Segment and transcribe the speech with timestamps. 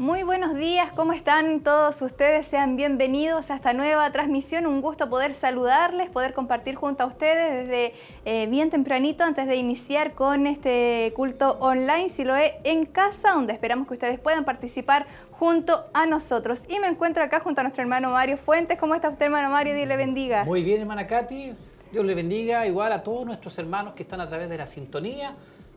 [0.00, 2.46] Muy buenos días, ¿cómo están todos ustedes?
[2.46, 4.66] Sean bienvenidos a esta nueva transmisión.
[4.66, 7.92] Un gusto poder saludarles, poder compartir junto a ustedes desde
[8.24, 13.32] eh, bien tempranito antes de iniciar con este culto online, si lo es en casa,
[13.32, 16.62] donde esperamos que ustedes puedan participar junto a nosotros.
[16.66, 18.78] Y me encuentro acá junto a nuestro hermano Mario Fuentes.
[18.78, 19.74] ¿Cómo está usted, hermano Mario?
[19.74, 20.44] Dios le bendiga.
[20.44, 21.52] Muy bien, hermana Katy.
[21.92, 25.34] Dios le bendiga igual a todos nuestros hermanos que están a través de la sintonía.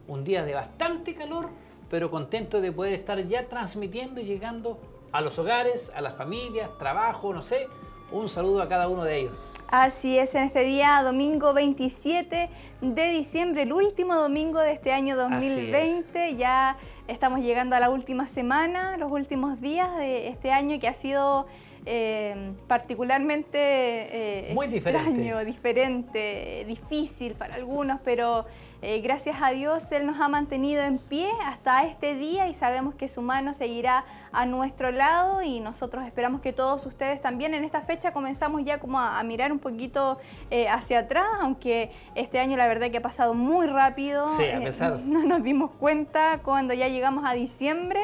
[0.08, 1.50] Un día de bastante calor
[1.94, 4.80] pero contento de poder estar ya transmitiendo y llegando
[5.12, 7.68] a los hogares, a las familias, trabajo, no sé.
[8.12, 9.54] Un saludo a cada uno de ellos.
[9.68, 12.50] Así es, en este día, domingo 27
[12.82, 16.36] de diciembre, el último domingo de este año 2020.
[16.36, 16.78] Ya
[17.08, 21.46] estamos llegando a la última semana, los últimos días de este año que ha sido
[21.86, 28.46] eh, particularmente eh, Muy extraño, diferente, difícil para algunos, pero
[28.86, 32.96] eh, gracias a Dios Él nos ha mantenido en pie hasta este día y sabemos
[32.96, 37.64] que su mano seguirá a nuestro lado y nosotros esperamos que todos ustedes también en
[37.64, 40.20] esta fecha comenzamos ya como a, mirar un poquito
[40.52, 44.28] eh, hacia atrás, aunque este año la verdad que ha pasado muy rápido.
[44.28, 45.00] Sí, a eh, pesar.
[45.06, 48.02] no nos dimos cuenta cuando ya llegamos a diciembre.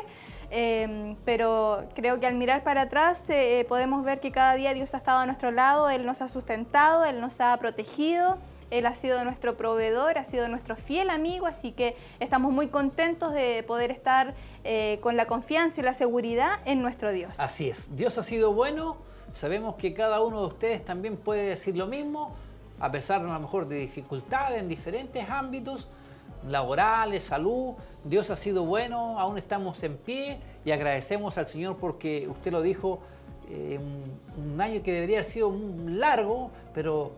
[1.25, 3.21] pero creo que al mirar para atrás
[3.67, 7.03] podemos ver que cada día Dios ha estado a nuestro lado, Él nos ha sustentado,
[7.03, 8.37] Él nos ha protegido.
[8.71, 13.33] Él ha sido nuestro proveedor, ha sido nuestro fiel amigo, así que estamos muy contentos
[13.33, 17.39] de poder estar eh, con la confianza y la seguridad en nuestro Dios.
[17.39, 18.97] Así es, Dios ha sido bueno,
[19.31, 22.35] sabemos que cada uno de ustedes también puede decir lo mismo,
[22.79, 25.89] a pesar a lo mejor de dificultades en diferentes ámbitos
[26.47, 32.27] laborales, salud, Dios ha sido bueno, aún estamos en pie y agradecemos al Señor porque
[32.29, 32.99] usted lo dijo,
[33.49, 33.79] eh,
[34.37, 35.51] un año que debería haber sido
[35.87, 37.13] largo, pero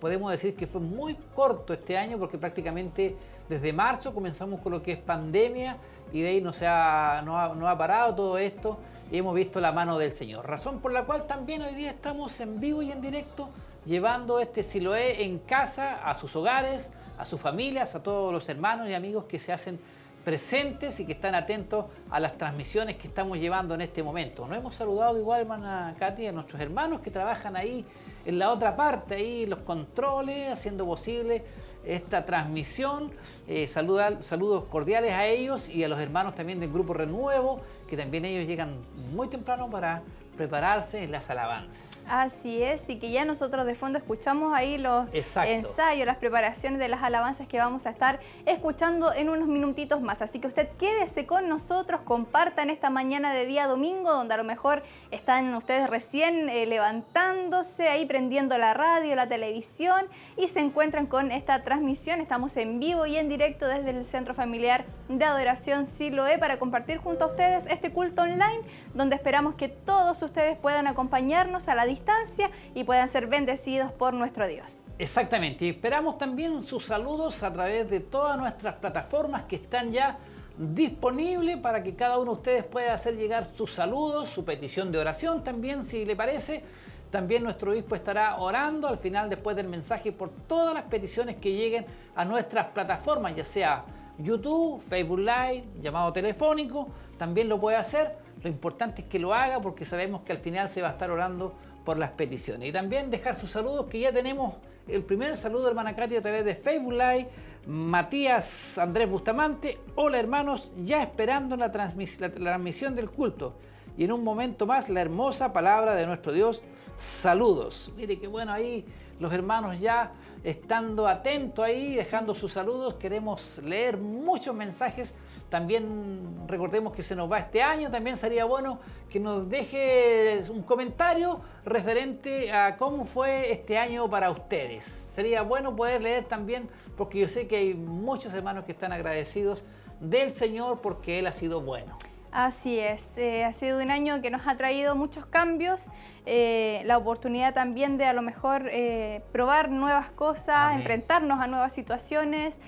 [0.00, 3.16] podemos decir que fue muy corto este año porque prácticamente
[3.48, 5.78] desde marzo comenzamos con lo que es pandemia
[6.12, 8.78] y de ahí no, se ha, no, ha, parado todo esto
[9.10, 10.46] y hemos visto la mano del Señor.
[10.46, 13.48] Razón por la cual también hoy día estamos en vivo y en directo
[13.84, 18.88] llevando este Siloé en casa, a sus hogares, a sus familias, a todos los hermanos
[18.88, 19.78] y amigos que se hacen
[20.24, 24.46] presentes y que están atentos a las transmisiones que estamos llevando en este momento.
[24.46, 27.84] Nos hemos saludado igual, hermana Katy, a nuestros hermanos que trabajan ahí
[28.28, 31.44] en la otra parte, ahí los controles, haciendo posible
[31.82, 33.10] esta transmisión.
[33.46, 38.26] Eh, saludos cordiales a ellos y a los hermanos también del Grupo Renuevo, que también
[38.26, 38.80] ellos llegan
[39.14, 40.02] muy temprano para
[40.38, 41.98] prepararse en las alabanzas.
[42.08, 46.88] Así es, y que ya nosotros de fondo escuchamos ahí los ensayos, las preparaciones de
[46.88, 50.22] las alabanzas que vamos a estar escuchando en unos minutitos más.
[50.22, 54.44] Así que usted quédese con nosotros, compartan esta mañana de día domingo, donde a lo
[54.44, 60.06] mejor están ustedes recién eh, levantándose, ahí prendiendo la radio, la televisión
[60.38, 62.20] y se encuentran con esta transmisión.
[62.20, 66.98] Estamos en vivo y en directo desde el Centro Familiar de Adoración Siloé para compartir
[66.98, 68.60] junto a ustedes este culto online,
[68.98, 74.12] donde esperamos que todos ustedes puedan acompañarnos a la distancia y puedan ser bendecidos por
[74.12, 74.82] nuestro Dios.
[74.98, 80.18] Exactamente, y esperamos también sus saludos a través de todas nuestras plataformas que están ya
[80.58, 84.98] disponibles para que cada uno de ustedes pueda hacer llegar sus saludos, su petición de
[84.98, 86.64] oración también, si le parece.
[87.08, 91.52] También nuestro obispo estará orando al final, después del mensaje, por todas las peticiones que
[91.52, 91.86] lleguen
[92.16, 93.84] a nuestras plataformas, ya sea
[94.18, 99.60] YouTube, Facebook Live, llamado telefónico, también lo puede hacer lo importante es que lo haga
[99.60, 101.54] porque sabemos que al final se va a estar orando
[101.84, 102.68] por las peticiones.
[102.68, 104.54] Y también dejar sus saludos, que ya tenemos
[104.86, 107.28] el primer saludo, hermana Katy, a través de Facebook Live.
[107.66, 109.78] Matías Andrés Bustamante.
[109.94, 113.54] Hola, hermanos, ya esperando la, la transmisión del culto.
[113.96, 116.62] Y en un momento más, la hermosa palabra de nuestro Dios.
[116.96, 117.92] Saludos.
[117.96, 118.84] Mire qué bueno ahí
[119.20, 120.12] los hermanos ya
[120.44, 122.94] estando atentos ahí, dejando sus saludos.
[122.94, 125.14] Queremos leer muchos mensajes
[125.48, 130.62] también recordemos que se nos va este año, también sería bueno que nos deje un
[130.62, 134.84] comentario referente a cómo fue este año para ustedes.
[134.84, 139.64] Sería bueno poder leer también, porque yo sé que hay muchos hermanos que están agradecidos
[140.00, 141.96] del Señor porque Él ha sido bueno.
[142.30, 145.90] Así es, eh, ha sido un año que nos ha traído muchos cambios,
[146.26, 151.72] eh, la oportunidad también de a lo mejor eh, probar nuevas cosas, enfrentarnos a nuevas
[151.72, 152.58] situaciones,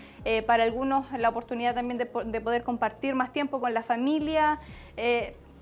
[0.47, 4.61] para algunos la oportunidad también de, poder compartir más tiempo con la familia.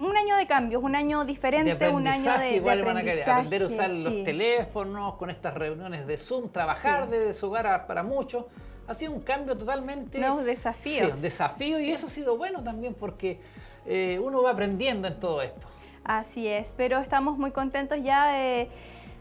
[0.01, 4.25] un año de cambios, un año diferente, un año de, igual, aprender a usar los
[4.25, 8.47] teléfonos con estas reuniones de Zoom, trabajar desde su hogar para muchos.
[8.89, 10.19] Ha sido un cambio totalmente...
[10.19, 11.06] Nuevos desafíos.
[11.06, 13.39] Sí, un desafío y eso ha sido bueno también porque
[13.88, 15.67] eh, uno va aprendiendo en todo esto.
[16.05, 18.69] Así es, pero estamos muy contentos ya de,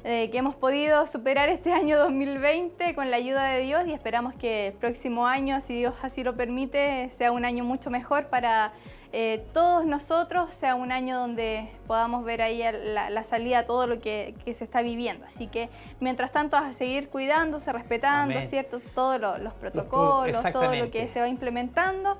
[0.04, 4.68] que hemos podido superar este año 2020 con la ayuda de Dios y esperamos que
[4.68, 8.72] el próximo año, si Dios así lo permite, sea un año mucho mejor para
[9.14, 14.02] eh, todos nosotros sea un año donde podamos ver ahí la, salida a todo lo
[14.02, 15.26] que, se está viviendo.
[15.26, 18.78] Así que mientras tanto a seguir cuidándose, respetando, ¿cierto?
[18.94, 22.18] Todos los protocolos, todo lo que se va implementando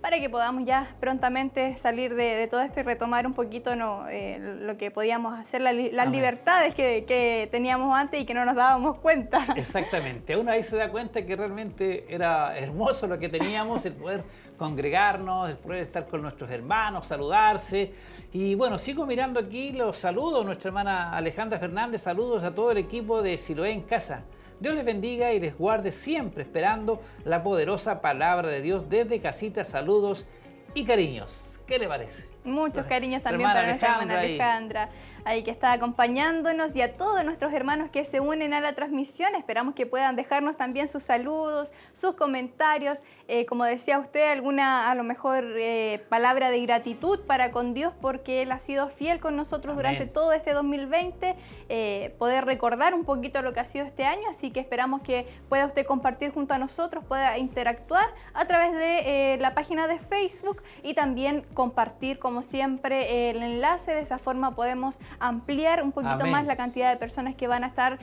[0.00, 4.38] para que podamos ya prontamente salir de, todo esto y retomar un poquito no, eh,
[4.38, 9.38] lo que podíamos hacer, las libertades que, teníamos antes y que no nos dábamos cuenta.
[9.56, 14.24] Exactamente, uno ahí se da cuenta que realmente era hermoso lo que teníamos, el poder
[14.56, 17.92] congregarnos, el poder estar con nuestros hermanos, saludarse.
[18.32, 22.78] Y bueno, sigo mirando aquí los saludos, nuestra hermana Alejandra Fernández, saludos a todo el
[22.78, 24.22] equipo de Siloé en casa.
[24.60, 29.64] Dios les bendiga y les guarde siempre esperando la poderosa palabra de Dios desde casita.
[29.64, 30.26] Saludos
[30.74, 31.58] y cariños.
[31.66, 32.28] ¿Qué le parece?
[32.44, 34.90] Muchos cariños también para nuestra hermana Alejandra
[35.24, 39.34] ahí que está acompañándonos y a todos nuestros hermanos que se unen a la transmisión.
[39.34, 43.00] Esperamos que puedan dejarnos también sus saludos, sus comentarios,
[43.32, 47.92] eh, como decía usted, alguna a lo mejor eh, palabra de gratitud para con Dios
[48.00, 51.36] porque Él ha sido fiel con nosotros durante todo este 2020,
[51.68, 55.28] eh, poder recordar un poquito lo que ha sido este año, así que esperamos que
[55.48, 60.60] pueda usted compartir junto a nosotros, pueda interactuar a través de la página de Facebook
[60.82, 66.46] y también compartir como siempre el enlace, de esa forma podemos ampliar un poquito más
[66.46, 68.00] la cantidad de personas que van a estar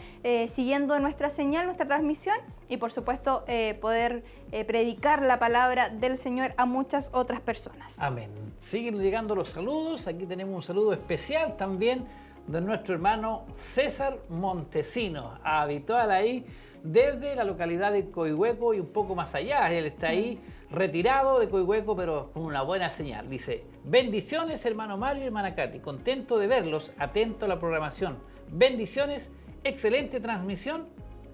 [0.48, 2.38] siguiendo nuestra señal, nuestra transmisión
[2.70, 3.44] y por supuesto
[3.82, 7.98] poder eh, predicar la palabra del Señor a muchas otras personas.
[8.00, 8.30] Amén.
[8.60, 10.08] Siguen llegando los saludos.
[10.08, 12.06] Aquí tenemos un saludo especial también
[12.48, 16.46] de nuestro hermano César Montesino, habitual ahí
[16.84, 19.72] desde la localidad de Coihueco y un poco más allá.
[19.72, 20.40] Él está ahí
[20.72, 23.30] retirado de Coihueco, pero con una buena señal.
[23.30, 28.18] Dice, bendiciones hermano Mario y hermana Katy, contento de verlos, atento a la programación.
[28.50, 29.32] Bendiciones,
[29.64, 30.88] excelente transmisión,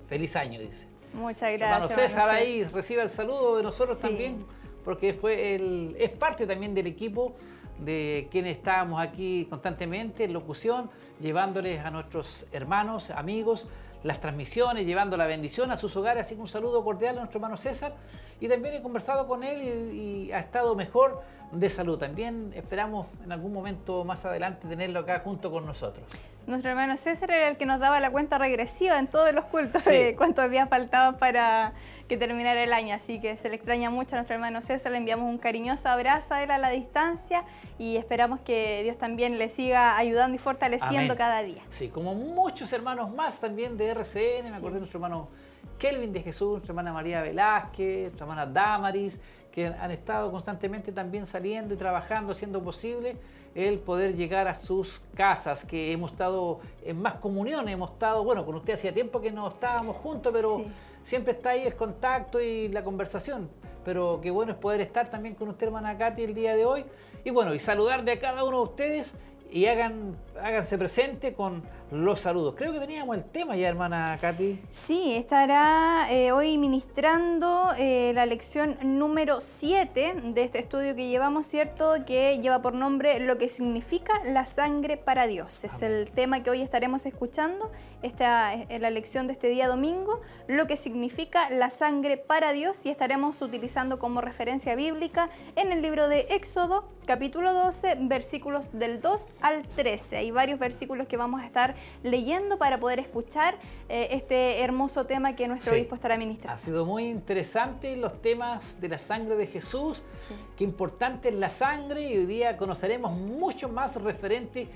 [0.08, 0.93] feliz año, dice.
[1.14, 1.62] Muchas gracias.
[1.62, 4.40] Hermano César ahí recibe el saludo de nosotros también,
[4.84, 7.36] porque fue el, es parte también del equipo
[7.80, 10.90] de quienes estábamos aquí constantemente en locución,
[11.20, 13.68] llevándoles a nuestros hermanos, amigos,
[14.04, 16.26] las transmisiones, llevando la bendición a sus hogares.
[16.26, 17.94] Así que un saludo cordial a nuestro hermano César.
[18.40, 21.22] Y también he conversado con él y, ha estado mejor
[21.52, 21.98] de salud.
[21.98, 26.06] También esperamos en algún momento más adelante tenerlo acá junto con nosotros.
[26.46, 29.86] Nuestro hermano César era el que nos daba la cuenta regresiva en todos los cultos
[29.86, 31.74] de cuántos días faltaban para
[32.10, 32.96] que terminara el año.
[32.96, 34.92] Así que se le extraña mucho a nuestro hermano César.
[34.92, 37.46] Le enviamos un cariñoso abrazo a él a la distancia
[37.80, 41.62] y esperamos que Dios también le siga ayudando y fortaleciendo cada día.
[41.70, 45.30] Sí, como muchos hermanos más también de RCN, me acuerdo de nuestro hermano
[45.78, 49.20] Kelvin de Jesús, nuestra hermana María Velázquez, nuestra hermana Damaris,
[49.52, 53.18] que han estado constantemente también saliendo y trabajando, haciendo posible
[53.56, 58.46] el poder llegar a sus casas, que hemos estado en más comunión, hemos estado, bueno,
[58.46, 60.66] con usted hacía tiempo que no estábamos juntos, pero
[61.04, 63.50] siempre está ahí el contacto y la conversación.
[63.84, 66.86] Pero qué bueno es poder estar también con usted, hermana Katy, el día de hoy.
[67.24, 69.16] Y bueno, y saludar de a cada uno de ustedes
[69.52, 71.64] y hagan, háganse presente con
[71.94, 72.56] los saludos.
[72.58, 74.60] Creo que teníamos el tema ya, hermana Katy.
[74.72, 81.46] Sí, estará eh, hoy ministrando eh, la lección número 7 de este estudio que llevamos,
[81.46, 81.94] ¿cierto?
[82.06, 85.64] Que lleva por nombre Lo que significa la sangre para Dios.
[85.64, 90.22] Es el tema que hoy estaremos escuchando, esta es la lección de este día domingo,
[90.48, 95.82] lo que significa la sangre para Dios y estaremos utilizando como referencia bíblica en el
[95.82, 100.18] libro de Éxodo, capítulo 12, versículos del 2 al 13.
[100.18, 103.58] Hay varios versículos que vamos a estar leyendo para poder escuchar
[103.90, 106.56] eh, este hermoso tema que nuestro obispo estará ministrando.
[106.56, 110.04] Ha sido muy interesante los temas de la sangre de Jesús,
[110.58, 114.68] qué importante es la sangre y hoy día conoceremos mucho más referente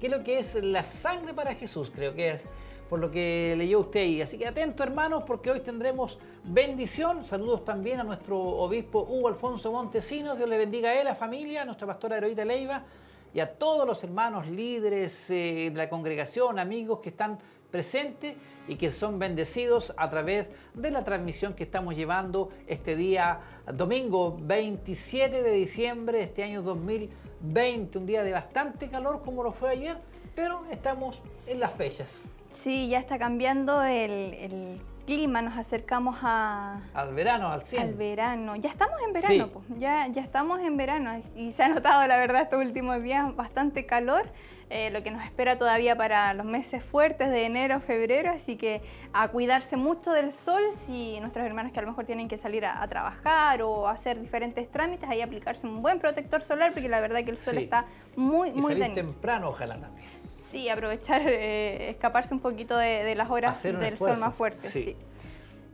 [0.00, 2.44] qué es lo que es la sangre para Jesús, creo que es
[2.88, 4.22] por lo que leyó usted ahí.
[4.22, 7.24] Así que atento hermanos porque hoy tendremos bendición.
[7.24, 10.36] Saludos también a nuestro obispo Hugo Alfonso Montesinos.
[10.36, 12.84] Dios le bendiga a él, a la familia, a nuestra pastora Heroíta Leiva
[13.34, 17.38] y a todos los hermanos líderes eh, de la congregación, amigos que están
[17.70, 18.36] presentes
[18.68, 23.40] y que son bendecidos a través de la transmisión que estamos llevando este día
[23.74, 29.50] domingo 27 de diciembre de este año 2020, un día de bastante calor como lo
[29.50, 29.96] fue ayer,
[30.36, 32.24] pero estamos en las fechas.
[32.52, 36.80] Sí, ya está cambiando el clima, nos acercamos a...
[36.94, 37.86] Al verano, al cielo.
[37.86, 38.56] Al verano.
[38.56, 39.66] Ya estamos en verano, pues.
[39.78, 43.86] ya, ya estamos en verano y se ha notado, la verdad, estos últimos días bastante
[43.86, 44.28] calor,
[44.70, 48.82] eh, lo que nos espera todavía para los meses fuertes de enero, febrero, así que
[49.12, 52.64] a cuidarse mucho del sol, si nuestros hermanos que a lo mejor tienen que salir
[52.64, 57.22] a, trabajar o hacer diferentes trámites, ahí aplicarse un buen protector solar, porque la verdad
[57.24, 57.84] que el sol está
[58.16, 60.03] muy, y muy salir temprano, ojalá también.
[60.54, 64.68] Sí, aprovechar, eh, escaparse un poquito de, las horas del sol más fuerte.
[64.68, 64.96] Sí.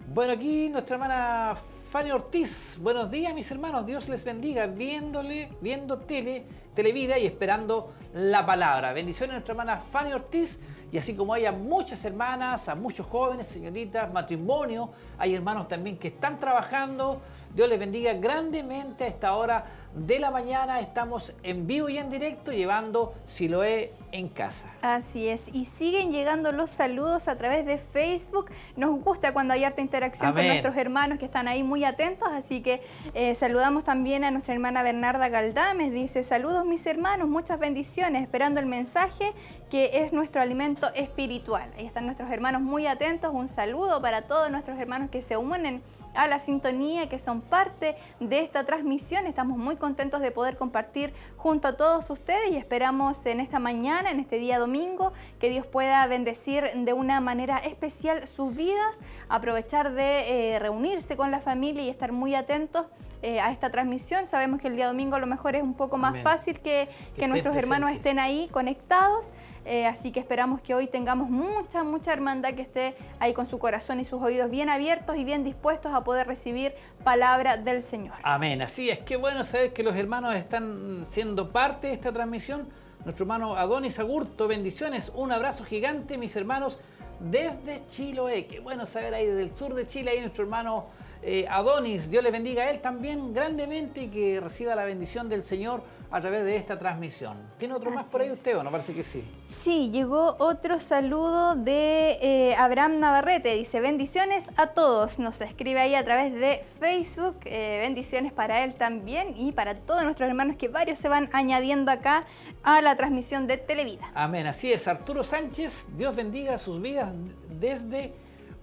[0.08, 1.54] Bueno, aquí nuestra hermana
[1.90, 2.78] Fanny Ortiz.
[2.80, 3.84] Buenos días, mis hermanos.
[3.84, 4.66] Dios les bendiga.
[4.66, 6.44] Viéndole, viendo tele,
[6.74, 8.94] televida y esperando la palabra.
[8.94, 10.58] Bendiciones a nuestra hermana Fanny Ortiz.
[10.90, 15.98] Y así como hay a muchas hermanas, a muchos jóvenes, señoritas, matrimonio, hay hermanos también
[15.98, 17.20] que están trabajando.
[17.54, 19.64] Dios les bendiga grandemente a esta hora
[19.94, 20.78] de la mañana.
[20.78, 24.72] Estamos en vivo y en directo llevando Siloé en casa.
[24.82, 25.44] Así es.
[25.52, 28.50] Y siguen llegando los saludos a través de Facebook.
[28.76, 32.28] Nos gusta cuando hay harta interacción con nuestros hermanos que están ahí muy atentos.
[32.32, 32.82] Así que
[33.14, 35.92] eh, saludamos también a nuestra hermana Bernarda Galdames.
[35.92, 39.32] Dice, saludos mis hermanos, muchas bendiciones, esperando el mensaje
[39.70, 41.68] que es nuestro alimento espiritual.
[41.76, 43.32] Ahí están nuestros hermanos muy atentos.
[43.34, 45.82] Un saludo para todos nuestros hermanos que se unen
[46.14, 49.26] a la sintonía, que son parte de esta transmisión.
[49.26, 54.10] Estamos muy contentos de poder compartir junto a todos ustedes y esperamos en esta mañana,
[54.10, 58.98] en este día domingo, que Dios pueda bendecir de una manera especial sus vidas,
[59.28, 62.86] aprovechar de eh, reunirse con la familia y estar muy atentos
[63.22, 64.26] eh, a esta transmisión.
[64.26, 67.28] Sabemos que el día domingo a lo mejor es un poco más fácil que, que
[67.28, 69.26] nuestros hermanos estén ahí conectados.
[69.64, 73.58] Eh, así que esperamos que hoy tengamos mucha, mucha hermandad que esté ahí con su
[73.58, 76.72] corazón y sus oídos bien abiertos y bien dispuestos a poder recibir
[77.04, 78.14] palabra del Señor.
[78.22, 78.62] Amén.
[78.62, 82.68] Así es, qué bueno saber que los hermanos están siendo parte de esta transmisión.
[83.04, 86.78] Nuestro hermano Adonis Agurto, bendiciones, un abrazo gigante, mis hermanos,
[87.18, 88.46] desde Chiloé.
[88.46, 90.86] Qué bueno saber ahí desde el sur de Chile, ahí nuestro hermano
[91.22, 92.10] eh, Adonis.
[92.10, 96.20] Dios le bendiga a él también grandemente y que reciba la bendición del Señor a
[96.20, 97.36] través de esta transmisión.
[97.56, 98.70] ¿Tiene otro más por ahí usted o no?
[98.70, 99.24] Parece que sí.
[99.62, 103.54] Sí, llegó otro saludo de eh, Abraham Navarrete.
[103.54, 105.18] Dice, bendiciones a todos.
[105.18, 107.36] Nos escribe ahí a través de Facebook.
[107.44, 111.92] Eh, bendiciones para él también y para todos nuestros hermanos que varios se van añadiendo
[111.92, 112.24] acá
[112.64, 114.10] a la transmisión de Televida.
[114.14, 114.88] Amén, así es.
[114.88, 117.14] Arturo Sánchez, Dios bendiga sus vidas
[117.48, 118.12] desde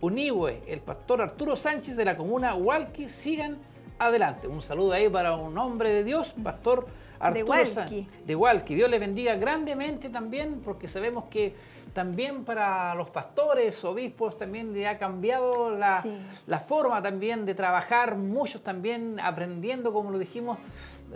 [0.01, 0.63] Unihue.
[0.68, 3.08] El pastor Arturo Sánchez de la comuna Hualqui.
[3.08, 3.58] Sigan
[4.00, 4.48] adelante.
[4.48, 6.88] Un saludo ahí para un hombre de Dios, pastor
[7.19, 7.53] Arturo
[8.25, 8.75] de Walkie.
[8.75, 11.53] Dios le bendiga grandemente también, porque sabemos que
[11.93, 16.03] también para los pastores, obispos, también le ha cambiado la,
[16.45, 20.59] la forma también de trabajar, muchos también aprendiendo, como lo dijimos,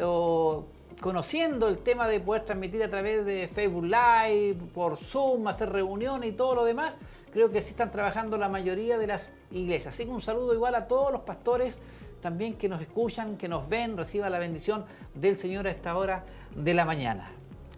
[0.01, 0.65] o
[0.99, 6.31] conociendo el tema de poder transmitir a través de Facebook Live, por Zoom, hacer reuniones
[6.31, 6.97] y todo lo demás.
[7.31, 9.93] Creo que sí están trabajando la mayoría de las iglesias.
[9.93, 11.79] Así que un saludo igual a todos los pastores
[12.21, 16.23] también que nos escuchan, que nos ven, reciba la bendición del Señor a esta hora
[16.55, 17.31] de la mañana.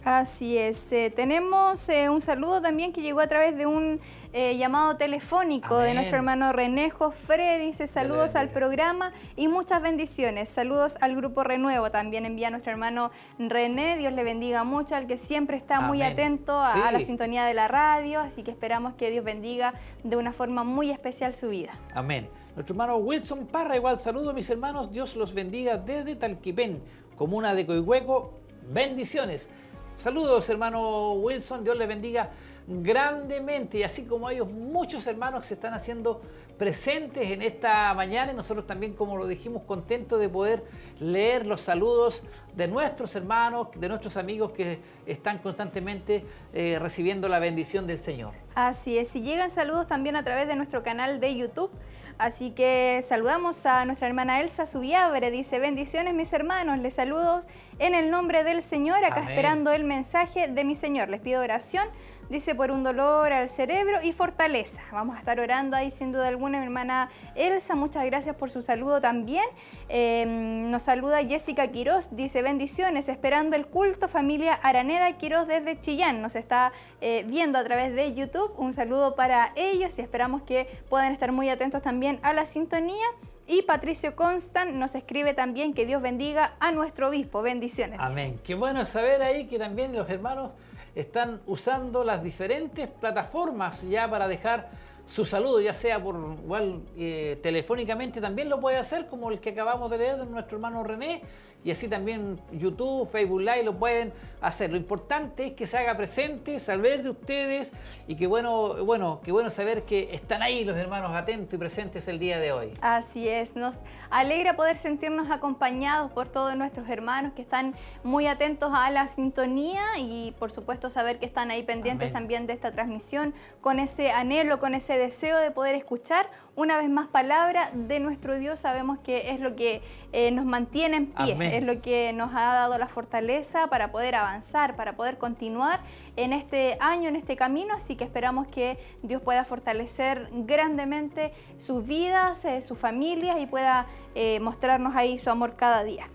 [0.05, 0.91] Así es.
[0.91, 4.01] Eh, tenemos eh, un saludo también que llegó a través de un
[4.33, 7.57] eh, llamado telefónico de nuestro hermano René Jofre.
[7.59, 10.49] Dice saludos al programa y muchas bendiciones.
[10.49, 11.89] Saludos al grupo Renuevo.
[11.89, 13.97] También envía nuestro hermano René.
[13.97, 17.69] Dios le bendiga mucho al que siempre está muy atento a, la sintonía de la
[17.69, 18.19] radio.
[18.19, 19.73] Así que esperamos que Dios bendiga
[20.03, 21.71] de una forma muy especial su vida.
[21.93, 22.27] Amén.
[22.55, 26.83] Nuestro hermano Wilson Parra, igual saludo mis hermanos, Dios los bendiga desde Talquipén,
[27.17, 28.35] comuna de Coihueco,
[28.71, 29.49] bendiciones.
[29.97, 32.29] Saludos hermano Wilson, Dios les bendiga
[32.67, 36.21] grandemente y así como ellos, muchos hermanos se están haciendo
[36.57, 40.63] presentes en esta mañana y nosotros también, como lo dijimos, contentos de poder
[40.99, 42.23] leer los saludos
[42.55, 48.33] de nuestros hermanos, de nuestros amigos que están constantemente eh, recibiendo la bendición del Señor.
[48.53, 51.71] Así es, y llegan saludos también a través de nuestro canal de YouTube.
[52.17, 57.41] Así que saludamos a nuestra hermana Elsa Subiabre, dice bendiciones mis hermanos, les saludo
[57.79, 61.09] en el nombre del Señor, acá esperando el mensaje de mi Señor.
[61.09, 61.87] Les pido oración
[62.33, 64.81] dice por un dolor al cerebro y fortaleza.
[64.91, 68.63] Vamos a estar orando ahí sin duda alguna, mi hermana Elsa, muchas gracias por su
[68.63, 69.45] saludo también.
[69.87, 76.23] Em, nos saluda Jessica Quiroz, dice bendiciones, esperando el culto familia Araneda Quiroz desde Chillán.
[76.23, 78.51] Nos está eh, viendo a través de YouTube.
[78.57, 83.05] Un saludo para ellos y esperamos que puedan estar muy atentos también a la sintonía.
[83.45, 87.43] Y Patricio Constant nos escribe también que Dios bendiga a nuestro obispo.
[87.43, 87.99] Bendiciones.
[88.01, 88.39] Amén.
[88.43, 90.53] Qué bueno saber ahí que también los hermanos
[90.95, 94.69] están usando las diferentes plataformas ya para dejar
[95.05, 99.49] su saludo, ya sea por igual eh, telefónicamente también lo puede hacer, como el que
[99.49, 101.21] acabamos de leer de nuestro hermano René,
[101.63, 104.69] y así también YouTube, Facebook Live lo pueden hacer.
[104.69, 107.71] Lo importante es que se haga presente, saber de ustedes
[108.07, 112.07] y que bueno, bueno, que bueno saber que están ahí los hermanos atentos y presentes
[112.07, 112.73] el día de hoy.
[112.81, 113.75] Así es, nos
[114.09, 119.97] alegra poder sentirnos acompañados por todos nuestros hermanos que están muy atentos a la sintonía
[119.97, 124.59] y por supuesto saber que están ahí pendientes también de esta transmisión con ese anhelo,
[124.59, 128.59] con ese deseo de poder escuchar una vez más palabra de nuestro Dios.
[128.59, 132.53] Sabemos que es lo que eh, nos mantiene en pie, es lo que nos ha
[132.53, 135.81] dado la fortaleza para poder avanzar para poder continuar
[136.15, 137.75] en este año, en este camino.
[137.75, 143.87] Así que esperamos que Dios pueda fortalecer grandemente sus vidas, eh, sus familias y pueda
[144.15, 146.07] eh, mostrarnos ahí su amor cada día.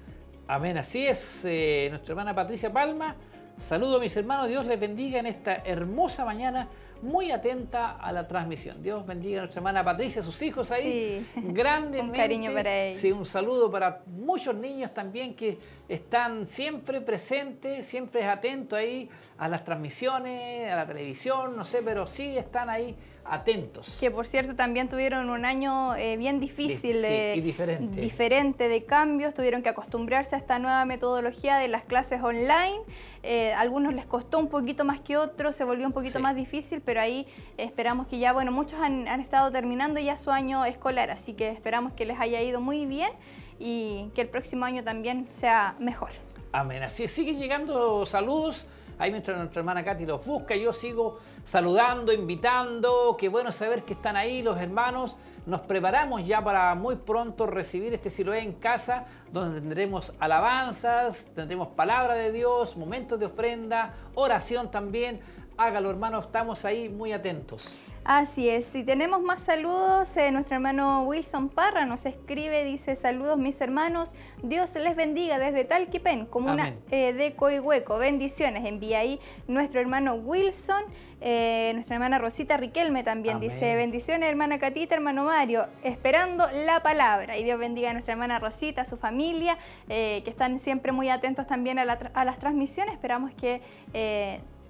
[0.46, 1.44] Amén, así es.
[1.44, 3.14] Eh, nuestra hermana Patricia Palma.
[3.58, 6.68] Saludo a mis hermanos, Dios les bendiga en esta hermosa mañana
[7.02, 8.82] muy atenta a la transmisión.
[8.82, 11.26] Dios bendiga a nuestra hermana Patricia, a sus hijos ahí.
[11.34, 11.40] Sí.
[11.52, 12.00] Grandemente.
[12.10, 13.00] un cariño para ellos.
[13.00, 19.48] Sí, un saludo para muchos niños también que están siempre presentes, siempre atentos ahí a
[19.48, 22.96] las transmisiones, a la televisión, no sé, pero sí están ahí
[23.30, 23.96] atentos.
[24.00, 28.00] Que por cierto también tuvieron un año eh, bien difícil, y diferente.
[28.00, 32.80] diferente de cambios, tuvieron que acostumbrarse a esta nueva metodología de las clases online.
[33.22, 36.80] Eh, algunos les costó un poquito más que otros, se volvió un poquito más difícil,
[36.80, 41.10] pero ahí esperamos que ya, bueno, muchos han, han estado terminando ya su año escolar,
[41.10, 43.10] así que esperamos que les haya ido muy bien
[43.58, 46.10] y que el próximo año también sea mejor.
[46.52, 46.82] Amén.
[46.82, 48.66] Así siguen llegando saludos
[48.98, 53.16] Ahí mientras nuestra hermana Katy los busca, yo sigo saludando, invitando.
[53.18, 55.16] Qué bueno saber que están ahí los hermanos.
[55.46, 61.68] Nos preparamos ya para muy pronto recibir este Siloé en casa, donde tendremos alabanzas, tendremos
[61.68, 65.20] palabra de Dios, momentos de ofrenda, oración también.
[65.56, 67.78] Hágalo, hermanos, estamos ahí muy atentos.
[68.08, 70.16] Así es, y tenemos más saludos.
[70.16, 75.66] Eh, nuestro hermano Wilson Parra nos escribe, dice saludos mis hermanos, Dios les bendiga desde
[75.66, 78.64] Talquipen, comuna eh, de Coihueco, bendiciones.
[78.64, 80.84] Envía ahí nuestro hermano Wilson,
[81.20, 87.36] eh, nuestra hermana Rosita Riquelme también dice bendiciones hermana Catita, hermano Mario, esperando la palabra.
[87.36, 91.46] Y Dios bendiga a nuestra hermana Rosita, a su familia, que están siempre muy atentos
[91.46, 92.94] también a, a las transmisiones.
[92.94, 93.60] Esperamos que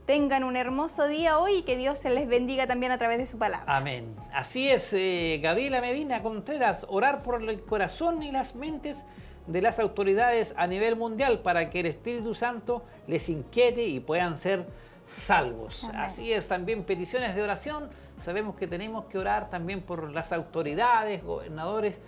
[0.08, 3.26] tengan un hermoso día hoy y que Dios se les bendiga también a través de
[3.26, 3.66] su palabra.
[3.76, 4.16] Amén.
[4.32, 9.04] Así es, eh, Gabriela Medina Contreras, orar por el corazón y las mentes
[9.46, 14.38] de las autoridades a nivel mundial para que el Espíritu Santo les inquiete y puedan
[14.38, 14.64] ser
[15.04, 15.84] salvos.
[15.94, 17.90] Así es, también peticiones de oración.
[18.16, 22.00] Sabemos que tenemos que orar también por las autoridades, gobernadores,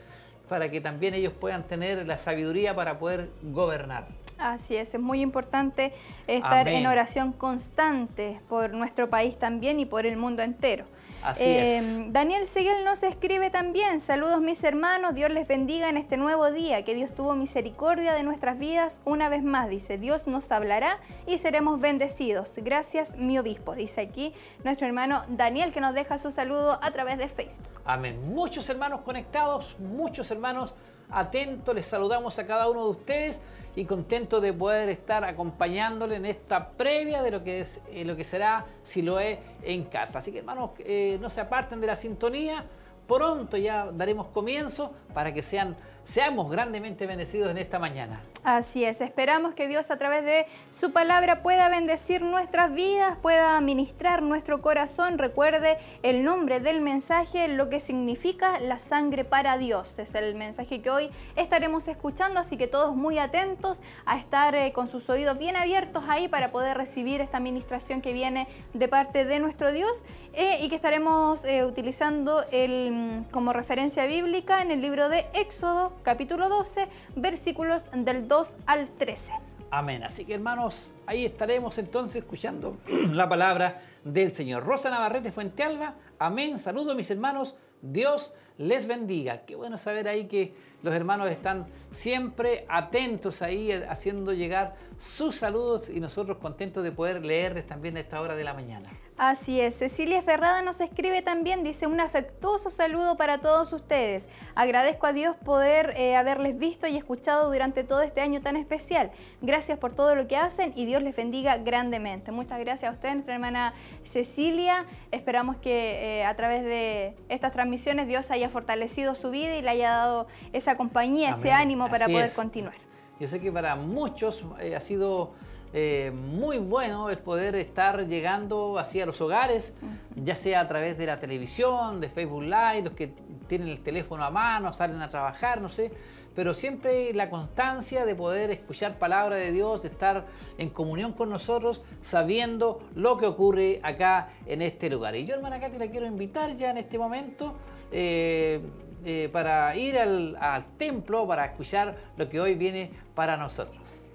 [0.48, 4.08] para que también ellos puedan tener la sabiduría para poder gobernar.
[4.40, 5.92] Así es, es muy importante
[6.26, 10.86] estar en oración constante por nuestro país también y por el mundo entero.
[11.22, 11.82] Así es.
[11.82, 16.50] Em, Daniel Seguel nos escribe también, saludos mis hermanos, Dios les bendiga en este nuevo
[16.50, 20.98] día, que Dios tuvo misericordia de nuestras vidas una vez más, dice, Dios nos hablará
[21.26, 22.54] y seremos bendecidos.
[22.56, 24.32] Gracias mi obispo, dice aquí
[24.64, 27.80] nuestro hermano Daniel que nos deja su saludo a través de Facebook.
[27.84, 28.32] Amén.
[28.32, 30.74] Muchos hermanos conectados, muchos hermanos
[31.12, 33.40] atentos, les saludamos a cada uno de ustedes
[33.76, 38.16] y contento de poder estar acompañándole en esta previa de lo que es eh, lo
[38.16, 40.18] que será si lo es en casa.
[40.18, 42.64] Así que hermanos, eh, no se aparten de la sintonía.
[43.06, 48.20] Pronto ya daremos comienzo para que sean seamos grandemente bendecidos en esta mañana.
[48.42, 53.60] Así es, esperamos que Dios a través de su palabra pueda bendecir nuestras vidas, pueda
[53.60, 55.18] ministrar nuestro corazón.
[55.18, 59.98] Recuerde el nombre del mensaje, lo que significa la sangre para Dios.
[59.98, 64.72] Es el mensaje que hoy estaremos escuchando, así que todos muy atentos a estar eh,
[64.72, 69.26] con sus oídos bien abiertos ahí para poder recibir esta ministración que viene de parte
[69.26, 74.70] de nuestro Dios eh, y que estaremos eh, utilizando el, mm, como referencia bíblica en
[74.70, 79.32] el libro de Éxodo capítulo 12, versículos del 2 al 13.
[79.70, 80.02] Amén.
[80.02, 82.78] Así que hermanos, ahí estaremos entonces escuchando
[83.12, 84.64] la palabra del Señor.
[84.64, 86.58] Rosa Navarrete Fuentealba, amén.
[86.58, 87.56] Saludos mis hermanos.
[87.80, 89.42] Dios les bendiga.
[89.46, 95.36] Qué bueno saber ahí que los hermanos están siempre atentos ahí, eh, haciendo llegar sus
[95.36, 98.90] saludos y nosotros contentos de poder leerles también a esta hora de la mañana.
[99.16, 104.26] Así es, Cecilia Ferrada nos escribe también, dice un afectuoso saludo para todos ustedes.
[104.54, 109.10] Agradezco a Dios poder eh, haberles visto y escuchado durante todo este año tan especial.
[109.42, 112.32] Gracias por todo lo que hacen y Dios les bendiga grandemente.
[112.32, 114.86] Muchas gracias a usted, nuestra hermana Cecilia.
[115.10, 119.68] Esperamos que eh, a través de estas transmisiones Dios haya fortalecido su vida y le
[119.68, 122.74] haya dado esa compañía, ese ánimo para poder continuar.
[123.18, 125.32] Yo sé que para muchos eh, ha sido
[125.72, 129.76] eh, muy bueno el poder estar llegando hacia los hogares,
[130.16, 133.14] ya sea a través de la televisión, de Facebook Live, los que
[133.46, 135.92] tienen el teléfono a mano, salen a trabajar, no sé,
[136.34, 140.26] pero siempre la constancia de poder escuchar palabra de Dios, de estar
[140.58, 145.14] en comunión con nosotros, sabiendo lo que ocurre acá en este lugar.
[145.14, 147.54] Y yo, hermana Katy, la quiero invitar ya en este momento.
[147.92, 148.60] Eh,
[149.04, 154.06] eh, para ir al, al templo, para escuchar lo que hoy viene para nosotros.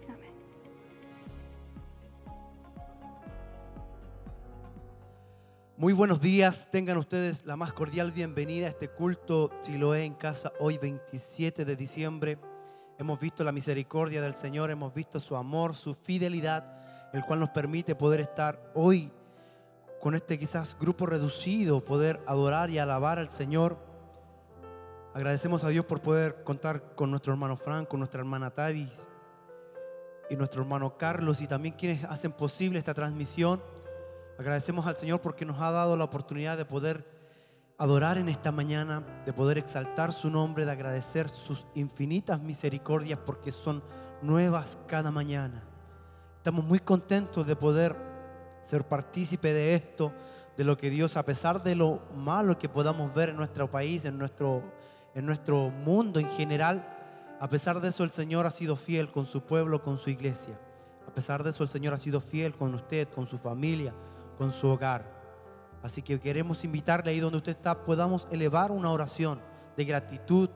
[5.78, 10.54] Muy buenos días, tengan ustedes la más cordial bienvenida a este culto Siloé en casa
[10.62, 12.38] hoy 27 de diciembre.
[12.98, 17.50] Hemos visto la misericordia del Señor, hemos visto su amor, su fidelidad, el cual nos
[17.50, 19.12] permite poder estar hoy
[20.00, 23.78] con este quizás grupo reducido, poder adorar y alabar al Señor.
[25.15, 29.08] Agradecemos a Dios por poder contar con nuestro hermano Franco, nuestra hermana Tavis
[30.30, 33.63] y nuestro hermano Carlos y también quienes hacen posible esta transmisión.
[34.38, 37.10] Agradecemos al Señor porque nos ha dado la oportunidad de poder
[37.78, 43.54] adorar en esta mañana, de poder exaltar su nombre, de agradecer sus infinitas misericordias porque
[43.54, 43.84] son
[44.21, 45.63] nuevas cada mañana.
[46.39, 47.95] Estamos muy contentos de poder
[48.63, 50.12] ser partícipe de esto,
[50.58, 54.04] de lo que Dios, a pesar de lo malo que podamos ver en nuestro país,
[54.04, 54.62] en nuestro,
[55.15, 56.86] en nuestro mundo en general,
[57.39, 60.60] a pesar de eso el Señor ha sido fiel con su pueblo, con su iglesia.
[61.08, 63.93] A pesar de eso el Señor ha sido fiel con usted, con su familia,
[64.38, 65.10] con su hogar.
[65.82, 69.39] Así que queremos invitarle ahí donde usted está, podamos elevar una oración
[69.78, 70.49] de gratitud,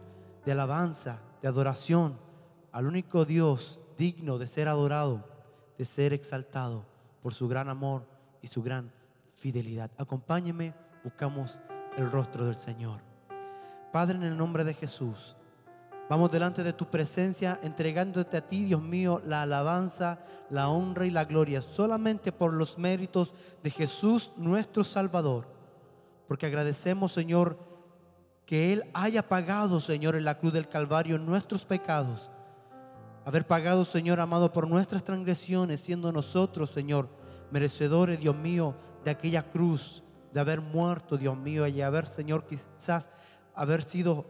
[0.46, 2.18] de alabanza, de adoración
[2.72, 5.26] al único Dios digno de ser adorado,
[5.78, 6.86] de ser exaltado
[7.22, 8.06] por su gran amor
[8.42, 8.92] y su gran
[9.34, 9.92] fidelidad.
[9.98, 11.60] Acompáñeme, buscamos
[11.98, 13.09] el rostro del Señor.
[13.92, 15.36] Padre, en el nombre de Jesús,
[16.10, 21.12] vamos delante de tu presencia entregándote a ti, Dios mío, la alabanza, la honra y
[21.12, 25.48] la gloria, solamente por los méritos de Jesús nuestro Salvador.
[26.28, 27.58] Porque agradecemos, Señor,
[28.46, 32.30] que Él haya pagado, Señor, en la cruz del Calvario nuestros pecados
[33.30, 37.08] haber pagado, Señor amado, por nuestras transgresiones, siendo nosotros, Señor,
[37.52, 38.74] merecedores, Dios mío,
[39.04, 40.02] de aquella cruz,
[40.34, 43.12] de haber muerto, Dios mío, y haber, Señor, quizás
[43.56, 44.26] haber sido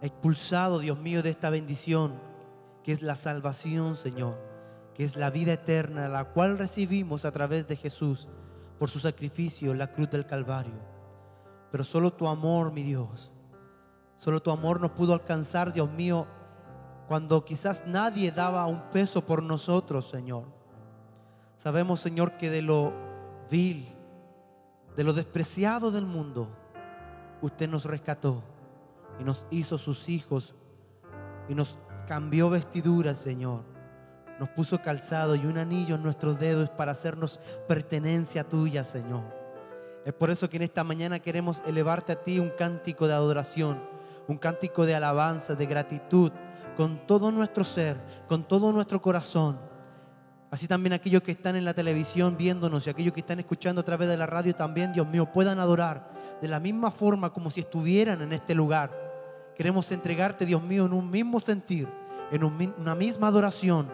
[0.00, 2.20] expulsado, Dios mío, de esta bendición,
[2.82, 4.38] que es la salvación, Señor,
[4.94, 8.28] que es la vida eterna, la cual recibimos a través de Jesús
[8.78, 10.74] por su sacrificio en la cruz del Calvario.
[11.70, 13.32] Pero solo tu amor, mi Dios,
[14.16, 16.26] solo tu amor nos pudo alcanzar, Dios mío,
[17.08, 20.44] cuando quizás nadie daba un peso por nosotros, Señor.
[21.56, 22.92] Sabemos, Señor, que de lo
[23.50, 23.88] vil,
[24.96, 26.48] de lo despreciado del mundo,
[27.44, 28.42] usted nos rescató
[29.20, 30.54] y nos hizo sus hijos
[31.48, 33.62] y nos cambió vestiduras, Señor.
[34.40, 39.22] Nos puso calzado y un anillo en nuestros dedos para hacernos pertenencia tuya, Señor.
[40.04, 43.80] Es por eso que en esta mañana queremos elevarte a ti un cántico de adoración,
[44.26, 46.32] un cántico de alabanza, de gratitud,
[46.76, 49.58] con todo nuestro ser, con todo nuestro corazón.
[50.50, 53.84] Así también aquellos que están en la televisión viéndonos y aquellos que están escuchando a
[53.84, 57.60] través de la radio también, Dios mío, puedan adorar de la misma forma como si
[57.60, 58.90] estuvieran en este lugar.
[59.56, 61.88] Queremos entregarte, Dios mío, en un mismo sentir,
[62.30, 63.88] en una misma adoración,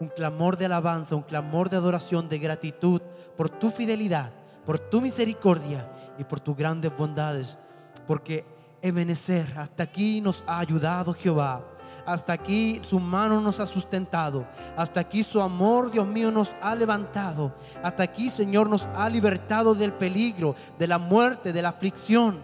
[0.00, 3.02] un clamor de alabanza, un clamor de adoración, de gratitud
[3.36, 4.30] por tu fidelidad,
[4.64, 7.58] por tu misericordia y por tus grandes bondades.
[8.06, 8.44] Porque
[8.80, 11.64] Ebenecer, hasta aquí nos ha ayudado Jehová.
[12.08, 14.46] Hasta aquí su mano nos ha sustentado.
[14.78, 17.54] Hasta aquí su amor, Dios mío, nos ha levantado.
[17.82, 22.38] Hasta aquí, Señor, nos ha libertado del peligro, de la muerte, de la aflicción.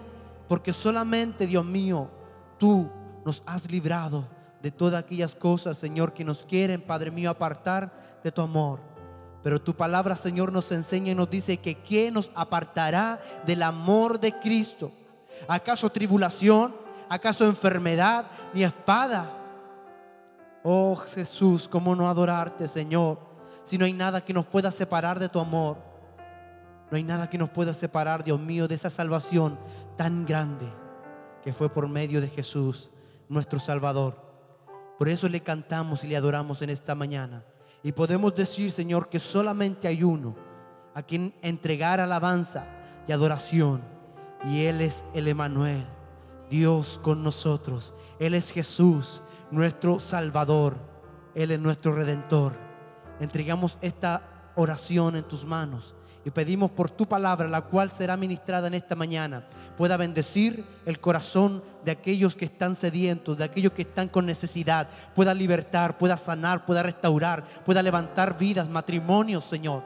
[0.49, 2.11] Porque solamente, Dios mío,
[2.59, 2.91] tú
[3.25, 4.27] nos has librado
[4.61, 8.81] de todas aquellas cosas, Señor, que nos quieren, Padre mío, apartar de tu amor.
[9.43, 14.21] Pero tu palabra, Señor, nos enseña y nos dice que ¿quién nos apartará del amor
[14.21, 14.93] de Cristo?
[15.49, 16.75] ¿Acaso tribulación?
[17.09, 18.27] ¿Acaso enfermedad?
[18.53, 19.41] Ni espada.
[20.67, 23.19] Oh Jesús, ¿cómo no adorarte, Señor?
[23.65, 25.77] Si no hay nada que nos pueda separar de tu amor.
[26.91, 29.59] No hay nada que nos pueda separar, Dios mío, de esa salvación
[29.99, 30.67] tan grande
[31.43, 32.91] que fue por medio de Jesús,
[33.29, 34.17] nuestro Salvador.
[34.99, 37.45] Por eso le cantamos y le adoramos en esta mañana.
[37.83, 40.35] Y podemos decir, Señor, que solamente hay uno
[40.95, 42.67] a quien entregar alabanza
[43.07, 43.83] y adoración.
[44.47, 45.85] Y Él es el Emanuel,
[46.49, 47.93] Dios con nosotros.
[48.19, 49.21] Él es Jesús,
[49.55, 50.77] nuestro Salvador.
[51.35, 52.55] Él es nuestro Redentor.
[53.21, 58.69] Entregamos esta oración en tus manos y pedimos por tu palabra, la cual será ministrada
[58.69, 63.83] en esta mañana, pueda bendecir el corazón de aquellos que están sedientos, de aquellos que
[63.83, 69.83] están con necesidad, pueda libertar, pueda sanar, pueda restaurar, pueda levantar vidas, matrimonios, Señor,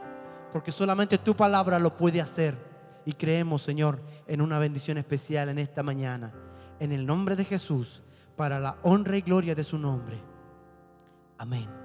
[0.52, 2.68] porque solamente tu palabra lo puede hacer.
[3.04, 6.32] Y creemos, Señor, en una bendición especial en esta mañana.
[6.78, 8.02] En el nombre de Jesús
[8.38, 10.16] para la honra y gloria de su nombre.
[11.38, 11.77] Amén.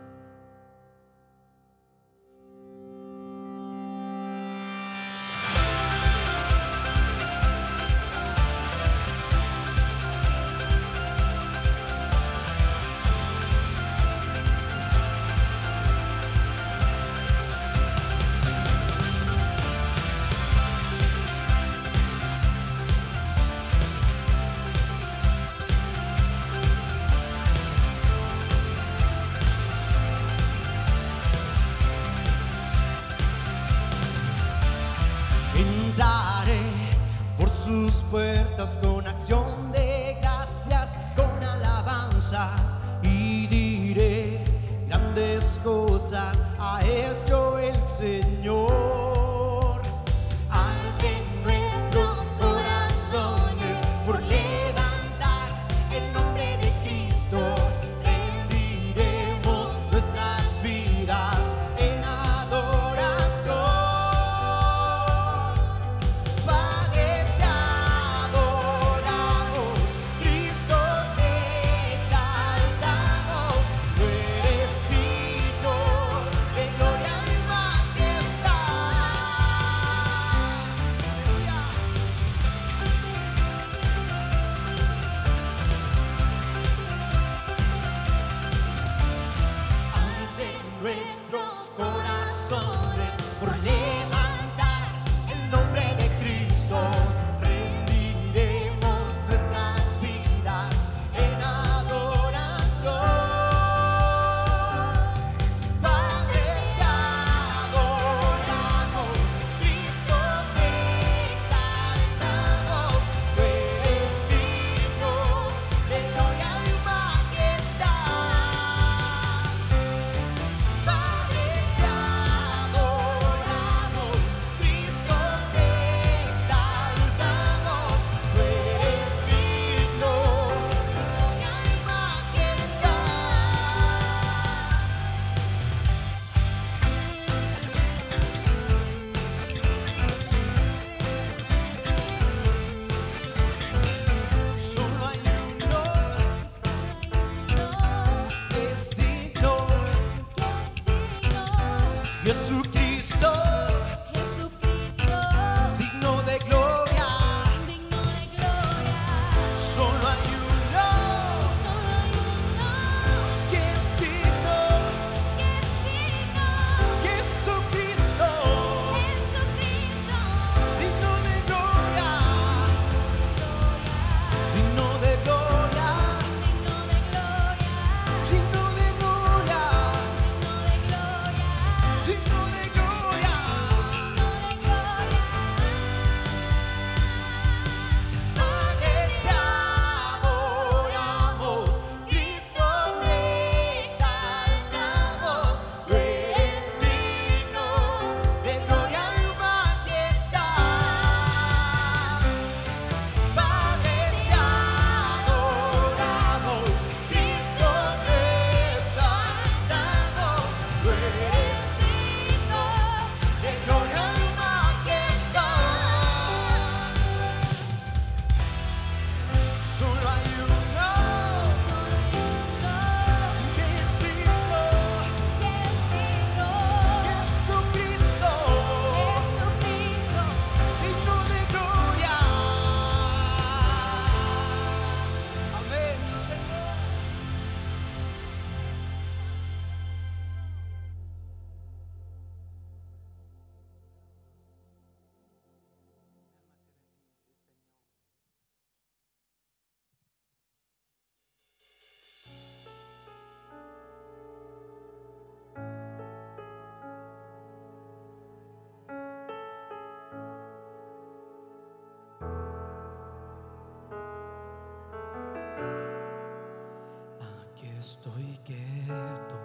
[267.93, 269.37] estoy quieto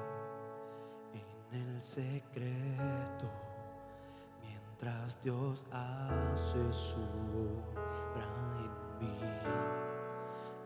[1.53, 3.29] en el secreto
[4.43, 8.27] mientras Dios hace su obra
[8.65, 9.19] en mí.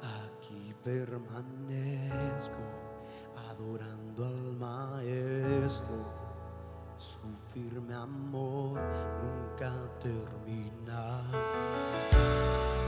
[0.00, 2.62] Aquí permanezco
[3.50, 6.22] adorando al Maestro.
[6.96, 8.78] Su firme amor
[9.24, 11.18] nunca termina,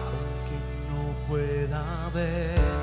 [0.07, 2.74] aunque no pueda ver.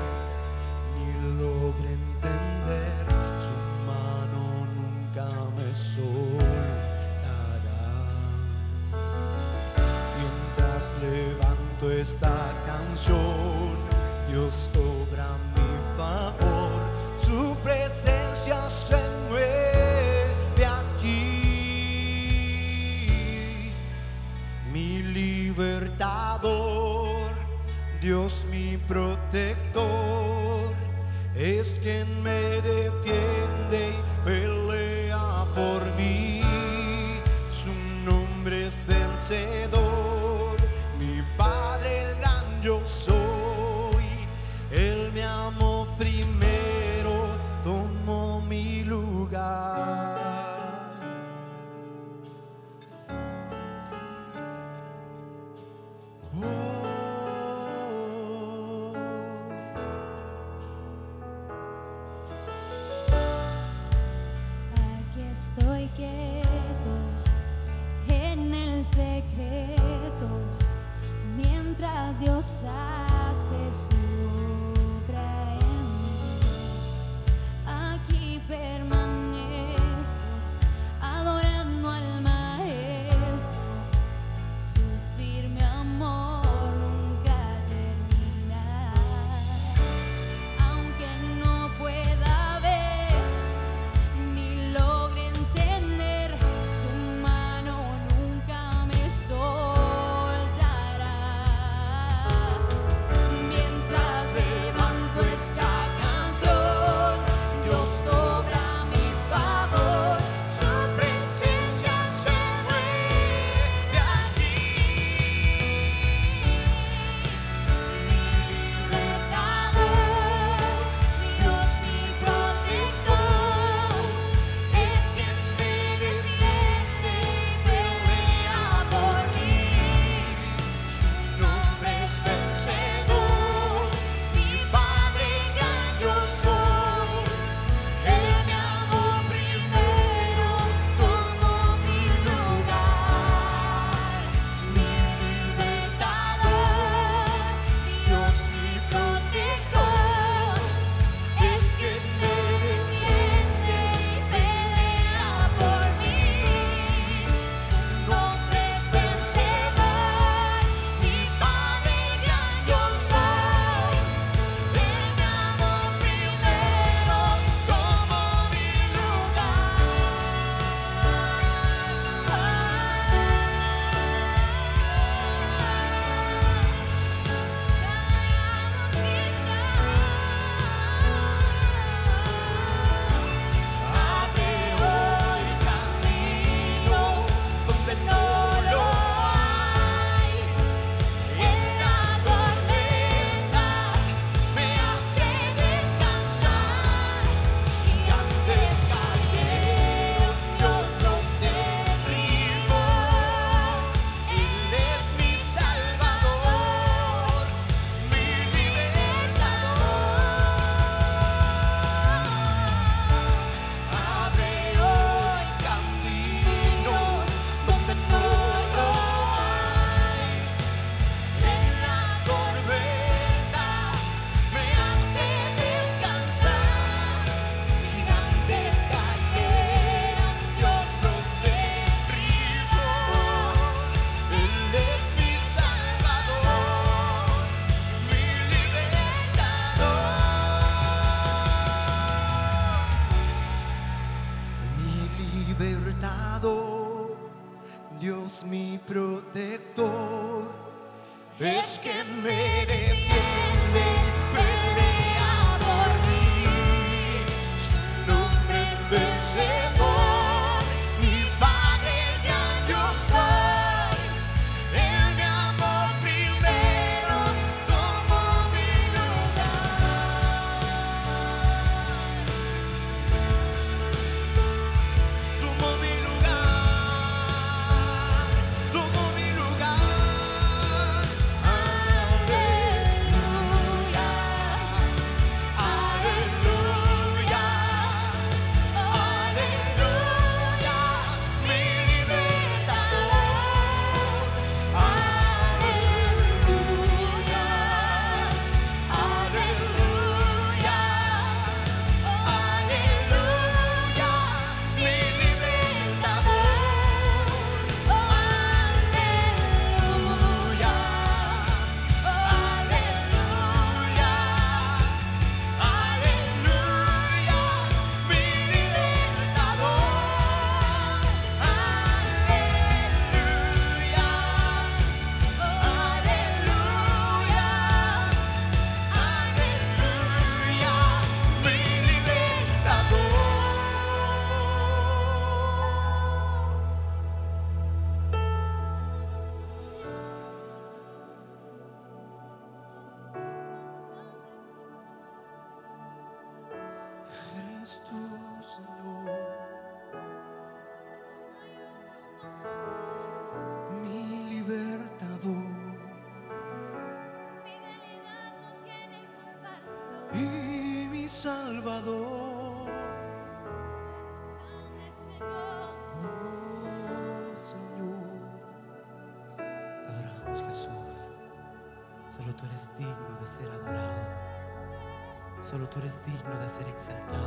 [376.52, 377.21] ser exaltado.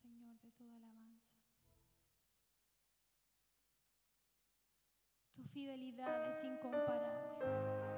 [0.00, 1.30] Señor, de toda alabanza.
[5.34, 7.93] Tu fidelidad es incomparable.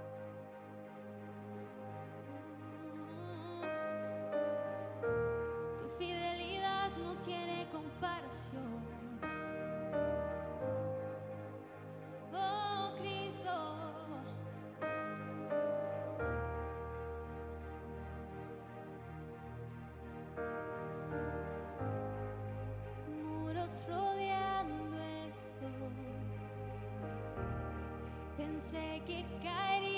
[29.07, 29.96] que caería.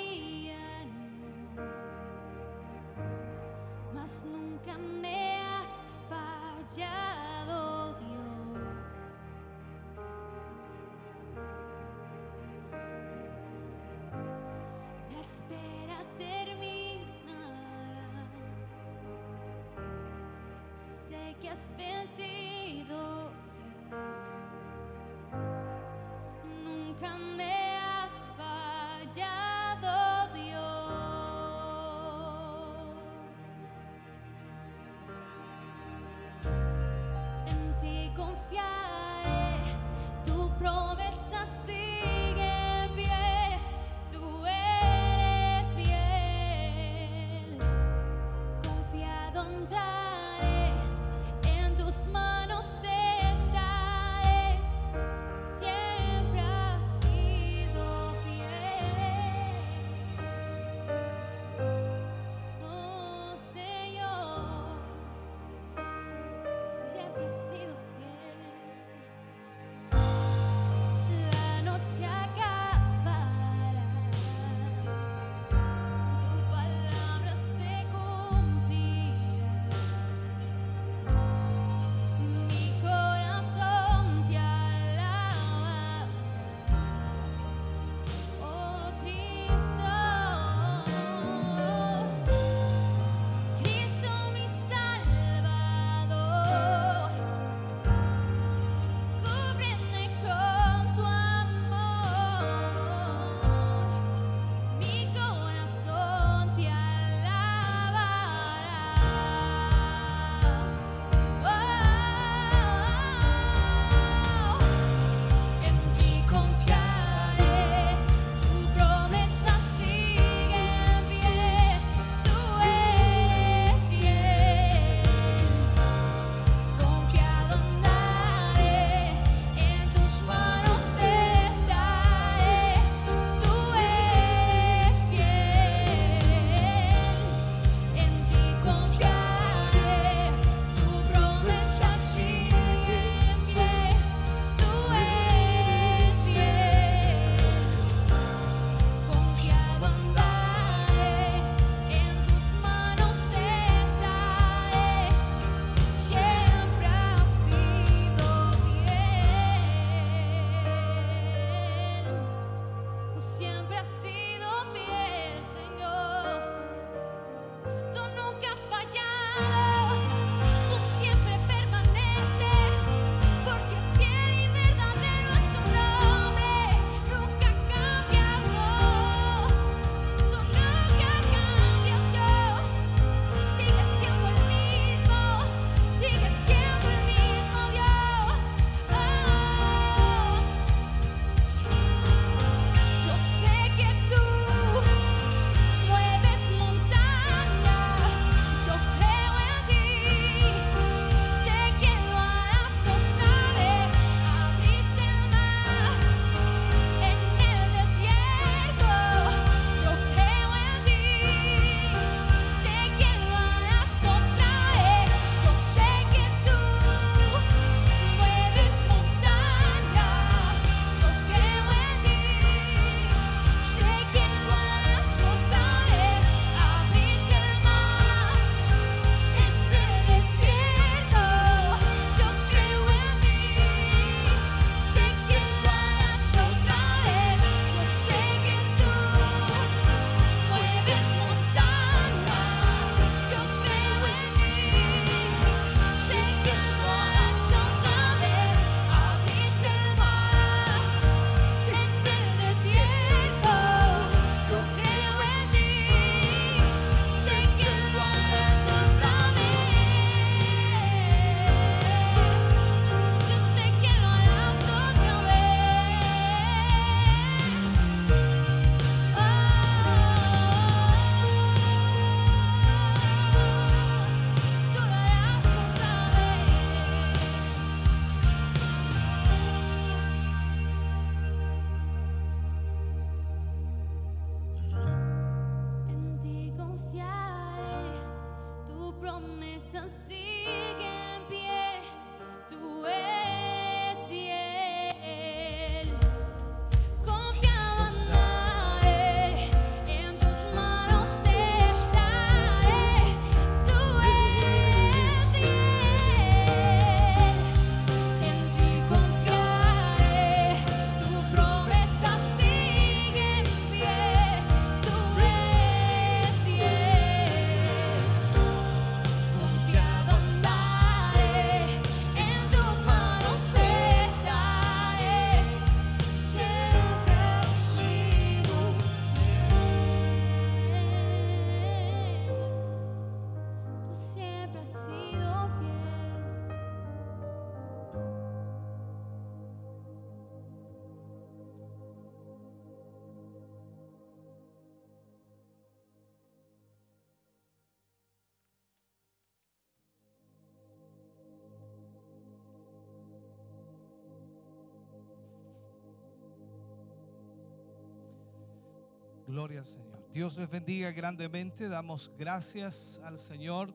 [359.38, 360.04] Gloria al Señor.
[360.12, 361.68] Dios les bendiga grandemente.
[361.68, 363.72] Damos gracias al Señor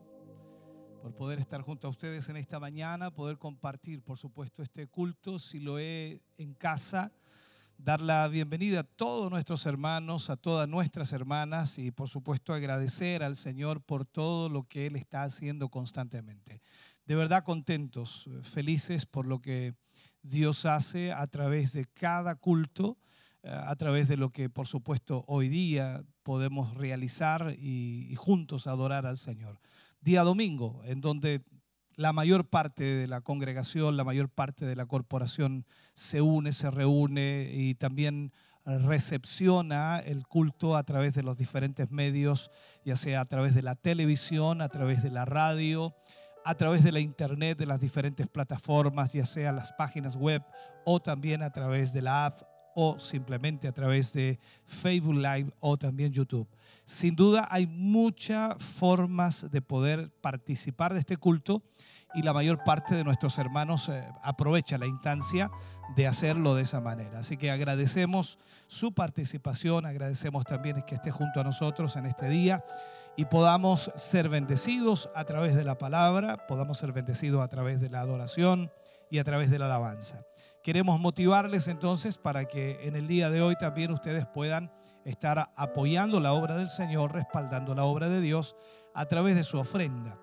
[1.00, 5.38] por poder estar junto a ustedes en esta mañana, poder compartir, por supuesto, este culto,
[5.38, 7.12] si lo he en casa,
[7.78, 13.22] dar la bienvenida a todos nuestros hermanos, a todas nuestras hermanas y, por supuesto, agradecer
[13.22, 16.60] al Señor por todo lo que Él está haciendo constantemente.
[17.06, 19.72] De verdad contentos, felices por lo que
[20.20, 22.98] Dios hace a través de cada culto
[23.44, 29.18] a través de lo que por supuesto hoy día podemos realizar y, juntos adorar al
[29.18, 29.60] Señor.
[30.00, 31.42] Día domingo, en donde
[31.96, 36.70] la mayor parte de la congregación, la mayor parte de la corporación se une, se
[36.70, 38.32] reúne y también
[38.64, 42.50] recepciona el culto a través de los diferentes medios,
[42.84, 45.94] ya sea a través de la televisión, a través de la radio,
[46.46, 50.42] a través de la internet, de las diferentes plataformas, ya sea las páginas web
[50.84, 55.76] o también a través de la app o simplemente a través de Facebook Live o
[55.76, 56.48] también YouTube.
[56.84, 61.62] Sin duda hay muchas formas de poder participar de este culto
[62.14, 65.50] y la mayor parte de nuestros hermanos eh, aprovecha la instancia
[65.96, 67.20] de hacerlo de esa manera.
[67.20, 72.64] Así que agradecemos su participación, agradecemos también que esté junto a nosotros en este día
[73.16, 77.90] y podamos ser bendecidos a través de la palabra, podamos ser bendecidos a través de
[77.90, 78.70] la adoración
[79.10, 80.24] y a través de la alabanza.
[80.64, 84.72] Queremos motivarles entonces para que en el día de hoy también ustedes puedan
[85.04, 88.56] estar apoyando la obra del Señor, respaldando la obra de Dios
[88.94, 90.16] a través de su ofrenda.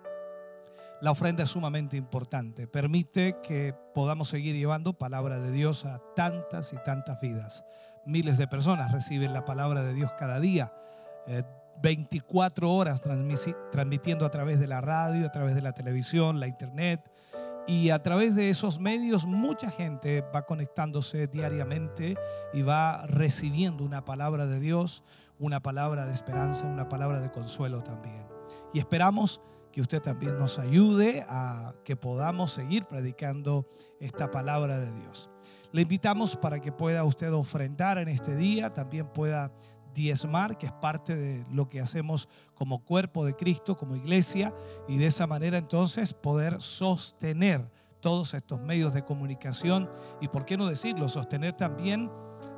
[1.00, 6.74] La ofrenda es sumamente importante, permite que podamos seguir llevando palabra de Dios a tantas
[6.74, 7.64] y tantas vidas.
[8.08, 10.74] Miles de personas reciben la palabra de Dios cada día.
[11.84, 13.00] 24 eh, horas
[13.72, 17.00] transmitiendo a través de la radio, a través de la televisión, la internet,
[17.68, 22.16] y a través de esos medios mucha gente va conectándose diariamente
[22.54, 25.04] y va recibiendo una palabra de Dios,
[25.40, 28.26] una palabra de esperanza, una palabra de consuelo también.
[28.74, 29.42] Y esperamos
[29.72, 35.30] que usted también nos ayude a que podamos seguir predicando esta palabra de Dios.
[35.72, 39.54] Le invitamos para que pueda usted ofrendar en este día, también pueda
[39.94, 44.54] diezmar, que es parte de lo que hacemos como cuerpo de Cristo, como iglesia,
[44.88, 47.70] y de esa manera entonces poder sostener
[48.02, 49.90] todos estos medios de comunicación
[50.20, 52.10] y, por qué no decirlo, sostener también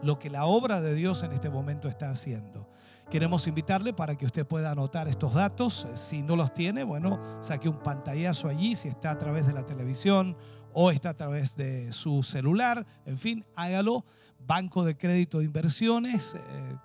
[0.01, 2.69] lo que la obra de Dios en este momento está haciendo.
[3.09, 5.87] Queremos invitarle para que usted pueda anotar estos datos.
[5.93, 9.65] Si no los tiene, bueno, saque un pantallazo allí, si está a través de la
[9.65, 10.37] televisión
[10.71, 14.05] o está a través de su celular, en fin, hágalo
[14.45, 16.39] Banco de Crédito de Inversiones, eh,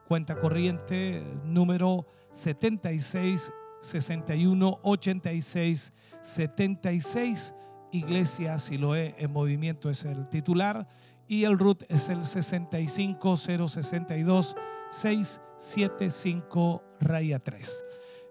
[0.07, 7.55] cuenta corriente número 76 61 86 76.
[7.91, 10.87] Iglesia Siloé en movimiento es el titular
[11.27, 14.55] y el RUT es el 65062
[14.91, 17.85] 675 raya 3.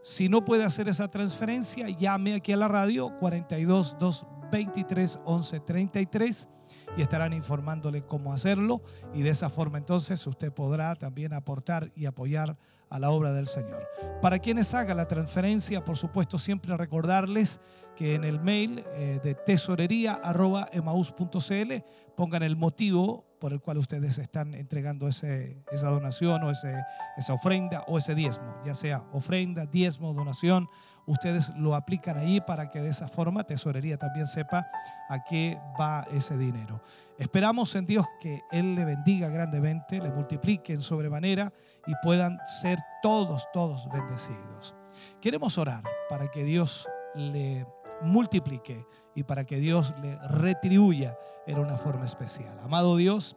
[0.03, 6.47] Si no puede hacer esa transferencia, llame aquí a la radio 42 223 11 33
[6.95, 8.81] y estarán informándole cómo hacerlo
[9.13, 12.57] y de esa forma entonces usted podrá también aportar y apoyar
[12.89, 13.85] a la obra del Señor.
[14.21, 17.59] Para quienes hagan la transferencia, por supuesto, siempre recordarles
[17.95, 21.73] que en el mail eh, de tesorería.emaus.cl
[22.15, 26.75] pongan el motivo por el cual ustedes están entregando ese, esa donación o ese,
[27.17, 30.69] esa ofrenda o ese diezmo, ya sea ofrenda, diezmo, donación
[31.07, 34.67] ustedes lo aplican ahí para que de esa forma Tesorería también sepa
[35.09, 36.81] a qué va ese dinero.
[37.17, 41.51] Esperamos en Dios que Él le bendiga grandemente, le multiplique en sobremanera
[41.87, 44.75] y puedan ser todos, todos bendecidos.
[45.19, 47.65] Queremos orar para que Dios le
[48.03, 48.85] multiplique
[49.15, 52.59] y para que Dios le retribuya en una forma especial.
[52.59, 53.35] Amado Dios,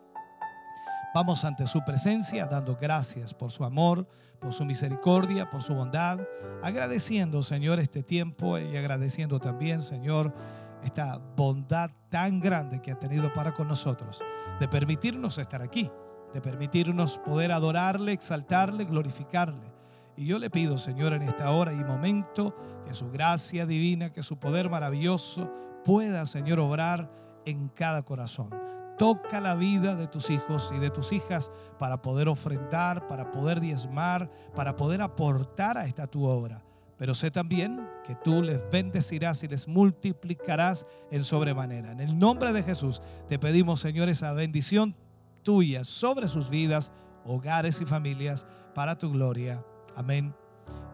[1.14, 4.06] vamos ante su presencia dando gracias por su amor,
[4.40, 6.20] por su misericordia, por su bondad,
[6.62, 10.34] agradeciendo, Señor, este tiempo y agradeciendo también, Señor,
[10.82, 14.22] esta bondad tan grande que ha tenido para con nosotros,
[14.58, 15.90] de permitirnos estar aquí,
[16.32, 19.70] de permitirnos poder adorarle, exaltarle, glorificarle.
[20.16, 22.54] Y yo le pido, Señor, en esta hora y momento,
[22.86, 25.50] que su gracia divina, que su poder maravilloso
[25.84, 27.10] pueda, Señor, obrar
[27.44, 28.69] en cada corazón.
[29.00, 33.58] Toca la vida de tus hijos y de tus hijas para poder ofrendar, para poder
[33.58, 36.62] diezmar, para poder aportar a esta tu obra.
[36.98, 41.92] Pero sé también que tú les bendecirás y les multiplicarás en sobremanera.
[41.92, 44.94] En el nombre de Jesús te pedimos, Señor, esa bendición
[45.42, 46.92] tuya sobre sus vidas,
[47.24, 49.64] hogares y familias, para tu gloria.
[49.96, 50.34] Amén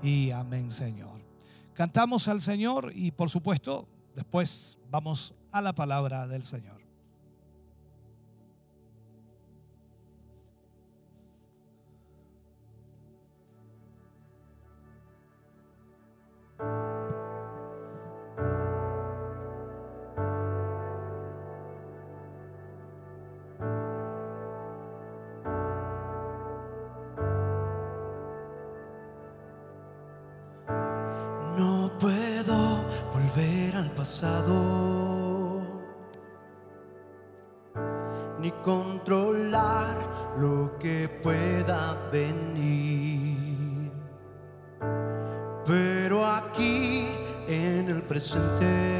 [0.00, 1.20] y amén, Señor.
[1.74, 6.75] Cantamos al Señor y por supuesto después vamos a la palabra del Señor.
[48.18, 48.95] En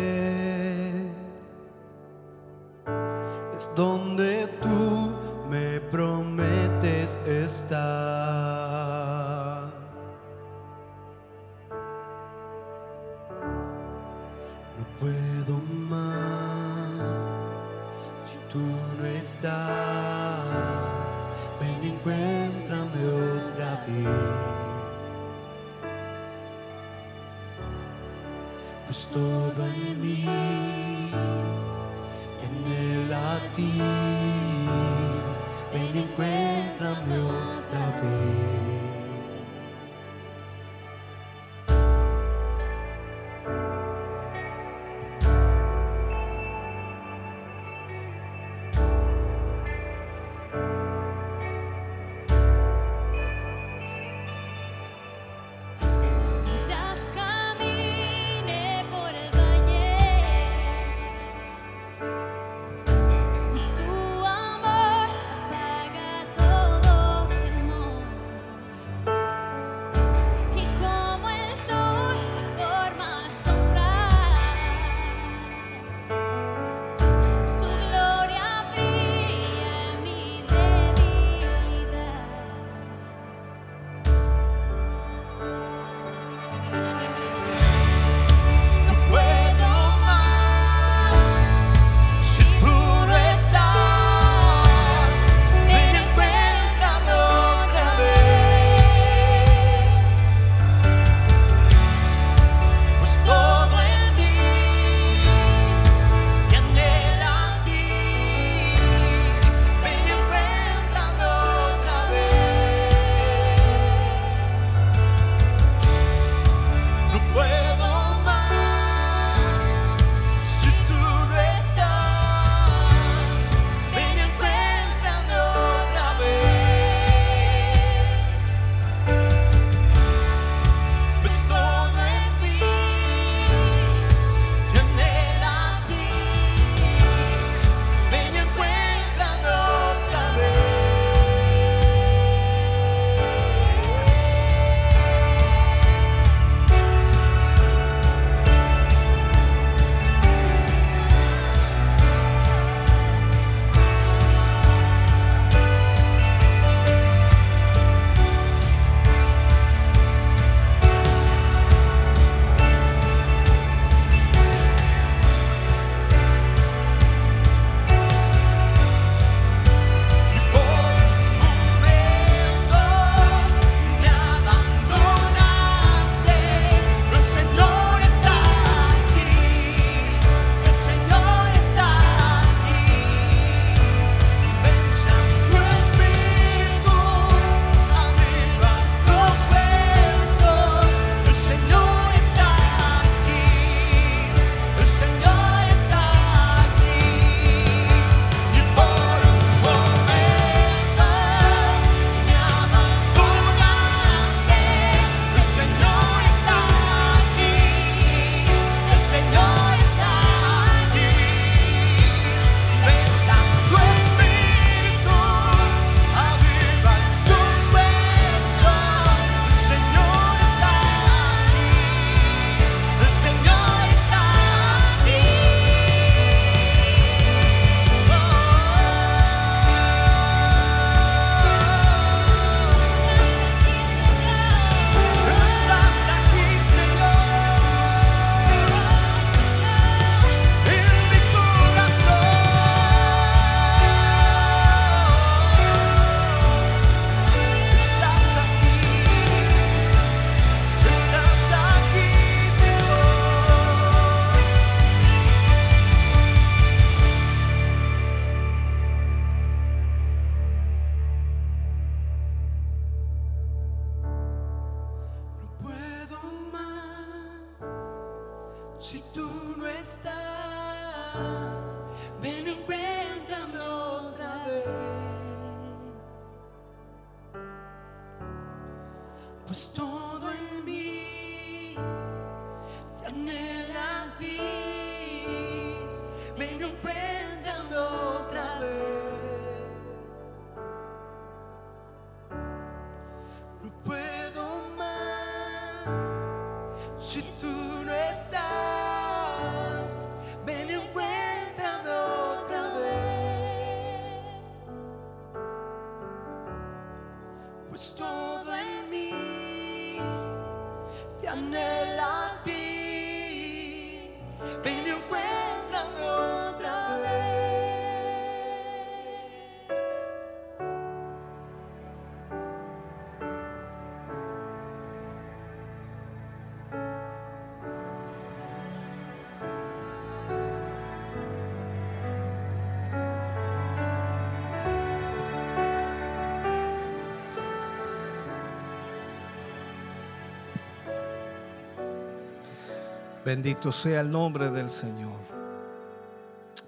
[343.27, 345.19] Bendito sea el nombre del Señor.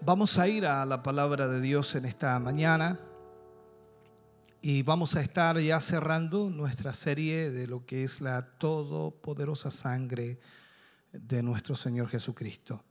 [0.00, 2.98] Vamos a ir a la palabra de Dios en esta mañana
[4.60, 10.40] y vamos a estar ya cerrando nuestra serie de lo que es la todopoderosa sangre
[11.12, 12.82] de nuestro Señor Jesucristo.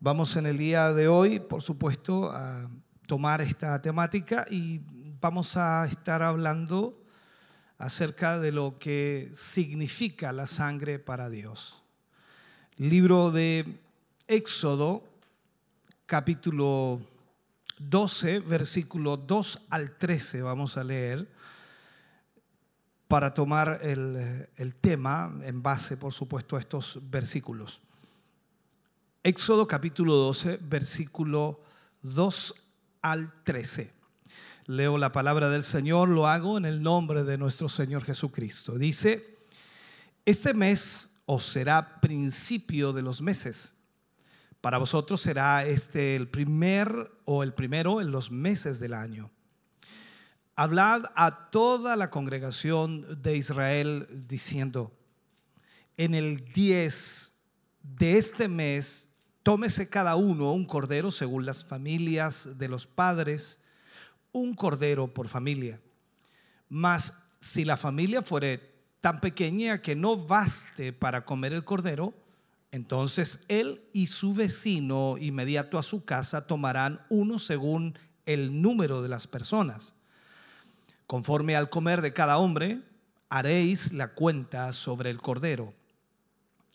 [0.00, 2.68] Vamos en el día de hoy, por supuesto, a
[3.06, 4.80] tomar esta temática y
[5.20, 7.00] vamos a estar hablando
[7.78, 11.85] acerca de lo que significa la sangre para Dios.
[12.78, 13.64] Libro de
[14.28, 15.02] Éxodo,
[16.04, 17.00] capítulo
[17.78, 21.26] 12, versículo 2 al 13, vamos a leer,
[23.08, 27.80] para tomar el, el, tema en base, por supuesto, a estos versículos.
[29.22, 31.62] Éxodo capítulo 12, versículo
[32.02, 32.54] 2
[33.00, 33.90] al 13.
[34.66, 38.76] Leo la palabra del Señor, lo hago en el nombre de nuestro Señor Jesucristo.
[38.76, 39.38] Dice,
[40.26, 43.74] este mes o será principio de los meses.
[44.60, 49.30] Para vosotros será este el primer o el primero en los meses del año.
[50.54, 54.92] Hablad a toda la congregación de Israel diciendo,
[55.96, 57.32] en el 10
[57.82, 59.10] de este mes,
[59.42, 63.60] tómese cada uno un cordero según las familias de los padres,
[64.32, 65.80] un cordero por familia.
[66.68, 72.14] Mas si la familia fuere tan pequeña que no baste para comer el cordero,
[72.72, 79.08] entonces él y su vecino inmediato a su casa tomarán uno según el número de
[79.08, 79.94] las personas.
[81.06, 82.82] Conforme al comer de cada hombre,
[83.28, 85.72] haréis la cuenta sobre el cordero.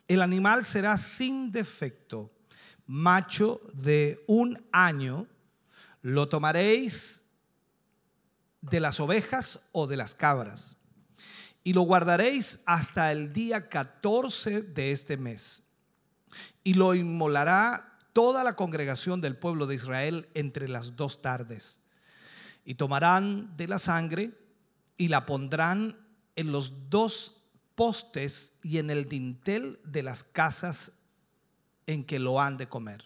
[0.07, 2.31] El animal será sin defecto,
[2.87, 5.27] macho de un año,
[6.01, 7.25] lo tomaréis
[8.61, 10.77] de las ovejas o de las cabras
[11.63, 15.63] y lo guardaréis hasta el día 14 de este mes.
[16.63, 21.79] Y lo inmolará toda la congregación del pueblo de Israel entre las dos tardes.
[22.65, 24.31] Y tomarán de la sangre
[24.97, 25.97] y la pondrán
[26.35, 27.41] en los dos
[27.75, 30.93] postes y en el dintel de las casas
[31.87, 33.05] en que lo han de comer.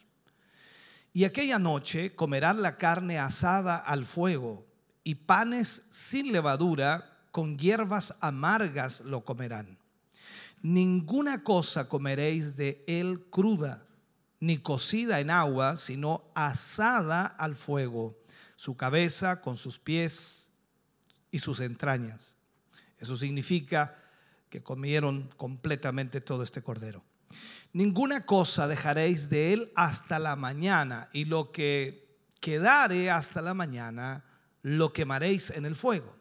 [1.14, 4.68] Y aquella noche comerán la carne asada al fuego
[5.04, 9.78] y panes sin levadura con hierbas amargas lo comerán.
[10.62, 13.86] Ninguna cosa comeréis de él cruda,
[14.40, 18.18] ni cocida en agua, sino asada al fuego,
[18.56, 20.50] su cabeza con sus pies
[21.30, 22.38] y sus entrañas.
[23.00, 23.98] Eso significa
[24.50, 27.04] que comieron completamente todo este cordero.
[27.74, 34.24] Ninguna cosa dejaréis de él hasta la mañana, y lo que quedare hasta la mañana
[34.62, 36.16] lo quemaréis en el fuego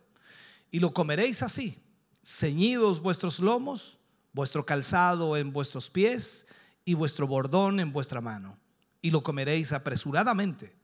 [0.75, 1.79] y lo comeréis así,
[2.25, 3.97] ceñidos vuestros lomos,
[4.33, 6.49] vuestro calzado en vuestros pies
[6.85, 8.59] y vuestro bordón en vuestra mano.
[9.01, 10.75] Y lo comeréis apresuradamente.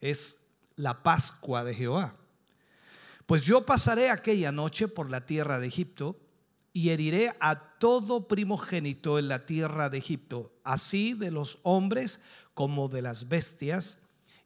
[0.00, 0.38] Es
[0.76, 2.14] la Pascua de Jehová.
[3.26, 6.20] Pues yo pasaré aquella noche por la tierra de Egipto
[6.72, 12.20] y heriré a todo primogénito en la tierra de Egipto, así de los hombres
[12.54, 13.98] como de las bestias,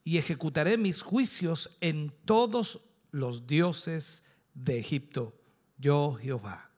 [0.03, 2.81] y ejecutaré mis juicios en todos
[3.11, 4.23] los dioses
[4.57, 5.33] de Egipto,
[5.77, 6.69] yo Jehová.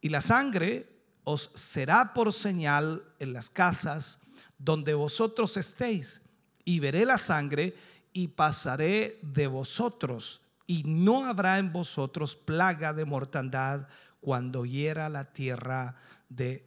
[0.00, 0.88] Y la sangre
[1.24, 4.20] os será por señal en las casas
[4.58, 6.22] donde vosotros estéis,
[6.64, 7.76] y veré la sangre
[8.12, 13.88] y pasaré de vosotros, y no habrá en vosotros plaga de mortandad
[14.20, 15.96] cuando hiera la tierra
[16.28, 16.66] de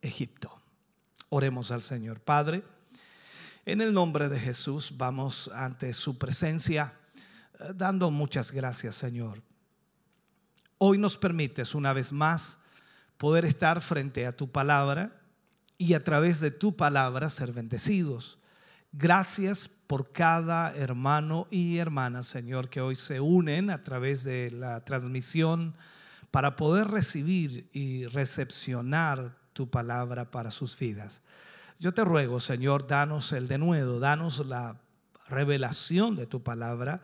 [0.00, 0.60] Egipto.
[1.28, 2.20] Oremos al Señor.
[2.20, 2.62] Padre,
[3.64, 6.94] en el nombre de Jesús vamos ante su presencia
[7.58, 9.42] eh, dando muchas gracias, Señor.
[10.84, 12.58] Hoy nos permites una vez más
[13.16, 15.12] poder estar frente a tu palabra
[15.78, 18.40] y a través de tu palabra ser bendecidos.
[18.90, 24.84] Gracias por cada hermano y hermana, Señor, que hoy se unen a través de la
[24.84, 25.76] transmisión
[26.32, 31.22] para poder recibir y recepcionar tu palabra para sus vidas.
[31.78, 34.80] Yo te ruego, Señor, danos el denuedo, danos la
[35.28, 37.02] revelación de tu palabra.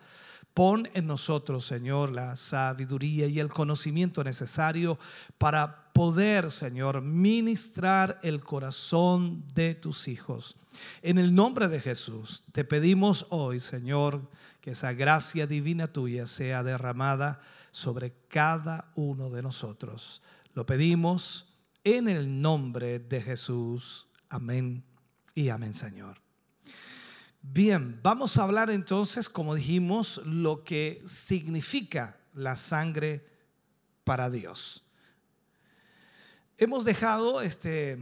[0.58, 4.98] Pon en nosotros, Señor, la sabiduría y el conocimiento necesario
[5.38, 10.56] para poder, Señor, ministrar el corazón de tus hijos.
[11.00, 14.28] En el nombre de Jesús, te pedimos hoy, Señor,
[14.60, 17.40] que esa gracia divina tuya sea derramada
[17.70, 20.22] sobre cada uno de nosotros.
[20.54, 21.54] Lo pedimos
[21.84, 24.08] en el nombre de Jesús.
[24.28, 24.82] Amén
[25.36, 26.27] y amén, Señor.
[27.40, 33.24] Bien, vamos a hablar entonces, como dijimos, lo que significa la sangre
[34.04, 34.84] para Dios.
[36.56, 37.96] Hemos dejado este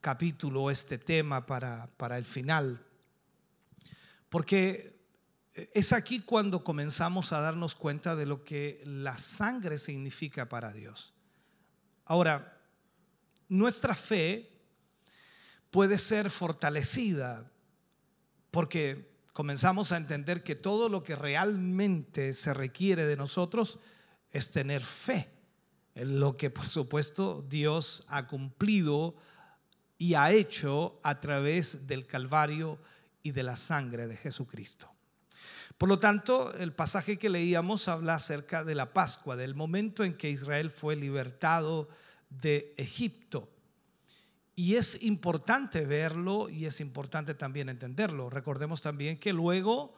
[0.00, 2.84] capítulo, este tema para, para el final,
[4.30, 4.98] porque
[5.74, 11.12] es aquí cuando comenzamos a darnos cuenta de lo que la sangre significa para Dios.
[12.06, 12.58] Ahora,
[13.48, 14.50] nuestra fe
[15.70, 17.50] puede ser fortalecida
[18.50, 23.78] porque comenzamos a entender que todo lo que realmente se requiere de nosotros
[24.30, 25.30] es tener fe
[25.94, 29.16] en lo que por supuesto Dios ha cumplido
[29.96, 32.78] y ha hecho a través del Calvario
[33.22, 34.90] y de la sangre de Jesucristo.
[35.76, 40.16] Por lo tanto, el pasaje que leíamos habla acerca de la Pascua, del momento en
[40.16, 41.88] que Israel fue libertado
[42.30, 43.48] de Egipto.
[44.58, 48.28] Y es importante verlo y es importante también entenderlo.
[48.28, 49.94] Recordemos también que luego,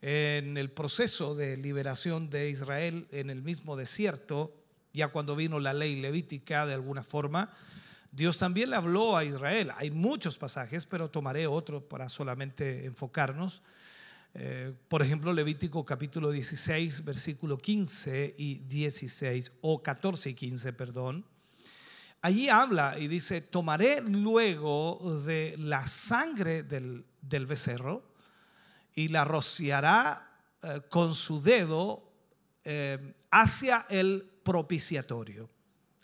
[0.00, 4.54] en el proceso de liberación de Israel en el mismo desierto,
[4.92, 7.52] ya cuando vino la ley levítica de alguna forma,
[8.12, 9.72] Dios también le habló a Israel.
[9.74, 13.60] Hay muchos pasajes, pero tomaré otro para solamente enfocarnos.
[14.34, 21.35] Eh, por ejemplo, Levítico capítulo 16, versículo 15 y 16, o 14 y 15, perdón
[22.22, 27.04] allí habla y dice, tomaré luego de la sangre del,
[27.46, 28.04] becerro
[28.94, 32.12] y la rociará eh, con su dedo
[32.64, 35.50] eh, hacia el propiciatorio,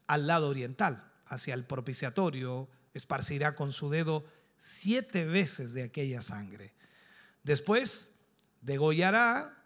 [0.06, 4.24] al lado oriental, hacia el propiciatorio, esparcirá con su dedo
[4.58, 6.74] siete veces de aquella sangre.
[7.42, 8.12] Después
[8.60, 9.61] degollará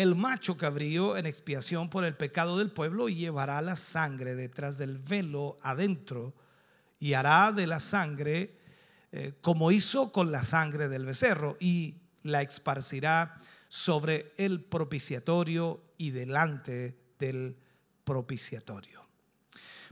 [0.00, 4.96] el macho cabrío en expiación por el pecado del pueblo llevará la sangre detrás del
[4.96, 6.34] velo adentro
[6.98, 8.56] y hará de la sangre
[9.12, 13.38] eh, como hizo con la sangre del becerro y la esparcirá
[13.68, 17.58] sobre el propiciatorio y delante del
[18.04, 19.06] propiciatorio.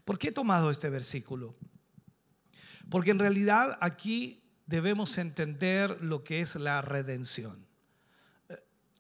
[0.06, 1.54] ¿Por qué he tomado este versículo?
[2.88, 7.67] Porque en realidad aquí debemos entender lo que es la redención.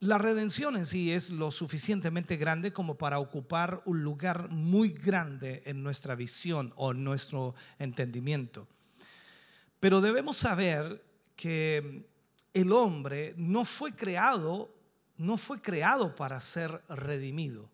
[0.00, 5.62] La redención en sí es lo suficientemente grande como para ocupar un lugar muy grande
[5.66, 8.68] en nuestra visión o en nuestro entendimiento.
[9.80, 12.06] Pero debemos saber que
[12.54, 14.72] el hombre no fue creado,
[15.16, 17.68] no fue creado para ser redimido.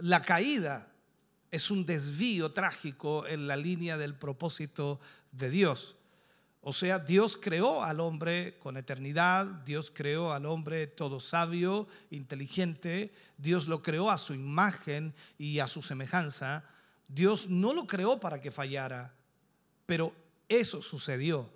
[0.00, 0.92] La caída
[1.52, 4.98] es un desvío trágico en la línea del propósito
[5.30, 5.96] de Dios.
[6.64, 13.12] O sea, Dios creó al hombre con eternidad, Dios creó al hombre todo sabio, inteligente,
[13.36, 16.64] Dios lo creó a su imagen y a su semejanza.
[17.08, 19.12] Dios no lo creó para que fallara,
[19.86, 20.14] pero
[20.48, 21.50] eso sucedió.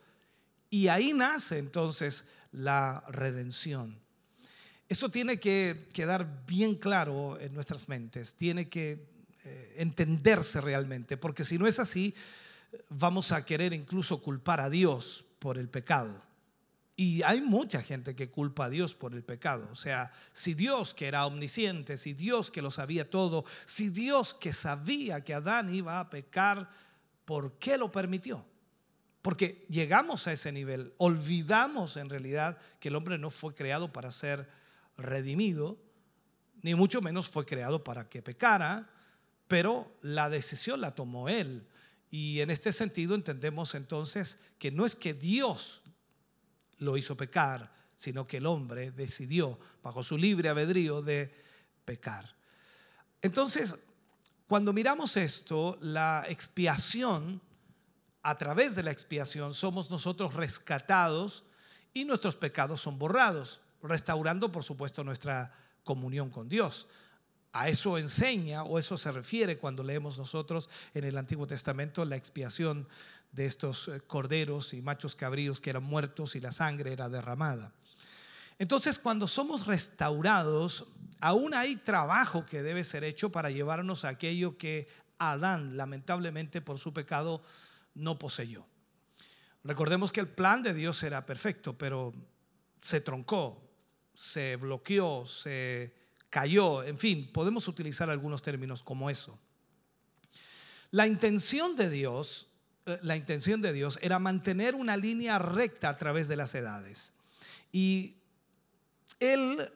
[0.70, 4.00] Y ahí nace entonces la redención.
[4.88, 9.06] Eso tiene que quedar bien claro en nuestras mentes, tiene que
[9.44, 12.12] eh, entenderse realmente, porque si no es así,
[12.88, 16.22] vamos a querer incluso culpar a Dios por el pecado.
[16.98, 19.68] Y hay mucha gente que culpa a Dios por el pecado.
[19.70, 24.32] O sea, si Dios que era omnisciente, si Dios que lo sabía todo, si Dios
[24.32, 26.70] que sabía que Adán iba a pecar,
[27.26, 28.46] ¿por qué lo permitió?
[29.20, 34.10] Porque llegamos a ese nivel, olvidamos en realidad que el hombre no fue creado para
[34.10, 34.48] ser
[34.96, 35.76] redimido,
[36.62, 38.88] ni mucho menos fue creado para que pecara,
[39.48, 41.66] pero la decisión la tomó él.
[42.10, 45.82] Y en este sentido entendemos entonces que no es que Dios
[46.78, 51.34] lo hizo pecar, sino que el hombre decidió, bajo su libre albedrío, de
[51.84, 52.36] pecar.
[53.22, 53.76] Entonces,
[54.46, 57.40] cuando miramos esto, la expiación
[58.22, 61.44] a través de la expiación somos nosotros rescatados
[61.94, 65.54] y nuestros pecados son borrados, restaurando por supuesto nuestra
[65.84, 66.88] comunión con Dios.
[67.58, 72.16] A eso enseña o eso se refiere cuando leemos nosotros en el Antiguo Testamento la
[72.16, 72.86] expiación
[73.32, 77.72] de estos eh, corderos y machos cabríos que eran muertos y la sangre era derramada.
[78.58, 80.84] Entonces, cuando somos restaurados,
[81.18, 84.86] aún hay trabajo que debe ser hecho para llevarnos a aquello que
[85.16, 87.42] Adán, lamentablemente por su pecado,
[87.94, 88.66] no poseyó.
[89.64, 92.12] Recordemos que el plan de Dios era perfecto, pero
[92.82, 93.66] se troncó,
[94.12, 96.05] se bloqueó, se
[96.36, 99.38] cayó, en fin, podemos utilizar algunos términos como eso.
[100.90, 102.48] La intención de Dios,
[102.84, 107.14] eh, la intención de Dios era mantener una línea recta a través de las edades.
[107.72, 108.16] Y
[109.18, 109.72] él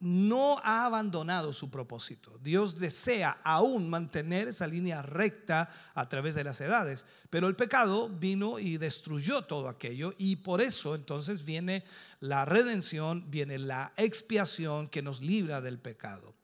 [0.00, 2.38] no ha abandonado su propósito.
[2.42, 8.08] Dios desea aún mantener esa línea recta a través de las edades, pero el pecado
[8.08, 11.84] vino y destruyó todo aquello y por eso entonces viene
[12.18, 16.34] la redención, viene la expiación que nos libra del pecado.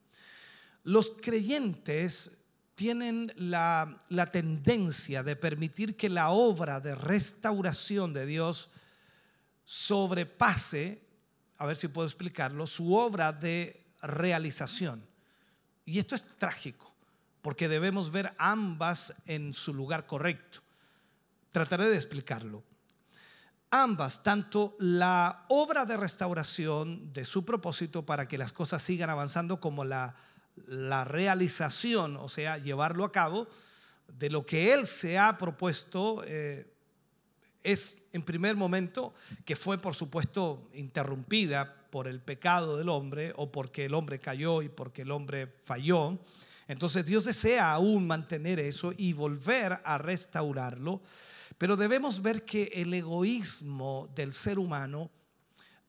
[0.85, 2.31] Los creyentes
[2.77, 8.69] tienen la, tendencia de permitir que la obra de restauración de Dios
[9.65, 11.06] sobrepase
[11.59, 15.07] a ver si puedo explicarlo, su obra de realización.
[15.85, 16.93] Y esto es trágico,
[17.43, 20.61] porque debemos ver ambas en su lugar correcto.
[21.53, 22.63] Trataré de explicarlo.
[23.71, 29.61] Ambas, tanto la obra de restauración de su propósito para que las cosas sigan avanzando
[29.61, 30.15] como la,
[31.05, 33.49] realización, o sea, llevarlo a cabo,
[34.09, 36.76] de lo que Él se ha propuesto eh,
[37.67, 39.13] es en primer momento
[39.45, 44.63] que fue por supuesto interrumpida por el pecado del hombre o porque el hombre cayó
[44.63, 46.19] y porque el hombre falló.
[46.69, 51.03] Entonces Dios desea aún mantener eso y volver a restaurarlo,
[51.59, 55.11] pero debemos ver que el egoísmo del ser humano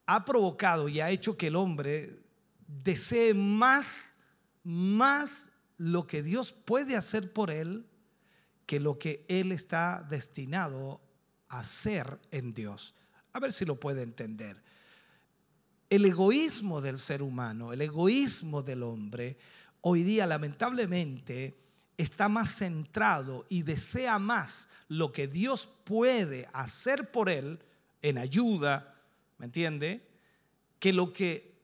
[0.07, 2.23] ha provocado y ha hecho que el hombre
[2.67, 4.17] desee más,
[4.63, 7.85] más lo que Dios puede hacer por él
[8.65, 11.01] que lo que él está destinado
[11.49, 12.93] hacer en Dios.
[13.33, 14.61] A ver si lo puede entender.
[15.89, 19.37] El egoísmo del ser humano, el egoísmo del hombre,
[19.81, 21.57] hoy día lamentablemente
[21.97, 27.59] está más centrado y desea más lo que Dios puede hacer por él
[28.01, 28.95] en ayuda,
[29.37, 30.07] ¿me entiende?
[30.79, 31.57] Que lo que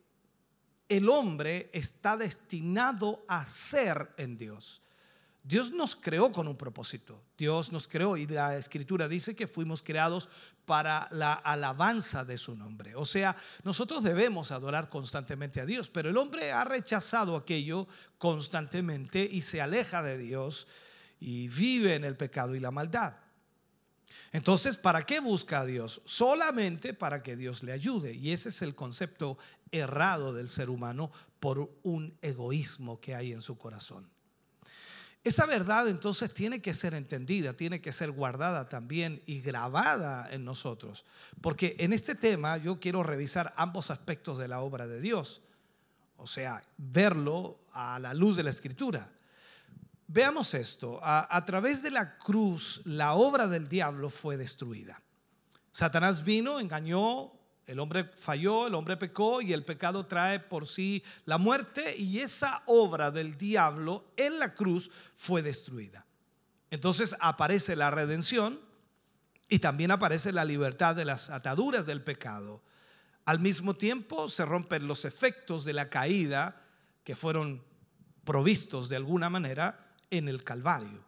[0.89, 4.82] el hombre está destinado a hacer en Dios.
[5.45, 7.21] Dios nos creó con un propósito.
[7.37, 10.29] Dios nos creó y la escritura dice que fuimos creados
[10.65, 12.95] para la alabanza de su nombre.
[12.95, 19.27] O sea, nosotros debemos adorar constantemente a Dios, pero el hombre ha rechazado aquello constantemente
[19.29, 20.65] y se aleja de Dios
[21.19, 23.15] y vive en el pecado y la maldad.
[24.31, 26.01] Entonces, ¿para qué busca a Dios?
[26.05, 28.13] Solamente para que Dios le ayude.
[28.13, 29.37] Y ese es el concepto
[29.71, 34.12] errado del ser humano por un egoísmo que hay en su corazón.
[35.23, 40.43] Esa verdad entonces tiene que ser entendida, tiene que ser guardada también y grabada en
[40.43, 41.05] nosotros.
[41.39, 45.41] Porque en este tema yo quiero revisar ambos aspectos de la obra de Dios.
[46.17, 49.11] O sea, verlo a la luz de la escritura.
[50.07, 50.99] Veamos esto.
[51.01, 55.01] A, través de la cruz, la obra del diablo fue destruida.
[55.71, 57.32] Satanás vino, engañó,
[57.65, 62.19] el hombre falló, el hombre pecó y el pecado trae por sí la muerte y
[62.19, 66.05] esa obra del diablo en la cruz fue destruida.
[66.69, 68.59] Entonces aparece la redención
[69.47, 72.61] y también aparece la libertad de las ataduras del pecado.
[73.25, 76.61] Al mismo tiempo se rompen los efectos de la caída
[77.03, 77.63] que fueron
[78.25, 81.05] provistos de alguna manera en el Calvario.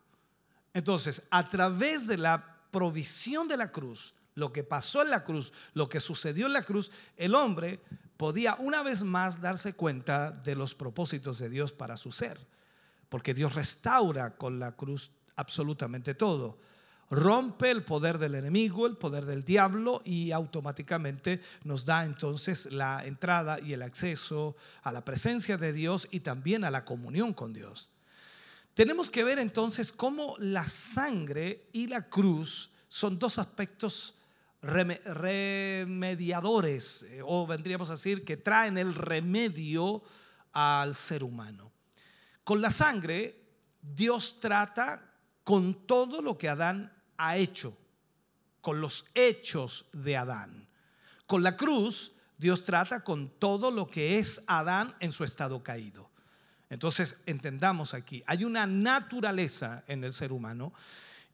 [0.74, 5.52] Entonces, a través de la provisión de la cruz, lo que pasó en la cruz,
[5.74, 7.80] lo que sucedió en la cruz, el hombre
[8.18, 12.40] podía una vez más darse cuenta de los propósitos de Dios para su ser,
[13.10, 16.60] porque Dios restaura con la cruz absolutamente todo.
[17.12, 23.06] Rompe el poder del enemigo, el poder del diablo y automáticamente nos da entonces la
[23.06, 27.54] entrada y el acceso a la presencia de Dios y también a la comunión con
[27.54, 27.90] Dios.
[28.74, 34.16] Tenemos que ver entonces cómo la sangre y la cruz son dos aspectos
[34.66, 40.04] remediadores, eh, o vendríamos a decir que traen el remedio
[40.54, 41.72] al ser humano.
[42.44, 43.40] Con la sangre,
[43.82, 45.12] Dios trata
[45.44, 47.78] con todo lo que Adán ha hecho,
[48.62, 50.68] con los hechos de Adán.
[51.28, 56.10] Con la cruz, Dios trata con todo lo que es Adán en su estado caído.
[56.70, 60.74] Entonces, entendamos aquí, hay una naturaleza en el ser humano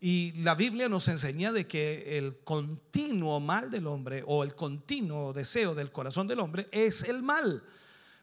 [0.04, 5.32] Y la Biblia nos enseña de que el continuo mal del hombre o el continuo
[5.32, 7.64] deseo del corazón del hombre es el mal.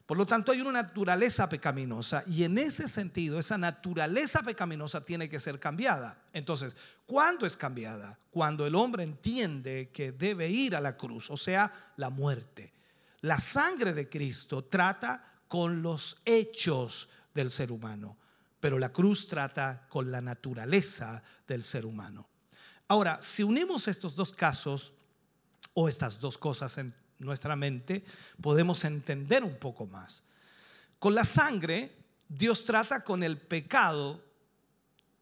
[0.04, 5.28] Por lo tanto, hay una naturaleza pecaminosa y en ese sentido, esa naturaleza pecaminosa tiene
[5.28, 6.20] que ser cambiada.
[6.32, 6.74] Entonces,
[7.06, 8.18] ¿cuándo es cambiada?
[8.32, 12.72] Cuando el hombre entiende que debe ir a la cruz, o sea, la muerte.
[13.20, 18.16] La sangre de Cristo trata con los hechos del ser humano,
[18.60, 22.28] pero la cruz trata con la naturaleza del ser humano.
[22.88, 24.94] Ahora, si unimos estos dos casos
[25.74, 28.04] o estas dos cosas en nuestra mente,
[28.40, 30.24] podemos entender un poco más.
[30.98, 31.96] Con la sangre,
[32.28, 34.24] Dios trata con el pecado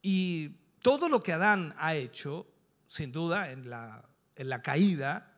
[0.00, 0.50] y
[0.82, 2.46] todo lo que Adán ha hecho,
[2.86, 5.32] sin duda, en la, en la caída,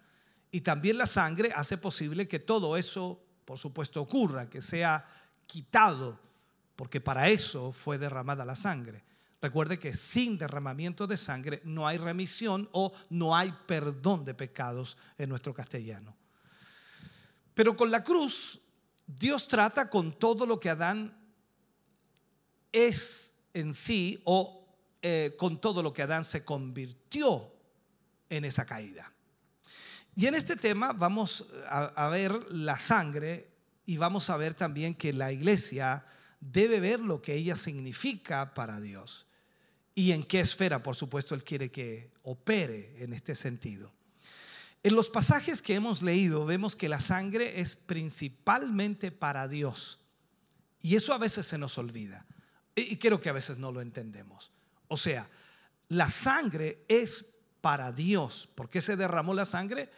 [0.50, 5.06] y también la sangre hace posible que todo eso, por supuesto, ocurra, que sea
[5.46, 6.20] quitado,
[6.78, 9.02] porque para eso fue derramada la sangre.
[9.42, 14.96] Recuerde que sin derramamiento de sangre no hay remisión o no hay perdón de pecados
[15.18, 16.16] en nuestro castellano.
[17.52, 18.60] Pero con la cruz,
[19.05, 21.18] Dios trata con todo lo que Adán
[22.70, 24.64] es en sí o
[25.02, 27.52] eh, con todo lo que Adán se convirtió
[28.30, 29.12] en esa caída.
[30.14, 33.50] Y en este tema vamos a, ver la sangre
[33.84, 36.05] y vamos a ver también que la iglesia
[36.40, 39.28] debe ver lo que ella significa para Dios
[39.98, 43.93] y en qué esfera, por supuesto, Él quiere que opere en este sentido.
[44.85, 49.98] En los pasajes que hemos leído vemos que la sangre es principalmente para Dios.
[50.81, 52.27] Y eso a veces se nos olvida.
[52.77, 54.52] Y creo que a veces no lo entendemos.
[54.86, 55.28] O sea,
[55.89, 57.27] la sangre es
[57.60, 58.48] para Dios.
[58.55, 59.90] ¿Por qué se derramó la sangre?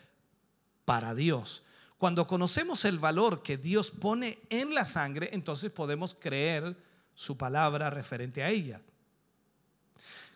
[0.86, 1.62] Para Dios.
[2.00, 6.76] Cuando conocemos el valor que Dios pone en la sangre, entonces podemos creer
[7.14, 8.80] su palabra referente a ella.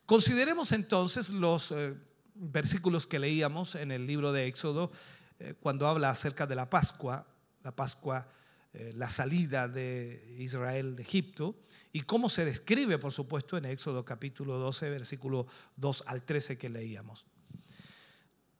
[0.06, 1.72] Consideremos entonces los...
[1.72, 1.94] Eh,
[2.34, 4.90] versículos que leíamos en el libro de Éxodo
[5.38, 7.26] eh, cuando habla acerca de la Pascua,
[7.62, 8.28] la Pascua,
[8.72, 11.54] eh, la salida de Israel de Egipto
[11.92, 15.46] y cómo se describe, por supuesto, en Éxodo capítulo 12, versículo
[15.76, 17.24] 2 al 13 que leíamos.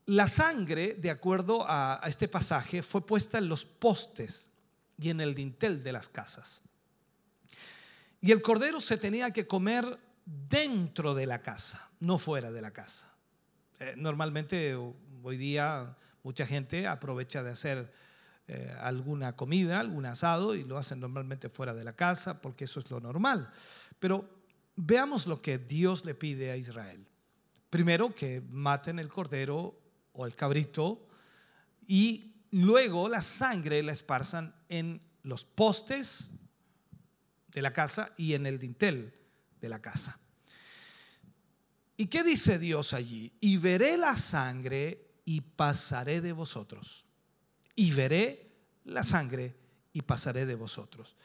[0.07, 4.51] La sangre, de acuerdo a este pasaje, fue puesta en los postes
[4.99, 6.63] y en el dintel de las casas.
[8.21, 12.71] Y el cordero se tenía que comer dentro de la casa, no fuera de la
[12.71, 13.13] casa.
[13.81, 17.93] Eh, normalmente hoy día mucha gente aprovecha de hacer
[18.47, 22.81] eh, alguna comida, algún asado y lo hacen normalmente fuera de la casa porque eso
[22.81, 23.51] es lo normal.
[23.99, 24.29] Pero
[24.77, 27.07] veamos lo que Dios le pide a Israel.
[27.69, 29.84] Primero que maten el cordero
[30.15, 31.07] o el cabrito
[31.87, 36.31] y luego la sangre la esparzan en los postes
[37.49, 39.15] de la casa y en el dintel
[39.61, 40.19] de la casa.
[41.97, 43.33] ¿Y qué dice Dios allí?
[43.41, 47.05] Y veré la sangre y pasaré de vosotros.
[47.77, 48.51] Y veré
[48.85, 49.55] la sangre
[49.93, 51.17] y pasaré de vosotros.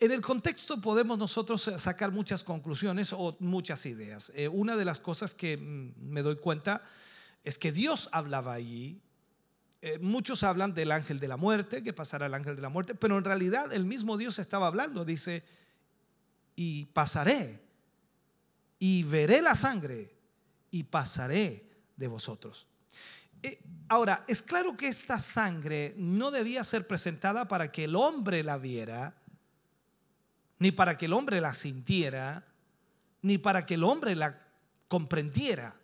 [0.00, 4.32] En el contexto podemos nosotros sacar muchas conclusiones o muchas ideas.
[4.34, 6.82] Eh, una de las cosas que mm, me doy cuenta
[7.44, 9.00] es que Dios hablaba allí.
[9.80, 12.94] Eh, muchos hablan del ángel de la muerte, que pasará el ángel de la muerte,
[12.94, 15.04] pero en realidad el mismo Dios estaba hablando.
[15.04, 15.44] Dice,
[16.56, 17.62] y pasaré
[18.78, 20.14] y veré la sangre
[20.70, 21.64] y pasaré
[21.96, 22.66] de vosotros.
[23.42, 28.42] Eh, ahora, es claro que esta sangre no debía ser presentada para que el hombre
[28.42, 29.14] la viera,
[30.58, 32.44] ni para que el hombre la sintiera,
[33.22, 34.44] ni para que el hombre la
[34.88, 35.77] comprendiera.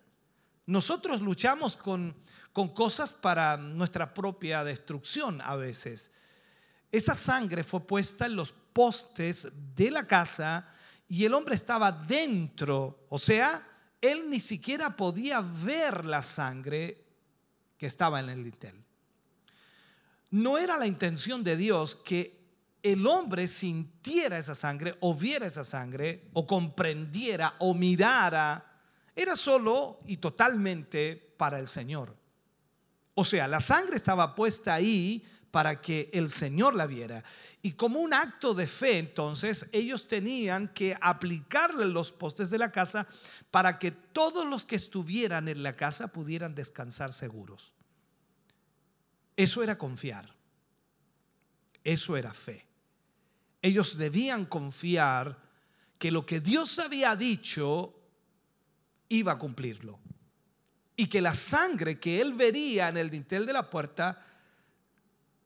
[0.65, 2.15] Nosotros luchamos con,
[2.51, 6.11] con cosas para nuestra propia destrucción a veces.
[6.91, 10.67] Esa sangre fue puesta en los postes de la casa
[11.07, 13.67] y el hombre estaba dentro, o sea,
[14.01, 17.05] él ni siquiera podía ver la sangre
[17.77, 18.83] que estaba en el dintel.
[20.31, 22.45] No era la intención de Dios que
[22.81, 28.74] el hombre sintiera esa sangre o viera esa sangre o comprendiera o mirara.
[29.15, 32.15] Era solo y totalmente para el Señor.
[33.13, 35.25] O sea, la sangre estaba puesta ahí
[35.55, 37.23] para que el Señor la viera.
[37.61, 42.73] Y como un acto de fe, entonces, ellos tenían que aplicarle los postes de la
[42.73, 43.07] casa
[43.51, 47.71] para que todos los que estuvieran en la casa pudieran descansar seguros.
[49.37, 50.35] Eso era confiar.
[51.85, 52.67] Eso era fe.
[53.61, 55.39] Ellos debían confiar
[55.97, 57.94] que lo que Dios había dicho
[59.09, 59.99] iba a cumplirlo.
[60.95, 64.21] Y que la sangre que él vería en el dintel de la puerta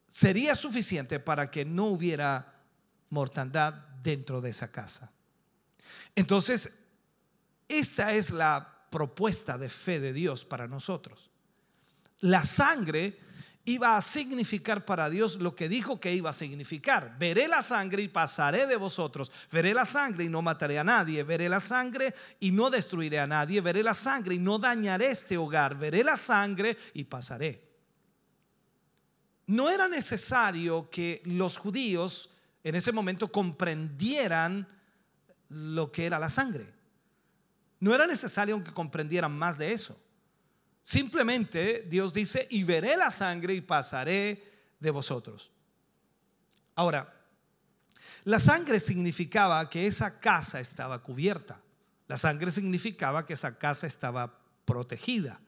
[0.08, 2.62] sería suficiente para que no hubiera
[3.10, 3.74] mortandad
[4.04, 5.12] dentro de esa casa.
[6.16, 6.72] Entonces,
[7.68, 11.30] esta es la propuesta de fe de Dios para nosotros.
[12.22, 13.20] La sangre
[13.70, 17.16] iba a significar para Dios lo que dijo que iba a significar.
[17.20, 19.32] Veré la sangre y pasaré de vosotros.
[19.52, 21.24] Veré la sangre y no mataré a nadie.
[21.24, 23.62] Veré la sangre y no destruiré a nadie.
[23.62, 25.78] Veré la sangre y no dañaré este hogar.
[25.78, 27.70] Veré la sangre y pasaré.
[29.46, 32.32] No era necesario que los judíos
[32.64, 34.68] en ese momento comprendieran
[35.50, 36.74] lo que era la sangre.
[37.80, 39.96] No era necesario que comprendieran más de eso.
[40.90, 44.42] Simplemente Dios dice, y veré la sangre y pasaré
[44.80, 45.52] de vosotros.
[46.74, 47.14] Ahora,
[48.24, 51.62] la sangre significaba que esa casa estaba cubierta.
[52.08, 55.40] La sangre significaba que esa casa estaba protegida.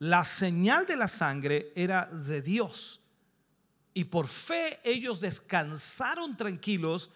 [0.00, 3.00] La señal de la sangre era de Dios.
[3.94, 7.12] Y por fe ellos descansaron tranquilos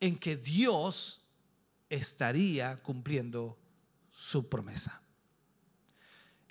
[0.00, 1.22] en que Dios
[1.88, 3.58] estaría cumpliendo
[4.10, 5.00] su promesa.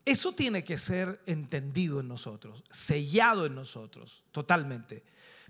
[0.09, 5.03] Eso tiene que ser entendido en nosotros, sellado en nosotros, totalmente.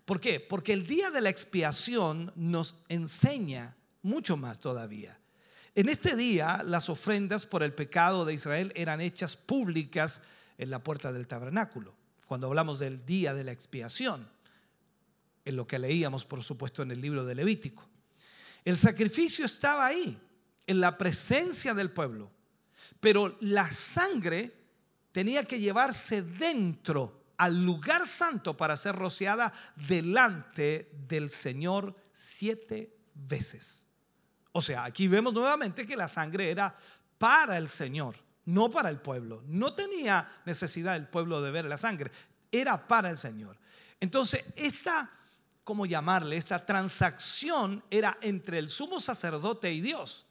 [0.04, 0.42] ¿Por qué?
[0.42, 5.18] Porque el día de la expiación nos enseña mucho más todavía.
[5.76, 10.22] En este día las ofrendas por el pecado de Israel eran hechas públicas
[10.58, 11.96] en la puerta del tabernáculo,
[12.26, 14.28] cuando hablamos del día de la expiación,
[15.46, 17.88] en lo que leíamos por supuesto en el libro de Levítico.
[18.66, 20.20] El sacrificio estaba ahí,
[20.68, 22.30] en la presencia del pueblo.
[23.00, 24.54] Pero la sangre
[25.12, 29.54] tenía que llevarse dentro al lugar santo para ser rociada
[29.88, 33.86] delante del Señor siete veces.
[34.52, 36.76] O sea, aquí vemos nuevamente que la sangre era
[37.18, 39.44] para el Señor, no para el pueblo.
[39.48, 42.12] No tenía necesidad el pueblo de ver la sangre,
[42.52, 43.58] era para el Señor.
[44.02, 45.10] Entonces, esta,
[45.64, 46.36] ¿cómo llamarle?
[46.36, 50.26] Esta transacción era entre el sumo sacerdote y Dios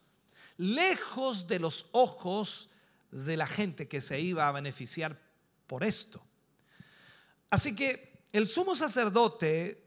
[0.59, 2.69] lejos de los ojos
[3.11, 5.19] de la gente que se iba a beneficiar
[5.67, 6.23] por esto.
[7.49, 9.83] Así que el sumo sacerdote,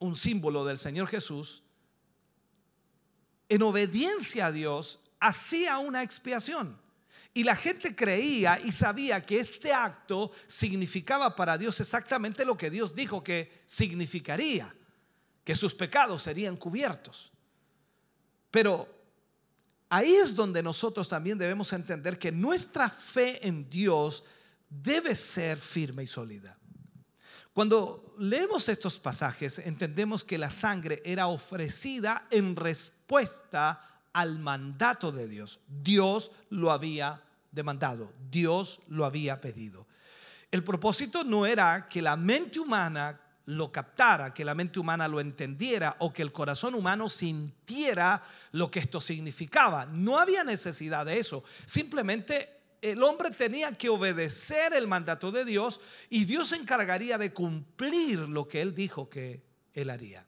[0.00, 1.62] un símbolo del Señor Jesús,
[3.48, 6.80] en obediencia a Dios, hacía una expiación.
[7.32, 12.70] Y la gente creía y sabía que este acto significaba para Dios exactamente lo que
[12.70, 14.74] Dios dijo que significaría,
[15.44, 17.30] que sus pecados serían cubiertos.
[18.50, 18.99] Pero
[19.92, 24.22] Ahí es donde nosotros también debemos entender que nuestra fe en Dios
[24.68, 26.56] debe ser firme y sólida.
[27.52, 35.26] Cuando leemos estos pasajes, entendemos que la sangre era ofrecida en respuesta al mandato de
[35.26, 35.58] Dios.
[35.66, 39.88] Dios lo había demandado, Dios lo había pedido.
[40.52, 45.20] El propósito no era que la mente humana lo captara, que la mente humana lo
[45.20, 48.22] entendiera o que el corazón humano sintiera
[48.52, 49.86] lo que esto significaba.
[49.86, 51.42] No había necesidad de eso.
[51.64, 57.32] Simplemente el hombre tenía que obedecer el mandato de Dios y Dios se encargaría de
[57.32, 59.42] cumplir lo que él dijo que
[59.74, 60.26] él haría.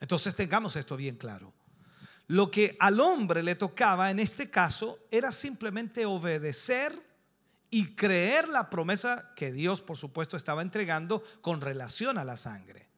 [0.00, 1.52] Entonces tengamos esto bien claro.
[2.28, 7.09] Lo que al hombre le tocaba en este caso era simplemente obedecer
[7.70, 12.88] y creer la promesa que Dios, por supuesto, estaba entregando con relación a la sangre.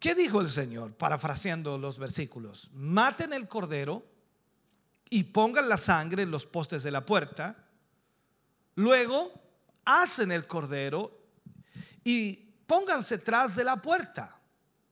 [0.00, 0.94] ¿Qué dijo el Señor?
[0.94, 2.70] Parafraseando los versículos.
[2.72, 4.06] Maten el cordero
[5.10, 7.56] y pongan la sangre en los postes de la puerta.
[8.76, 9.32] Luego
[9.84, 11.26] hacen el cordero
[12.04, 12.36] y
[12.66, 14.38] pónganse tras de la puerta.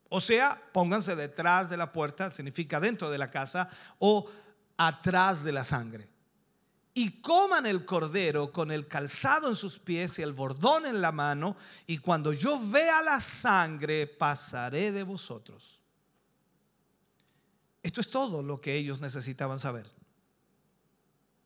[0.08, 3.68] O sea, pónganse detrás de la puerta, significa dentro de la casa,
[3.98, 4.28] o
[4.76, 6.15] atrás de la sangre
[6.98, 11.12] y coman el cordero con el calzado en sus pies y el bordón en la
[11.12, 11.54] mano,
[11.86, 15.78] y cuando yo vea la sangre, pasaré de vosotros.
[17.82, 19.92] Esto es todo lo que ellos necesitaban saber.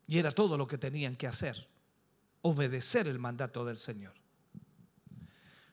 [0.06, 1.66] Y era todo lo que tenían que hacer,
[2.42, 4.14] obedecer el mandato del Señor.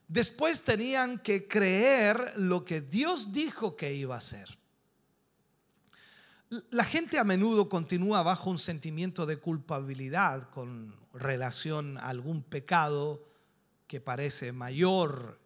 [0.07, 4.57] Después tenían que creer lo que Dios dijo que iba a hacer.
[6.49, 13.27] La gente a menudo continúa bajo un sentimiento de culpabilidad con relación a algún pecado
[13.85, 15.41] que parece mayor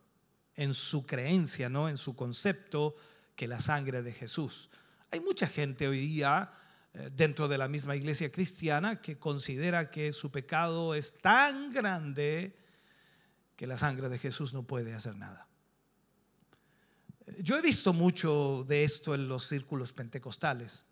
[0.55, 1.89] en su creencia, ¿no?
[1.89, 2.95] en su concepto,
[3.35, 4.69] que la sangre de Jesús.
[5.09, 6.53] Hay mucha gente hoy día
[6.93, 12.55] eh, dentro de la misma iglesia cristiana que considera que su pecado es tan grande
[13.55, 15.47] que la sangre de Jesús no puede hacer nada.
[17.39, 20.85] Yo he visto mucho de esto en los círculos pentecostales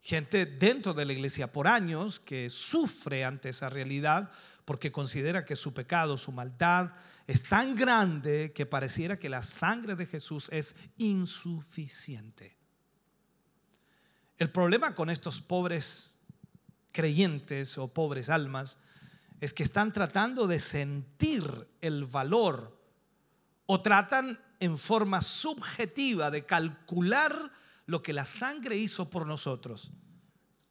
[0.00, 4.30] gente dentro de la iglesia por años que sufre ante esa realidad
[4.64, 6.92] porque considera que su pecado, su maldad
[7.26, 12.56] es tan grande que pareciera que la sangre de Jesús es insuficiente.
[14.38, 16.18] El problema con estos pobres
[16.92, 18.78] creyentes o pobres almas
[19.40, 22.78] es que están tratando de sentir el valor
[23.66, 27.52] o tratan en forma subjetiva de calcular
[27.88, 29.90] lo que la sangre hizo por nosotros.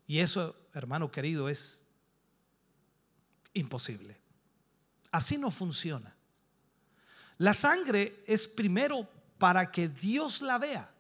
[0.06, 1.88] Y eso, hermano querido, es
[3.54, 4.22] imposible.
[5.12, 6.16] Así no funciona.
[7.40, 10.94] La sangre es primero para que Dios la vea.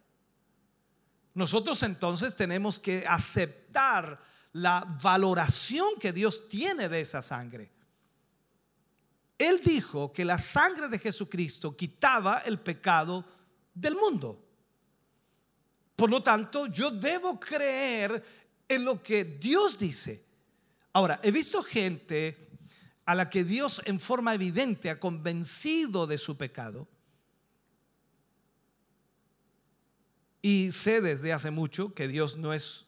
[1.35, 4.19] Nosotros entonces tenemos que aceptar
[4.53, 7.69] la valoración que Dios tiene de esa sangre.
[9.37, 13.23] Él dijo que la sangre de Jesucristo quitaba el pecado
[13.75, 14.46] del mundo.
[15.97, 18.23] Por lo tanto, yo debo creer
[18.69, 20.23] en lo que Dios dice.
[20.93, 22.49] Ahora, he visto gente
[23.03, 26.87] a la que Dios en forma evidente ha convencido de su pecado.
[30.43, 32.85] Y sé desde hace mucho que Dios no es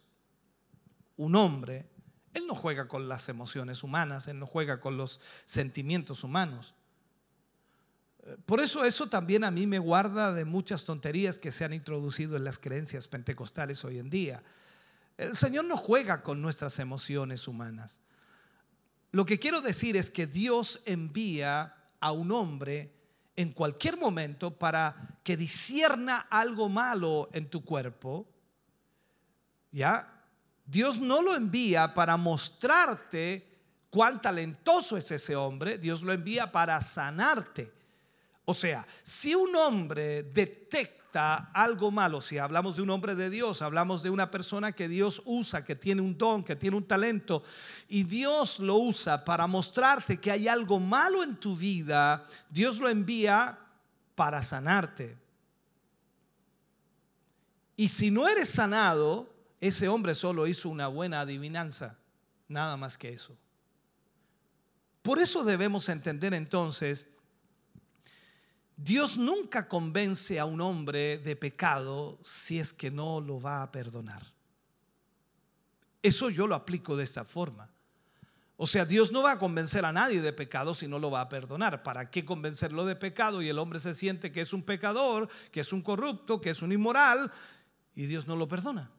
[1.17, 1.89] un hombre,
[2.35, 6.75] Él no juega con las emociones humanas, Él no juega con los sentimientos humanos.
[8.45, 12.35] Por eso eso también a mí me guarda de muchas tonterías que se han introducido
[12.37, 14.43] en las creencias pentecostales hoy en día.
[15.17, 17.99] El Señor no juega con nuestras emociones humanas.
[19.11, 22.93] Lo que quiero decir es que Dios envía a un hombre
[23.35, 28.27] en cualquier momento para que disierna algo malo en tu cuerpo,
[29.71, 30.23] ¿ya?
[30.65, 33.47] Dios no lo envía para mostrarte
[33.89, 37.78] cuán talentoso es ese hombre, Dios lo envía para sanarte.
[38.49, 43.61] O sea, si un hombre detecta algo malo, si hablamos de un hombre de Dios,
[43.61, 47.43] hablamos de una persona que Dios usa, que tiene un don, que tiene un talento,
[47.87, 52.89] y Dios lo usa para mostrarte que hay algo malo en tu vida, Dios lo
[52.89, 53.59] envía
[54.15, 55.15] para sanarte.
[57.75, 59.31] Y si no eres sanado,
[59.61, 61.99] ese hombre solo hizo una buena adivinanza,
[62.47, 63.37] nada más que eso.
[65.03, 67.05] Por eso debemos entender entonces,
[68.81, 73.71] Dios nunca convence a un hombre de pecado si es que no lo va a
[73.71, 74.23] perdonar.
[76.01, 77.69] Eso yo lo aplico de esta forma.
[78.55, 81.21] O sea, Dios no va a convencer a nadie de pecado si no lo va
[81.21, 81.83] a perdonar.
[81.83, 83.41] ¿Para qué convencerlo de pecado?
[83.41, 86.61] Y el hombre se siente que es un pecador, que es un corrupto, que es
[86.61, 87.31] un inmoral,
[87.95, 88.91] y Dios no lo perdona.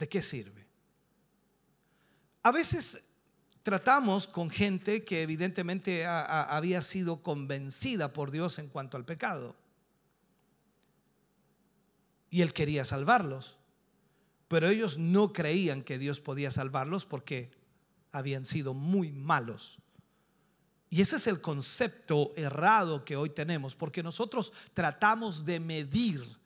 [0.00, 0.66] ¿de qué sirve?
[2.42, 3.00] A veces
[3.62, 9.56] tratamos con gente que evidentemente había sido convencida por Dios en cuanto al pecado.
[12.30, 13.58] Y Él quería salvarlos.
[14.48, 17.50] Pero ellos no creían que Dios podía salvarlos porque
[18.12, 19.78] habían sido muy malos.
[20.88, 26.39] Y ese es el concepto errado que hoy tenemos, porque nosotros tratamos de medir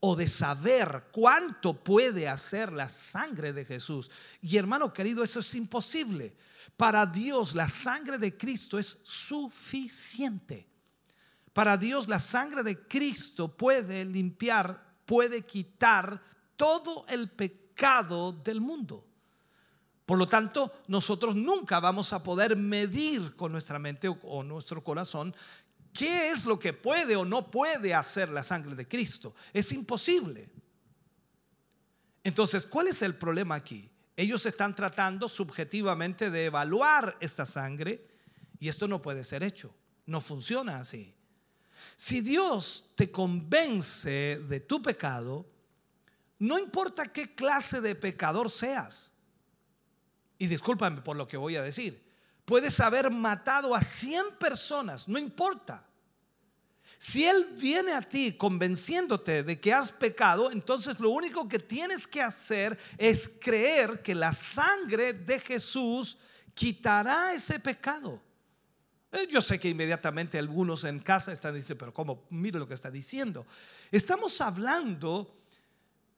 [0.00, 4.10] o de saber cuánto puede hacer la sangre de Jesús.
[4.40, 6.36] Y hermano querido, eso es imposible.
[6.76, 10.68] Para Dios la sangre de Cristo es suficiente.
[11.52, 16.22] Para Dios la sangre de Cristo puede limpiar, puede quitar
[16.56, 19.06] todo el pecado del mundo.
[20.04, 25.34] Por lo tanto, nosotros nunca vamos a poder medir con nuestra mente o, nuestro corazón
[25.96, 29.34] ¿Qué es lo que puede o no puede hacer la sangre de Cristo?
[29.52, 30.50] Es imposible.
[32.22, 33.90] Entonces, ¿cuál es el problema aquí?
[34.16, 38.06] Ellos están tratando subjetivamente de evaluar esta sangre
[38.58, 39.74] y esto no puede ser hecho.
[40.06, 41.14] No funciona así.
[41.96, 45.46] Si Dios te convence de tu pecado,
[46.38, 49.12] no importa qué clase de pecador seas,
[50.38, 52.05] y discúlpame por lo que voy a decir,
[52.46, 55.84] puedes haber matado a 100 personas, no importa.
[56.98, 62.06] Si Él viene a ti convenciéndote de que has pecado, entonces lo único que tienes
[62.06, 66.16] que hacer es creer que la sangre de Jesús
[66.54, 68.22] quitará ese pecado.
[69.12, 72.24] Eh, yo sé que inmediatamente algunos en casa están diciendo, pero ¿cómo?
[72.30, 73.46] Mire lo que está diciendo.
[73.90, 75.35] Estamos hablando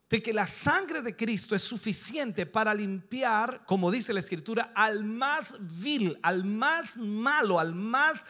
[0.09, 5.03] de que la sangre de Cristo es suficiente para limpiar, como dice la Escritura, al
[5.03, 8.25] más vil, al más malo, al más...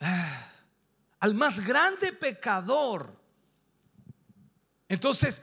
[0.00, 0.50] Ah,
[1.20, 3.14] al más grande pecador.
[4.88, 5.42] Entonces,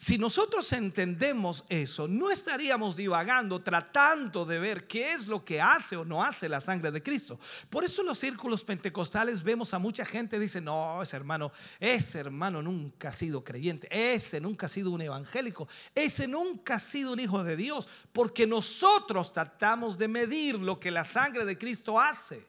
[0.00, 5.94] si nosotros entendemos eso, no estaríamos divagando tratando de ver qué es lo que hace
[5.94, 7.38] o no hace la sangre de Cristo.
[7.68, 11.52] Por eso en los círculos pentecostales vemos a mucha gente que dice, no, ese hermano,
[11.78, 16.78] ese hermano nunca ha sido creyente, ese nunca ha sido un evangélico, ese nunca ha
[16.78, 21.58] sido un hijo de Dios, porque nosotros tratamos de medir lo que la sangre de
[21.58, 22.42] Cristo hace.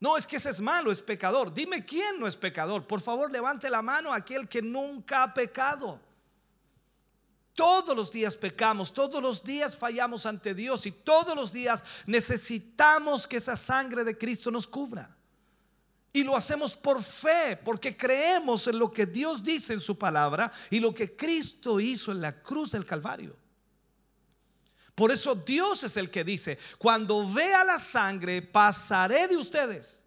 [0.00, 1.52] No, es que ese es malo, es pecador.
[1.52, 2.86] Dime quién no es pecador.
[2.86, 6.00] Por favor, levante la mano aquel que nunca ha pecado.
[7.54, 13.26] todos los días pecamos, todos los días fallamos ante Dios y todos los días necesitamos
[13.26, 15.16] que esa sangre de Cristo nos cubra.
[16.12, 20.52] Y lo hacemos por fe, porque creemos en lo que Dios dice en su palabra
[20.70, 23.36] y lo que Cristo hizo en la cruz del Calvario.
[24.98, 30.02] Por eso Dios es el que dice, cuando vea la sangre, pasaré de ustedes.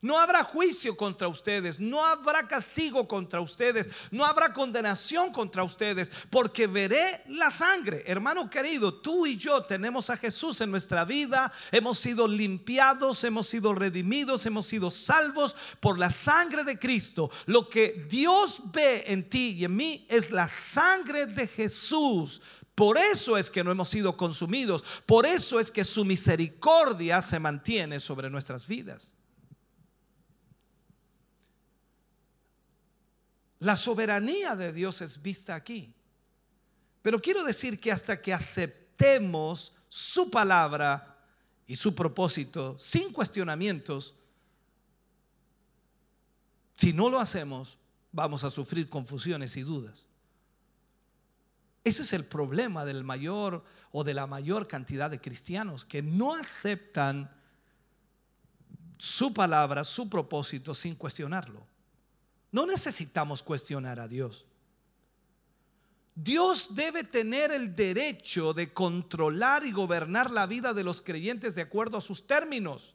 [0.00, 6.12] No habrá juicio contra ustedes, no habrá castigo contra ustedes, no habrá condenación contra ustedes,
[6.30, 8.04] porque veré la sangre.
[8.06, 13.48] Hermano querido, tú y yo tenemos a Jesús en nuestra vida, hemos sido limpiados, hemos
[13.48, 17.28] sido redimidos, hemos sido salvos por la sangre de Cristo.
[17.46, 22.40] Lo que Dios ve en ti y en mí es la sangre de Jesús.
[22.74, 27.38] Por eso es que no hemos sido consumidos, por eso es que su misericordia se
[27.38, 29.12] mantiene sobre nuestras vidas.
[33.58, 35.94] La soberanía de Dios es vista aquí.
[37.02, 41.18] Pero quiero decir que hasta que aceptemos su palabra
[41.66, 44.14] y su propósito sin cuestionamientos,
[46.76, 47.78] si no lo hacemos,
[48.10, 50.06] vamos a sufrir confusiones y dudas.
[51.84, 56.34] Ese es el problema del mayor o de la mayor cantidad de cristianos que no
[56.34, 57.30] aceptan
[58.98, 61.66] su palabra, su propósito sin cuestionarlo.
[62.52, 64.46] No necesitamos cuestionar a Dios.
[66.14, 71.62] Dios debe tener el derecho de controlar y gobernar la vida de los creyentes de
[71.62, 72.94] acuerdo a sus términos.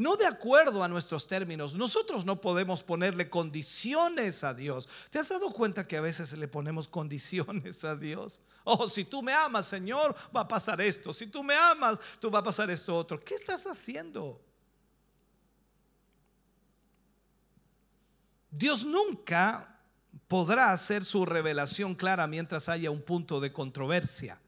[0.00, 1.74] No de acuerdo a nuestros términos.
[1.74, 4.88] Nosotros no podemos ponerle condiciones a Dios.
[5.10, 8.40] ¿Te has dado cuenta que a veces le ponemos condiciones a Dios?
[8.64, 11.12] Oh, si tú me amas, Señor, va a pasar esto.
[11.12, 13.20] Si tú me amas, tú va a pasar esto otro.
[13.20, 14.40] ¿Qué estás haciendo?
[18.50, 19.80] Dios nunca
[20.28, 24.40] podrá hacer su revelación clara mientras haya un punto de controversia.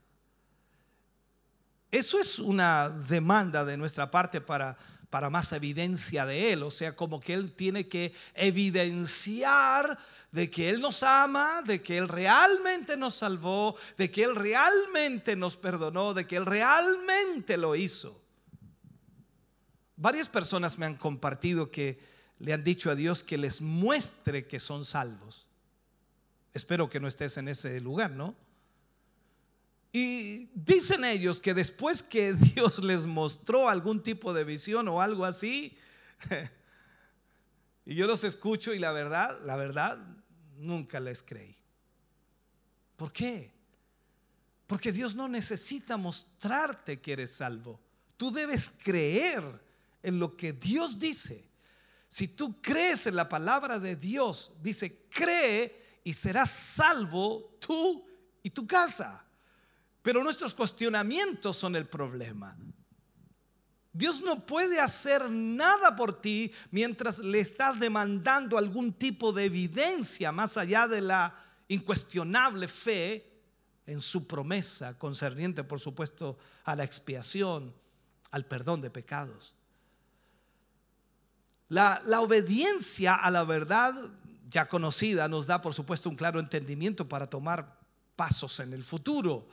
[1.91, 4.79] Eso es una demanda de nuestra parte para,
[5.13, 6.63] para más evidencia de Él.
[6.63, 9.99] O sea, como que Él tiene que evidenciar
[10.31, 15.37] de que Él nos ama, de que Él realmente nos salvó, de que Él realmente
[15.37, 18.23] nos perdonó, de que Él realmente lo hizo.
[19.97, 22.01] Varias personas me han compartido que
[22.39, 25.47] le han dicho a Dios que les muestre que son salvos.
[26.55, 28.35] Espero que no estés en ese lugar, ¿no?
[29.93, 35.25] Y dicen ellos que después que Dios les mostró algún tipo de visión o algo
[35.27, 35.77] así,
[37.85, 39.99] y yo los escucho y la verdad, la verdad,
[40.57, 41.57] nunca les creí.
[42.97, 43.53] ¿Por qué?
[44.67, 47.79] Porque Dios no necesita mostrarte que eres salvo.
[48.17, 49.43] Tú debes creer
[50.03, 51.51] en lo que Dios dice.
[52.09, 58.07] Si tú crees en la palabra de Dios, dice, cree y serás salvo tú
[58.43, 59.27] y tu casa.
[60.03, 62.57] Pero nuestros cuestionamientos son el problema.
[63.93, 70.33] Dios no puede hacer nada por ti mientras le estás demandando algún tipo de evidencia
[70.33, 71.35] más allá de la
[71.69, 73.33] incuestionable fe
[73.87, 77.75] en su promesa concerniente, por supuesto, a la expiación,
[78.31, 79.55] al perdón de pecados.
[81.69, 83.95] La, obediencia a la verdad
[84.51, 87.79] ya conocida nos da, por supuesto, un claro entendimiento para tomar
[88.15, 89.49] pasos en el futuro.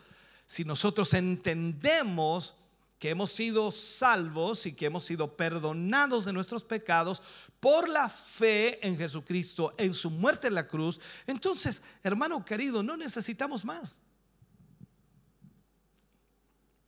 [0.50, 2.56] Si nosotros entendemos
[2.98, 7.22] que hemos sido salvos y que hemos sido perdonados de nuestros pecados
[7.60, 12.98] por la fe en Jesucristo, en su muerte en la cruz, entonces, hermano querido, no
[12.98, 14.00] necesitamos más.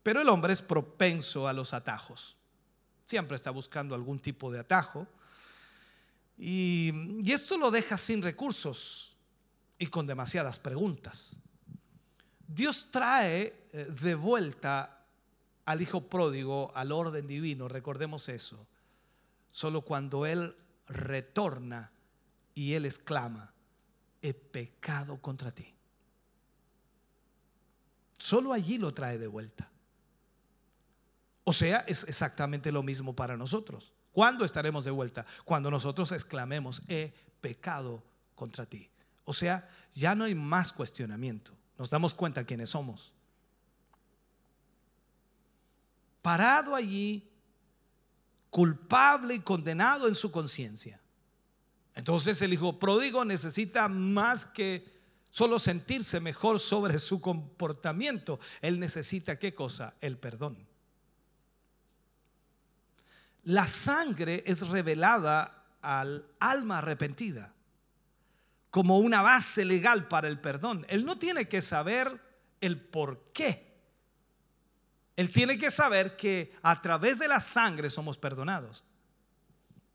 [0.01, 2.35] Pero el hombre es propenso a los atajos.
[3.05, 5.07] Siempre está buscando algún tipo de atajo.
[6.35, 6.91] Y,
[7.31, 9.15] esto lo deja sin recursos
[9.77, 11.35] y con demasiadas preguntas.
[12.53, 15.05] Dios trae eh, de vuelta
[15.65, 18.67] al hijo pródigo al orden divino, recordemos eso,
[19.51, 20.55] solo cuando Él
[20.87, 21.91] retorna
[22.53, 23.53] y Él exclama,
[24.21, 25.73] he pecado contra ti.
[28.17, 29.69] Solo allí lo trae de vuelta.
[31.43, 33.93] O sea, es exactamente lo mismo para nosotros.
[34.11, 35.25] ¿Cuándo estaremos de vuelta?
[35.45, 38.03] Cuando nosotros exclamemos, he pecado
[38.35, 38.89] contra ti.
[39.23, 41.53] O sea, ya no hay más cuestionamiento.
[41.81, 43.11] Nos damos cuenta quiénes somos.
[46.21, 47.27] Parado allí,
[48.51, 51.01] culpable y condenado en su conciencia.
[51.95, 54.85] Entonces el hijo pródigo necesita más que
[55.31, 58.39] solo sentirse mejor sobre su comportamiento.
[58.61, 59.95] Él necesita qué cosa?
[60.01, 60.59] El perdón.
[63.45, 67.50] La sangre es revelada al alma arrepentida.
[68.71, 70.85] Como una base legal para el perdón.
[70.89, 72.19] Él no tiene que saber
[72.61, 73.69] el por qué.
[75.17, 78.83] Él tiene que saber que a través de la sangre somos perdonados.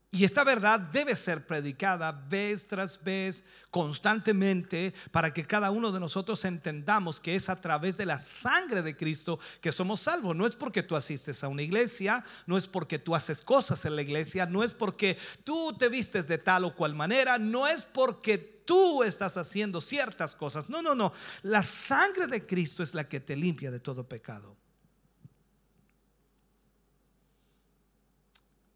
[0.09, 5.99] Y esta verdad debe ser predicada vez tras vez, constantemente, para que cada uno de
[5.99, 10.35] nosotros entendamos que es a través de la sangre de Cristo que somos salvos.
[10.35, 13.97] No es porque tú asistes a una iglesia, no es porque tú haces cosas en
[13.97, 17.83] la iglesia, no es porque tú te vistes de tal o cual manera, no es
[17.83, 20.69] porque tú estás haciendo ciertas cosas.
[20.69, 21.13] No, no, no.
[21.41, 24.55] La sangre de Cristo es la que te limpia de todo pecado.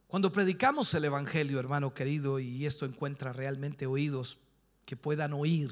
[0.07, 4.39] Cuando predicamos el Evangelio, hermano querido, y esto encuentra realmente oídos
[4.85, 5.71] que puedan oír,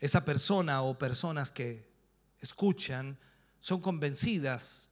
[0.00, 1.88] esa persona o personas que
[2.40, 3.18] escuchan
[3.60, 4.90] son convencidas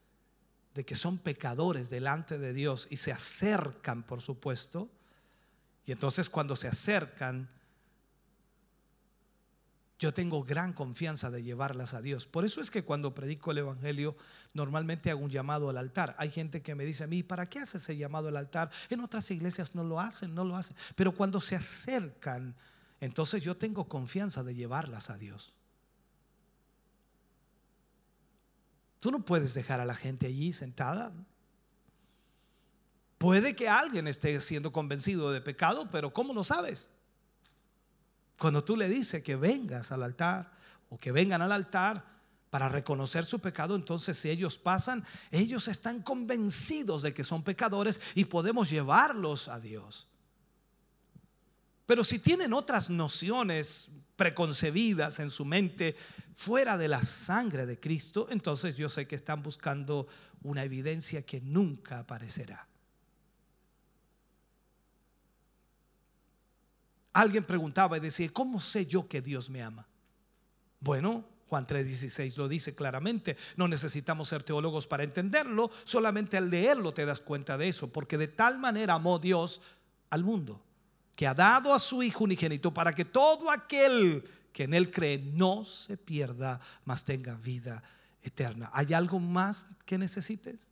[0.75, 4.89] de que son pecadores delante de Dios y se acercan, por supuesto,
[5.87, 7.49] y entonces cuando se acercan,
[10.01, 12.27] yo tengo gran confianza de llevarlas a Dios.
[12.27, 14.17] Por eso es que cuando predico el Evangelio,
[14.55, 16.17] normalmente hago un llamado al altar.
[16.19, 18.71] Hay gente que me dice a mí, ¿para qué hace ese llamado al altar?
[18.89, 20.75] En otras iglesias no lo hacen, no lo hacen.
[20.97, 22.55] Pero cuando se acercan,
[22.99, 25.53] entonces yo tengo confianza de llevarlas a Dios.
[29.01, 31.13] Tú no puedes dejar a la gente allí sentada.
[33.21, 36.89] Puede que alguien esté siendo convencido de pecado, pero ¿cómo lo sabes?
[38.39, 40.51] Cuando tú le dices que vengas al altar
[40.89, 42.03] o que vengan al altar
[42.49, 48.01] para reconocer su pecado, entonces si ellos pasan, ellos están convencidos de que son pecadores
[48.15, 50.09] y podemos llevarlos a Dios.
[51.85, 55.95] Pero si tienen otras nociones preconcebidas en su mente
[56.35, 60.09] fuera de la sangre de Cristo, entonces yo sé que están buscando
[60.43, 62.70] una evidencia que nunca aparecerá.
[67.21, 69.87] Alguien preguntaba y decía, ¿cómo sé yo que Dios me ama?
[70.81, 76.95] Bueno, Juan 3:16 lo dice claramente, no necesitamos ser teólogos para entenderlo, solamente al leerlo
[76.95, 79.61] te das cuenta de eso, porque de tal manera amó Dios
[80.09, 80.63] al mundo,
[81.15, 84.25] que ha dado a su Hijo unigénito para que todo aquel
[84.55, 87.83] que en Él cree no se pierda, mas tenga vida
[88.23, 88.71] eterna.
[88.73, 90.71] ¿Hay algo más que necesites?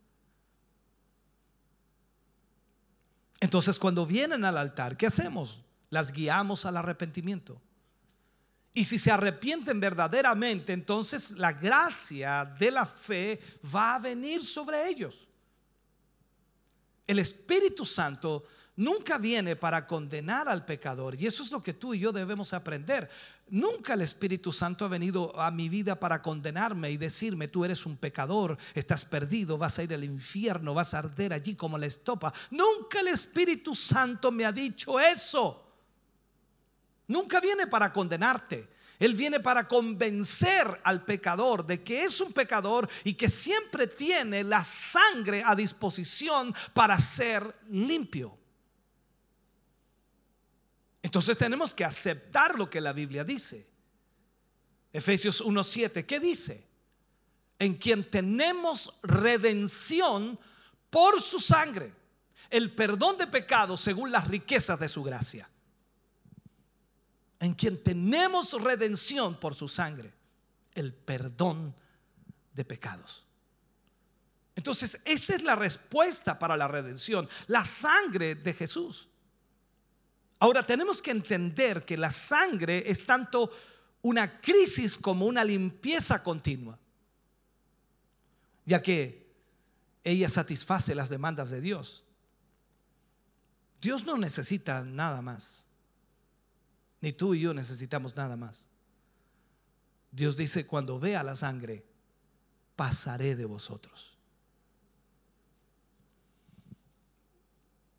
[3.39, 5.63] Entonces cuando vienen al altar, ¿qué hacemos?
[5.89, 7.61] Las guiamos al arrepentimiento.
[8.73, 13.39] Y si se arrepienten verdaderamente, entonces la gracia de la fe
[13.73, 15.27] va a venir sobre ellos.
[17.07, 18.45] El Espíritu Santo
[18.75, 21.15] nunca viene para condenar al pecador.
[21.19, 23.09] Y eso es lo que tú y yo debemos aprender.
[23.49, 27.85] Nunca el Espíritu Santo ha venido a mi vida para condenarme y decirme, tú eres
[27.87, 31.87] un pecador, estás perdido, vas a ir al infierno, vas a arder allí como la
[31.87, 32.31] estopa.
[32.51, 35.68] Nunca el Espíritu Santo me ha dicho eso.
[37.09, 38.69] Nunca viene para condenarte.
[38.99, 44.43] Él viene para convencer al pecador de que es un pecador y que siempre tiene
[44.43, 48.37] la sangre a disposición para ser limpio.
[51.01, 53.67] Entonces tenemos que aceptar lo que la Biblia dice.
[54.93, 56.67] Efesios 1.7, ¿qué dice?
[57.57, 60.37] En quien tenemos redención
[60.91, 61.91] por su sangre,
[62.51, 65.49] el perdón de pecados según las riquezas de su gracia
[67.39, 70.13] en quien tenemos redención por su sangre,
[70.73, 71.73] el perdón
[72.53, 73.25] de pecados.
[74.55, 79.07] Entonces, esta es la respuesta para la redención, la sangre de Jesús.
[80.39, 83.51] Ahora tenemos que entender que la sangre es tanto
[84.01, 86.77] una crisis como una limpieza continua,
[88.65, 89.29] ya que
[90.03, 92.03] ella satisface las demandas de Dios.
[93.79, 95.68] Dios no necesita nada más.
[97.01, 98.65] Ni tú y yo necesitamos nada más.
[100.11, 101.85] Dios dice, cuando vea la sangre,
[102.75, 104.17] pasaré de vosotros.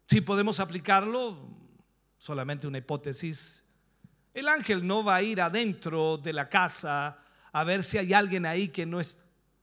[0.09, 1.36] Si podemos aplicarlo,
[2.18, 3.64] solamente una hipótesis,
[4.35, 7.18] el ángel no va a ir adentro de la casa
[7.52, 9.18] a ver si hay alguien ahí que no es,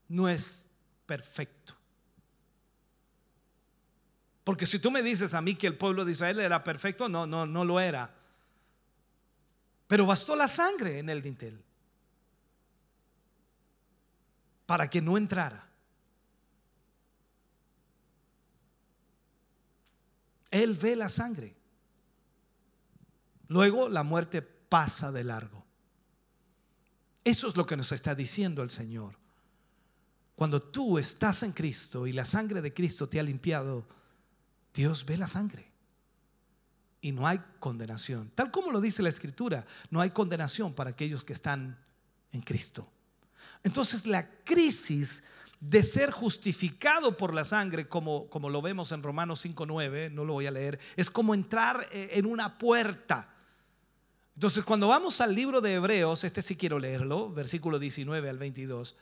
[0.07, 0.67] no es
[1.05, 1.75] perfecto.
[4.43, 7.27] Porque si tú me dices a mí que el pueblo de Israel era perfecto, no,
[7.27, 8.15] no, no lo era.
[9.87, 11.63] Pero bastó la sangre en el dintel
[14.65, 15.65] para que no entrara.
[20.51, 21.55] Él ve la sangre.
[23.47, 25.65] Luego la muerte pasa de largo.
[27.23, 29.17] Eso es lo que nos está diciendo el Señor.
[30.35, 33.87] Cuando tú estás en Cristo y la sangre de Cristo te ha limpiado,
[34.73, 35.66] Dios ve la sangre
[37.07, 38.29] y no hay condenación.
[38.35, 41.79] Tal como lo dice la Escritura, no hay condenación para aquellos que están
[42.33, 42.85] en Cristo.
[43.63, 45.23] Entonces la crisis
[45.61, 50.33] de ser justificado por la sangre, como, como lo vemos en Romanos 5.9, no lo
[50.33, 53.33] voy a leer, es como entrar eh, en una puerta.
[54.35, 58.97] Entonces cuando vamos al libro de Hebreos, este sí quiero leerlo, versículo 19 al 22.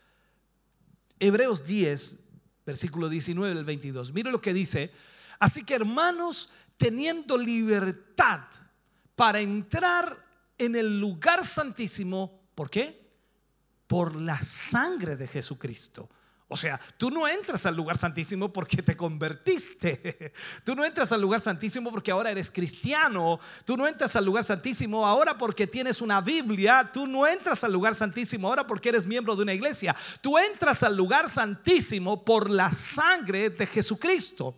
[1.19, 2.19] Hebreos 10,
[2.68, 4.14] versículo 19 al 22.
[4.14, 4.91] Mire lo que dice.
[5.40, 8.41] Así que hermanos, teniendo libertad
[9.15, 10.26] para entrar
[10.57, 13.10] en el lugar santísimo, ¿por qué?
[13.88, 16.10] Por la sangre de Jesucristo.
[16.47, 20.31] O sea, tú no entras al lugar santísimo porque te convertiste.
[20.64, 23.39] Tú no entras al lugar santísimo porque ahora eres cristiano.
[23.65, 26.91] Tú no entras al lugar santísimo ahora porque tienes una Biblia.
[26.93, 29.95] Tú no entras al lugar santísimo ahora porque eres miembro de una iglesia.
[30.22, 34.56] Tú entras al lugar santísimo por la sangre de Jesucristo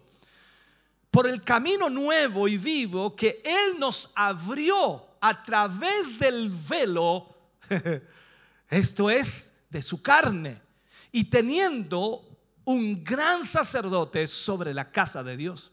[1.18, 7.36] por el camino nuevo y vivo que Él nos abrió a través del velo,
[8.70, 10.62] esto es, de su carne,
[11.12, 12.24] y teniendo
[12.66, 15.72] un gran sacerdote sobre la casa de Dios.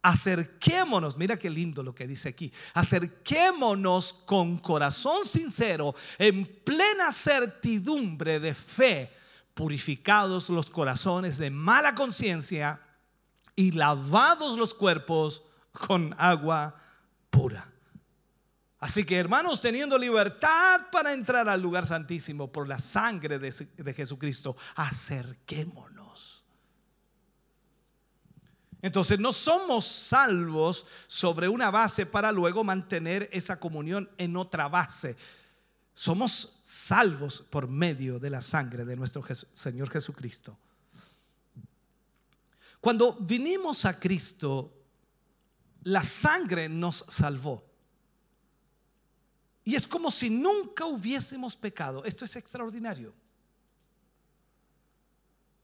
[0.00, 8.38] Acerquémonos, mira qué lindo lo que dice aquí, acerquémonos con corazón sincero, en plena certidumbre
[8.38, 9.10] de fe,
[9.54, 12.80] purificados los corazones de mala conciencia
[13.58, 16.80] y lavados los cuerpos con agua
[17.28, 17.68] pura.
[18.78, 24.56] Así que hermanos, teniendo libertad para entrar al lugar santísimo por la sangre de, Jesucristo,
[24.76, 26.44] acerquémonos.
[28.80, 35.16] Entonces no somos salvos sobre una base para luego mantener esa comunión en otra base.
[35.94, 40.56] Somos salvos por medio de la sangre de nuestro Señor Jesucristo.
[42.80, 44.72] Cuando vinimos a Cristo,
[45.82, 47.64] la sangre nos salvó.
[49.64, 52.04] Y es como si nunca hubiésemos pecado.
[52.04, 53.12] Esto es extraordinario.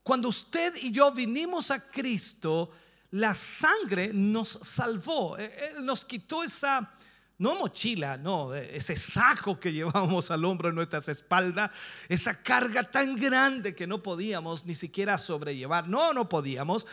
[0.03, 2.69] Cuando usted y yo vinimos a Cristo,
[3.11, 5.37] la sangre nos salvó.
[5.37, 6.94] Eh, eh, nos quitó esa,
[7.37, 11.71] no mochila, no, ese saco que llevábamos al hombro en nuestras espaldas,
[12.07, 15.87] esa carga tan grande que no podíamos ni siquiera sobrellevar.
[15.87, 16.87] No, no podíamos.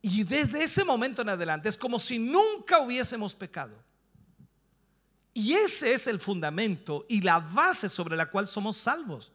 [0.00, 3.76] Y desde ese momento en adelante es como si nunca hubiésemos pecado.
[5.34, 9.30] Y ese es el fundamento y la base sobre la cual somos salvos.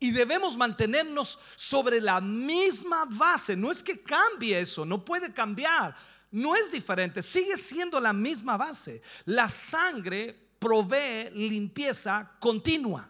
[0.00, 3.54] Y debemos mantenernos sobre la misma base.
[3.54, 5.94] No es que cambie eso, no puede cambiar
[6.30, 9.02] no es diferente, sigue siendo la misma base.
[9.24, 13.08] La sangre provee limpieza continua.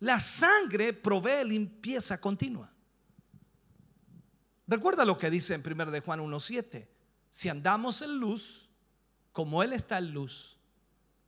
[0.00, 2.72] La sangre provee limpieza continua.
[4.66, 6.86] Recuerda lo que dice en 1 de Juan 1.7.
[7.30, 8.68] Si andamos en luz,
[9.32, 10.56] como Él está en luz,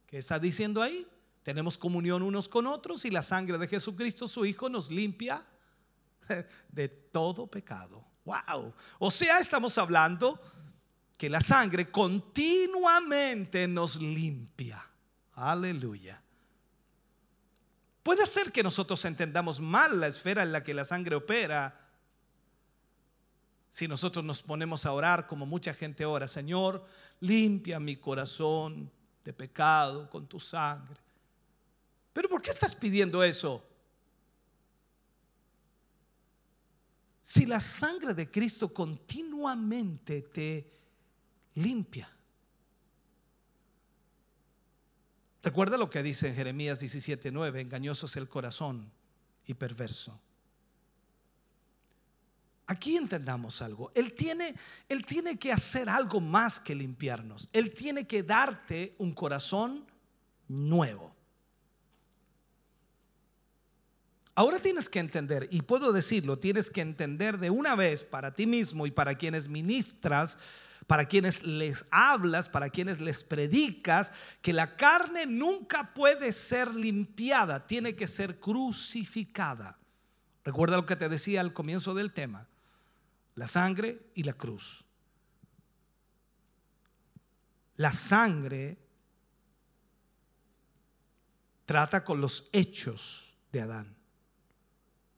[0.07, 1.07] ¿qué está diciendo ahí?
[1.43, 5.45] Tenemos comunión unos con otros y la sangre de Jesucristo, su Hijo, nos limpia
[6.69, 8.12] de todo pecado.
[8.25, 8.73] Wow.
[8.99, 10.41] O sea, estamos hablando
[11.19, 14.85] que la sangre continuamente nos limpia.
[15.35, 16.23] Aleluya.
[18.03, 21.81] Puede ser que nosotros entendamos mal la esfera en la que la sangre opera.
[23.71, 26.85] Si nosotros nos ponemos a orar como mucha gente ora, Señor,
[27.21, 28.91] limpia mi corazón
[29.25, 31.01] de pecado con tu sangre.
[32.13, 33.65] Pero ¿por qué estás pidiendo eso?
[37.23, 40.71] Si la sangre de Cristo continuamente te
[41.55, 42.11] limpia.
[45.43, 48.93] Recuerda lo que dice en Jeremías 17:9, engañoso es el corazón
[49.47, 50.21] y perverso.
[52.67, 53.91] Aquí entendamos algo.
[53.95, 54.55] Él tiene,
[54.89, 57.49] él tiene que hacer algo más que limpiarnos.
[57.53, 59.85] Él tiene que darte un corazón
[60.49, 61.12] nuevo.
[64.35, 68.47] Ahora tienes que entender, y puedo decirlo, tienes que entender de una vez para ti
[68.47, 70.39] mismo y para quienes ministras,
[70.87, 77.67] para quienes les hablas, para quienes les predicas, que la carne nunca puede ser limpiada,
[77.67, 79.79] tiene que ser crucificada.
[80.45, 82.49] Recuerda lo que te decía al comienzo del tema,
[83.35, 84.85] la sangre y la cruz.
[87.77, 88.79] La sangre
[91.67, 94.02] trata con los hechos de Adán.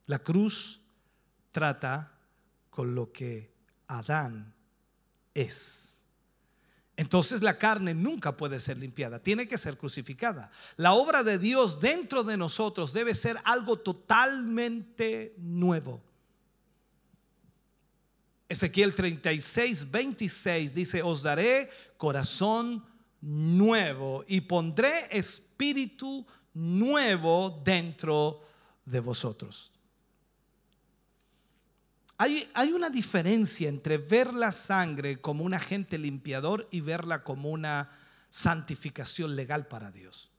[0.06, 0.80] La cruz
[1.50, 2.18] trata
[2.70, 3.52] con lo que
[3.86, 4.54] Adán
[5.32, 5.94] es.
[6.96, 10.50] Entonces la carne nunca puede ser limpiada, tiene que ser crucificada.
[10.76, 16.02] La obra de Dios dentro de nosotros debe ser algo totalmente nuevo.
[18.48, 22.84] Ezequiel 36, 26 dice, os daré corazón
[23.20, 28.42] nuevo y pondré espíritu nuevo dentro
[28.84, 29.73] de vosotros.
[32.24, 37.90] Hay, una diferencia entre ver la sangre como un agente limpiador y verla como una
[38.30, 40.30] santificación legal para Dios.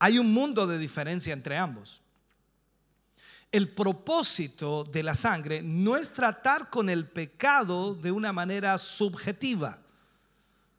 [0.00, 2.02] Hay un mundo de diferencia entre ambos.
[3.52, 9.80] El propósito de la sangre no es tratar con el pecado de una manera subjetiva.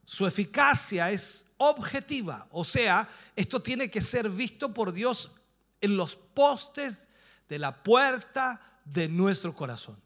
[0.03, 2.49] Su eficacia es objetiva.
[2.51, 5.31] O sea, esto tiene que ser visto por Dios
[5.79, 7.07] en los postes
[7.47, 10.01] de la puerta de nuestro corazón.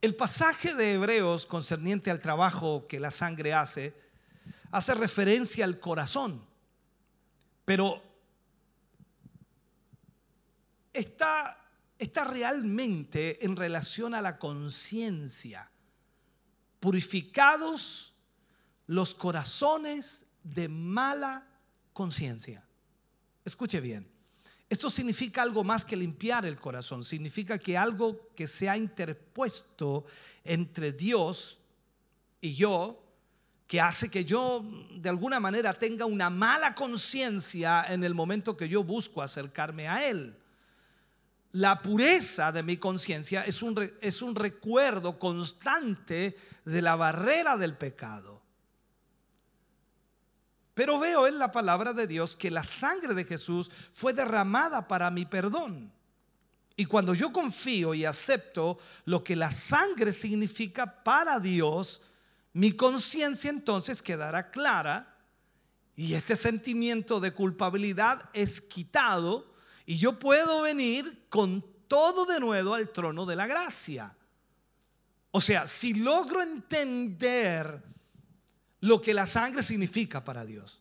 [0.00, 3.94] El pasaje de Hebreos concerniente al trabajo que la sangre hace,
[4.70, 6.42] hace referencia al corazón,
[7.66, 8.02] pero
[10.92, 11.62] está,
[11.98, 15.70] está realmente en relación a la conciencia.
[16.80, 18.14] Purificados
[18.86, 21.46] los corazones de mala
[21.92, 22.66] conciencia.
[23.44, 24.19] Escuche bien.
[24.70, 27.02] Esto significa algo más que limpiar el corazón.
[27.02, 30.06] Significa que algo que se ha interpuesto
[30.44, 31.58] entre Dios
[32.40, 33.02] y yo,
[33.66, 38.68] que hace que yo de alguna manera tenga una mala conciencia en el momento que
[38.68, 40.36] yo busco acercarme a Él.
[41.50, 47.76] La pureza de mi conciencia es un, es un recuerdo constante de la barrera del
[47.76, 48.39] pecado.
[50.74, 55.10] Pero veo en la palabra de Dios que la sangre de Jesús fue derramada para
[55.10, 55.92] mi perdón.
[56.76, 62.00] Y cuando yo confío y acepto lo que la sangre significa para Dios,
[62.52, 65.16] mi conciencia entonces quedará clara
[65.94, 69.52] y este sentimiento de culpabilidad es quitado
[69.84, 74.16] y yo puedo venir con todo de nuevo al trono de la gracia.
[75.32, 77.82] O sea, si logro entender
[78.80, 80.80] lo que la sangre significa para Dios.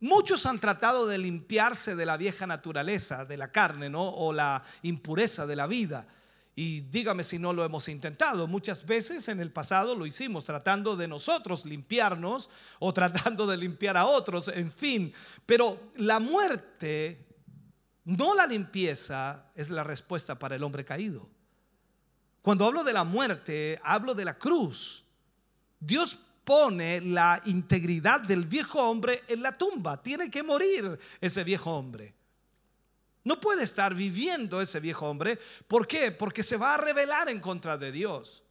[0.00, 4.08] Muchos han tratado de limpiarse de la vieja naturaleza, de la carne, ¿no?
[4.08, 6.08] O la impureza de la vida.
[6.54, 8.46] Y dígame si no lo hemos intentado.
[8.46, 12.50] Muchas veces en el pasado lo hicimos tratando de nosotros limpiarnos
[12.80, 15.14] o tratando de limpiar a otros, en fin.
[15.46, 17.24] Pero la muerte,
[18.04, 21.30] no la limpieza, es la respuesta para el hombre caído.
[22.42, 25.04] Cuando hablo de la muerte, hablo de la cruz.
[25.78, 30.02] Dios pone la integridad del viejo hombre en la tumba.
[30.02, 32.14] Tiene que morir ese viejo hombre.
[33.24, 35.38] No puede estar viviendo ese viejo hombre.
[35.68, 36.10] ¿Por qué?
[36.10, 38.42] Porque se va a rebelar en contra de Dios.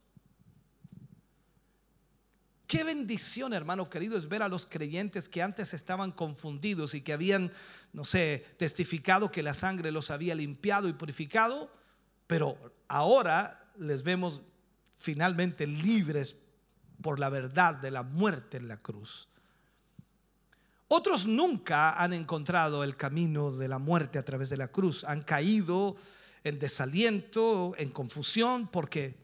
[2.66, 7.12] Qué bendición, hermano querido, es ver a los creyentes que antes estaban confundidos y que
[7.12, 7.52] habían,
[7.92, 11.70] no sé, testificado que la sangre los había limpiado y purificado,
[12.26, 12.56] pero
[12.88, 14.40] ahora les vemos
[14.96, 16.34] finalmente libres
[17.02, 19.28] por la verdad de la muerte en la cruz.
[20.88, 25.04] Otros nunca han encontrado el camino de la muerte a través de la cruz.
[25.04, 25.96] Han caído
[26.44, 29.16] en desaliento, en confusión, porque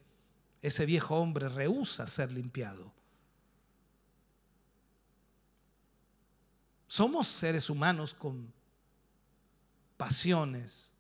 [0.63, 2.93] ese viejo hombre rehúsa ser limpiado.
[6.87, 8.51] Somos seres humanos con
[9.99, 10.91] pasiones.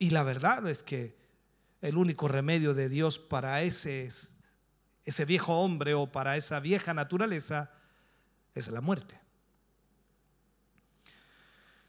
[0.00, 1.16] Y la verdad es que
[1.80, 4.08] el único remedio de Dios para ese,
[5.04, 7.70] ese viejo hombre o para esa vieja naturaleza
[8.54, 9.20] es la muerte.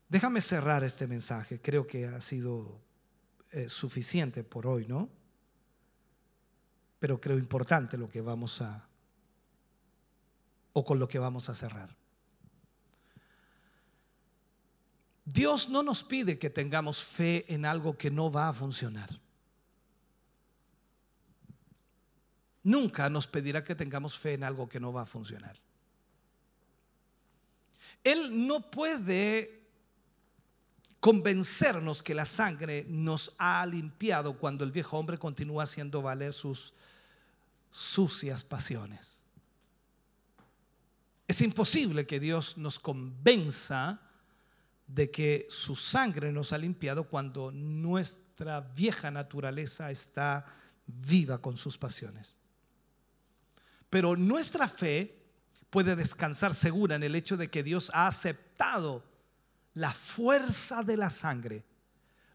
[0.09, 2.79] Déjame cerrar este mensaje, creo que ha sido
[3.51, 5.09] eh, suficiente por hoy, ¿no?
[6.99, 8.87] Pero creo importante lo que vamos a,
[10.73, 11.95] o con lo que vamos a cerrar.
[15.25, 19.09] Dios no nos pide que tengamos fe en algo que no va a funcionar.
[22.67, 25.57] Nunca nos pedirá que tengamos fe en algo que no va a funcionar.
[28.03, 29.63] Él no puede
[30.99, 36.73] convencernos que la sangre nos ha limpiado cuando el viejo hombre continúa haciendo valer sus
[37.71, 39.21] sucias pasiones.
[41.25, 44.01] Es imposible que Dios nos convenza
[44.87, 50.45] de que su sangre nos ha limpiado cuando nuestra vieja naturaleza está
[50.85, 52.36] viva con sus pasiones.
[53.89, 55.17] Pero nuestra fe
[55.69, 59.03] puede descansar segura en el hecho de que Dios ha aceptado
[59.73, 61.63] la fuerza de la sangre.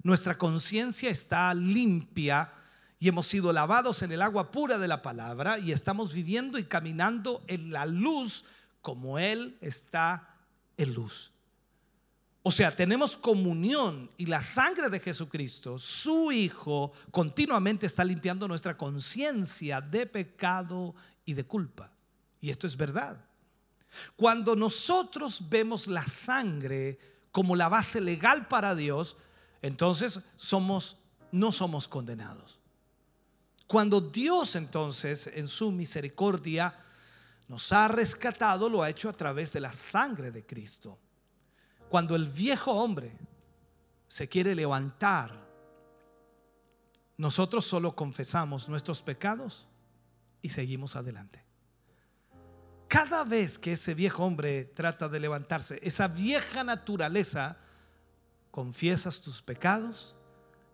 [0.02, 2.52] Nuestra conciencia está limpia
[2.98, 6.64] y hemos sido lavados en el agua pura de la palabra y estamos viviendo y
[6.64, 8.44] caminando en la luz
[8.80, 10.36] como Él está
[10.76, 11.32] en luz.
[12.44, 18.76] O sea, tenemos comunión y la sangre de Jesucristo, su Hijo, continuamente está limpiando nuestra
[18.76, 20.94] conciencia de pecado
[21.24, 21.93] y de culpa.
[22.40, 23.24] Y esto es verdad.
[24.16, 26.99] Cuando nosotros vemos la sangre
[27.31, 29.16] como la base legal para Dios,
[29.61, 30.97] entonces somos
[31.32, 32.59] no somos condenados.
[33.66, 36.74] Cuando Dios entonces en su misericordia
[37.49, 40.99] nos ha rescatado, lo ha hecho a través de la sangre de Cristo.
[41.89, 43.16] Cuando el viejo hombre
[44.09, 45.43] se quiere levantar,
[47.16, 49.66] nosotros solo confesamos nuestros pecados
[50.43, 51.43] y seguimos adelante.
[52.89, 57.56] Cada vez que ese viejo hombre trata de levantarse, esa vieja naturaleza,
[58.51, 60.14] confiesas tus pecados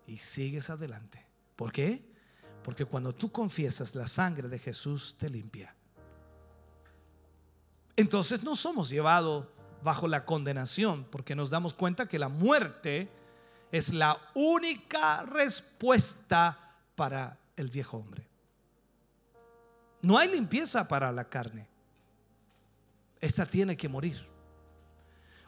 [0.05, 1.25] y sigues adelante.
[1.55, 2.03] ¿Por qué?
[2.63, 5.73] Porque cuando tú confiesas la sangre de Jesús te limpia.
[7.95, 9.47] Entonces no somos llevados
[9.81, 13.09] bajo la condenación porque nos damos cuenta que la muerte
[13.71, 18.28] es la única respuesta para el viejo hombre.
[20.01, 21.67] No hay limpieza para la carne.
[23.19, 24.25] Esta tiene que morir.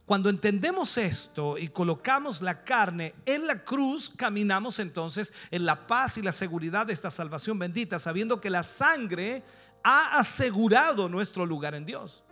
[0.06, 6.18] Cuando entendemos esto y colocamos la carne en la cruz, caminamos entonces en la paz
[6.18, 9.44] y la seguridad de esta salvación bendita, sabiendo que la sangre
[9.84, 12.26] ha asegurado nuestro lugar en Dios.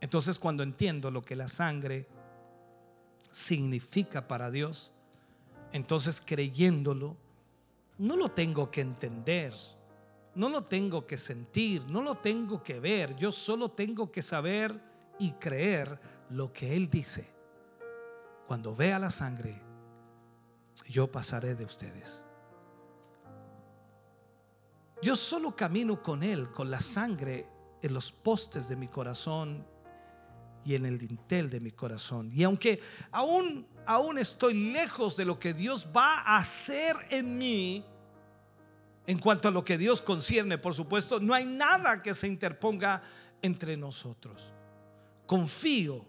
[0.00, 2.06] Entonces cuando entiendo lo que la sangre
[3.32, 4.92] significa para Dios,
[5.72, 7.16] entonces creyéndolo,
[7.98, 9.52] no lo tengo que entender,
[10.34, 14.80] no lo tengo que sentir, no lo tengo que ver, yo solo tengo que saber
[15.18, 16.00] y creer
[16.30, 17.32] lo que Él dice.
[18.46, 19.60] Cuando vea la sangre,
[20.88, 22.24] yo pasaré de ustedes.
[25.02, 27.46] Yo solo camino con Él, con la sangre
[27.82, 29.66] en los postes de mi corazón
[30.64, 32.30] y en el dintel de mi corazón.
[32.34, 32.80] Y aunque
[33.10, 37.84] aún, aún estoy lejos de lo que Dios va a hacer en mí,
[39.10, 43.02] en cuanto a lo que Dios concierne, por supuesto, no hay nada que se interponga
[43.42, 44.52] entre nosotros.
[45.26, 46.06] Confío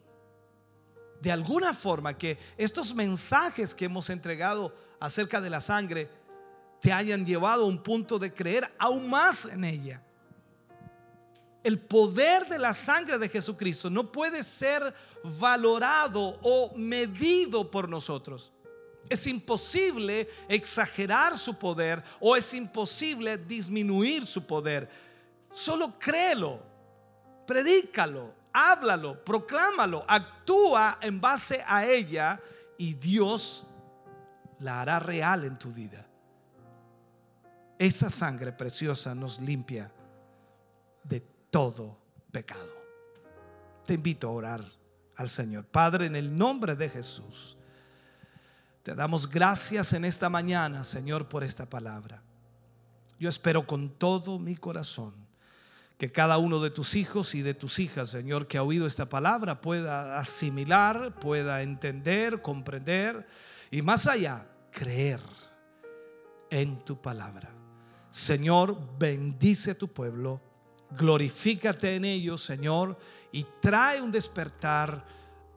[1.19, 6.09] de alguna forma que estos mensajes que hemos entregado acerca de la sangre
[6.79, 10.03] te hayan llevado a un punto de creer aún más en ella.
[11.63, 14.93] El poder de la sangre de Jesucristo no puede ser
[15.39, 18.53] valorado o medido por nosotros.
[19.11, 24.89] Es imposible exagerar su poder o es imposible disminuir su poder.
[25.51, 26.63] Solo créelo,
[27.45, 32.39] predícalo, háblalo, proclámalo, actúa en base a ella
[32.77, 33.67] y Dios
[34.59, 36.07] la hará real en tu vida.
[37.77, 39.91] Esa sangre preciosa nos limpia
[41.03, 41.19] de
[41.49, 41.97] todo
[42.31, 42.73] pecado.
[43.85, 44.63] Te invito a orar
[45.17, 45.65] al Señor.
[45.65, 47.57] Padre, en el nombre de Jesús,
[48.83, 52.21] te damos gracias en esta mañana, Señor, por esta palabra.
[53.19, 55.13] Yo espero con todo mi corazón
[55.97, 59.07] que cada uno de tus hijos y de tus hijas, Señor, que ha oído esta
[59.07, 63.27] palabra pueda asimilar, pueda entender, comprender
[63.69, 65.21] y más allá, creer
[66.49, 67.51] en tu palabra.
[68.09, 70.41] Señor, bendice a tu pueblo
[70.97, 72.97] glorifícate en ellos, Señor,
[73.31, 75.05] y trae un despertar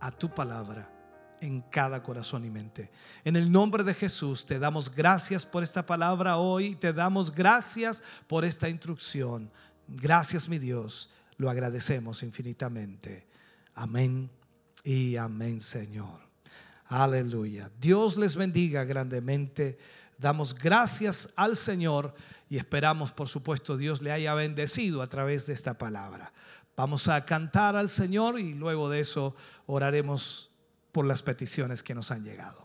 [0.01, 0.90] a tu palabra
[1.44, 2.90] en cada corazón y mente.
[3.22, 8.02] En el nombre de Jesús te damos gracias por esta palabra hoy, te damos gracias
[8.26, 9.50] por esta instrucción.
[9.86, 13.26] Gracias mi Dios, lo agradecemos infinitamente.
[13.74, 14.30] Amén
[14.82, 16.20] y amén Señor.
[16.86, 17.70] Aleluya.
[17.78, 19.76] Dios les bendiga grandemente.
[20.16, 22.14] Damos gracias al Señor
[22.48, 26.32] y esperamos, por supuesto, Dios le haya bendecido a través de esta palabra.
[26.76, 29.34] Vamos a cantar al Señor y luego de eso
[29.66, 30.53] oraremos
[30.94, 32.64] por las peticiones que nos han llegado.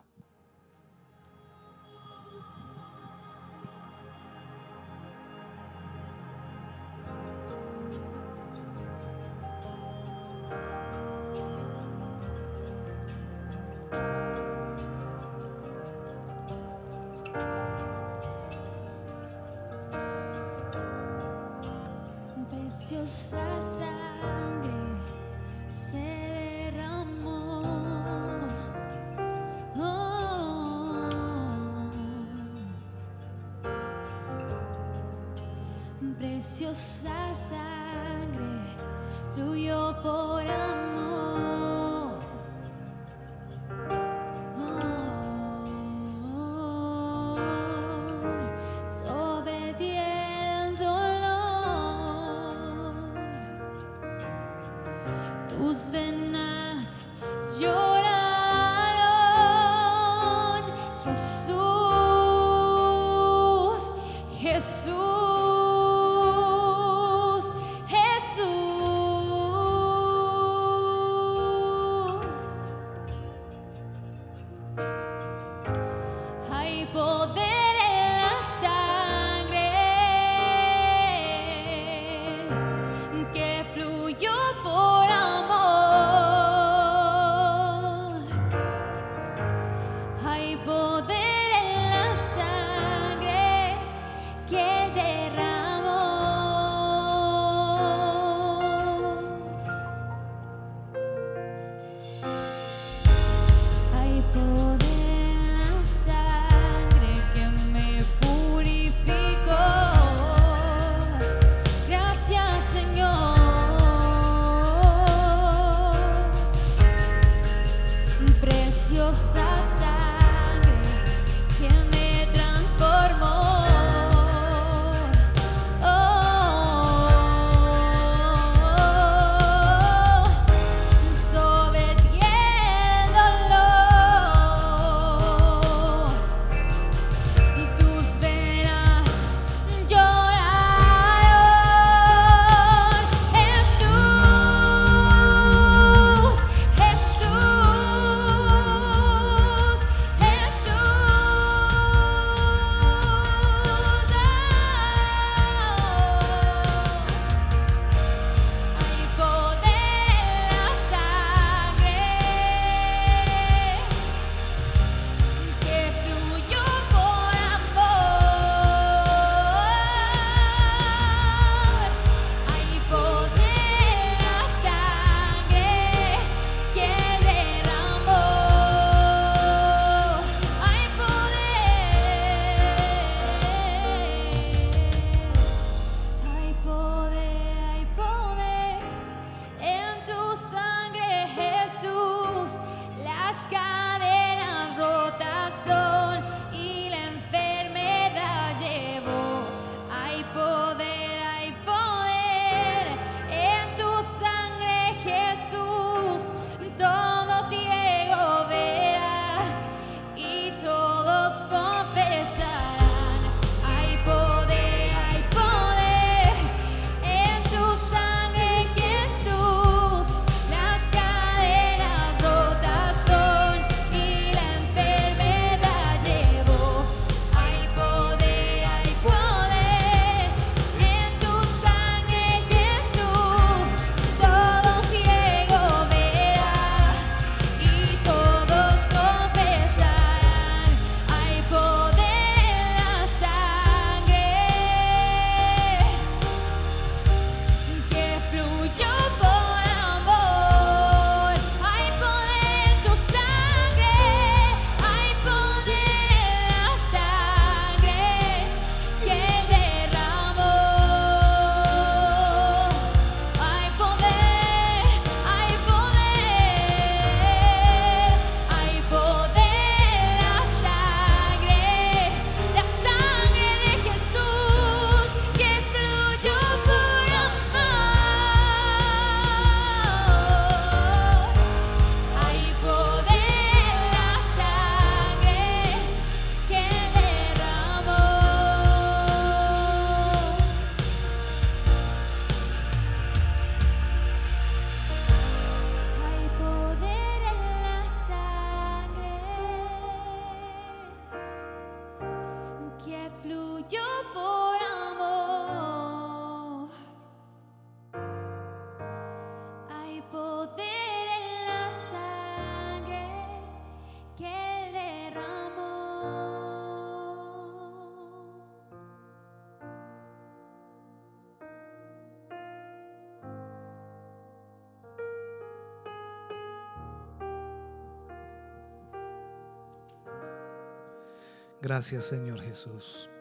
[331.69, 333.11] Gracias Señor Jesús.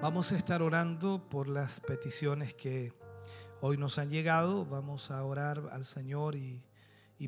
[0.00, 2.94] Vamos a estar orando por las peticiones que
[3.60, 4.64] hoy nos han llegado.
[4.64, 6.62] Vamos a orar al Señor y,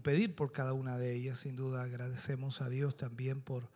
[0.03, 1.41] pedir por cada una de ellas.
[1.41, 3.69] Sin duda agradecemos a Dios también por,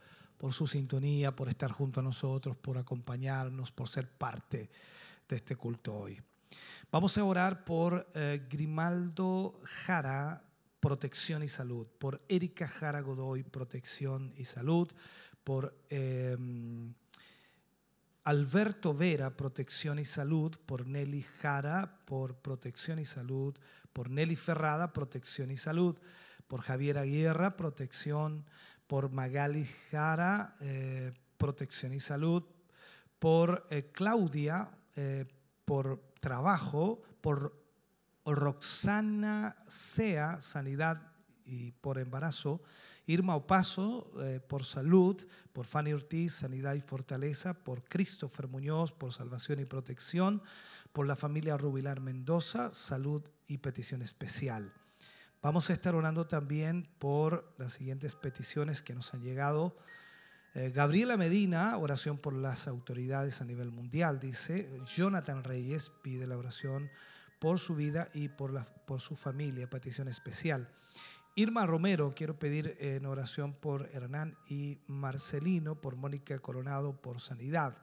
[0.50, 4.70] su sintonía, por estar junto a nosotros, por acompañarnos, por ser parte
[5.28, 6.18] de este culto hoy.
[6.90, 10.42] Vamos a orar por eh, Grimaldo Jara
[10.80, 11.86] protección y salud.
[11.98, 14.90] Por Erika Jara Godoy, protección y salud.
[15.48, 16.92] Por em,
[18.24, 20.54] Alberto Vera, protección y salud.
[20.66, 23.56] Por Nelly Jara, por protección y salud.
[23.94, 25.96] Por Nelly Ferrada, protección y salud.
[26.48, 28.44] Por Javier Aguirra, protección.
[28.86, 32.44] Por Magali Jara, eh, protección y salud.
[33.18, 35.24] Por eh, Claudia, eh,
[35.64, 37.00] por trabajo.
[37.22, 37.58] Por
[38.26, 41.10] Roxana Sea, sanidad
[41.46, 42.60] y por embarazo.
[43.08, 45.16] Irma Opaso, eh, por salud,
[45.54, 50.42] por Fanny Ortiz, sanidad y fortaleza, por Christopher Muñoz, por salvación y protección,
[50.92, 54.74] por la familia Rubilar Mendoza, salud y petición especial.
[55.40, 59.74] Vamos a estar orando también por las siguientes peticiones que nos han llegado.
[60.54, 64.68] Eh, Gabriela Medina, oración por las autoridades a nivel mundial, dice.
[64.94, 66.90] Jonathan Reyes pide la oración
[67.38, 70.68] por su vida y por, la, por su familia, petición especial.
[71.38, 77.76] Irma Romero, quiero pedir en oración por Hernán y Marcelino, por Mónica Coronado, por sanidad.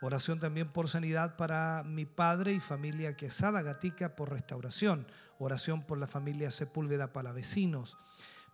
[0.00, 5.06] Oración también por sanidad para mi padre y familia Quesada Gatica por restauración.
[5.38, 7.96] Oración por la familia Sepúlveda Palavecinos.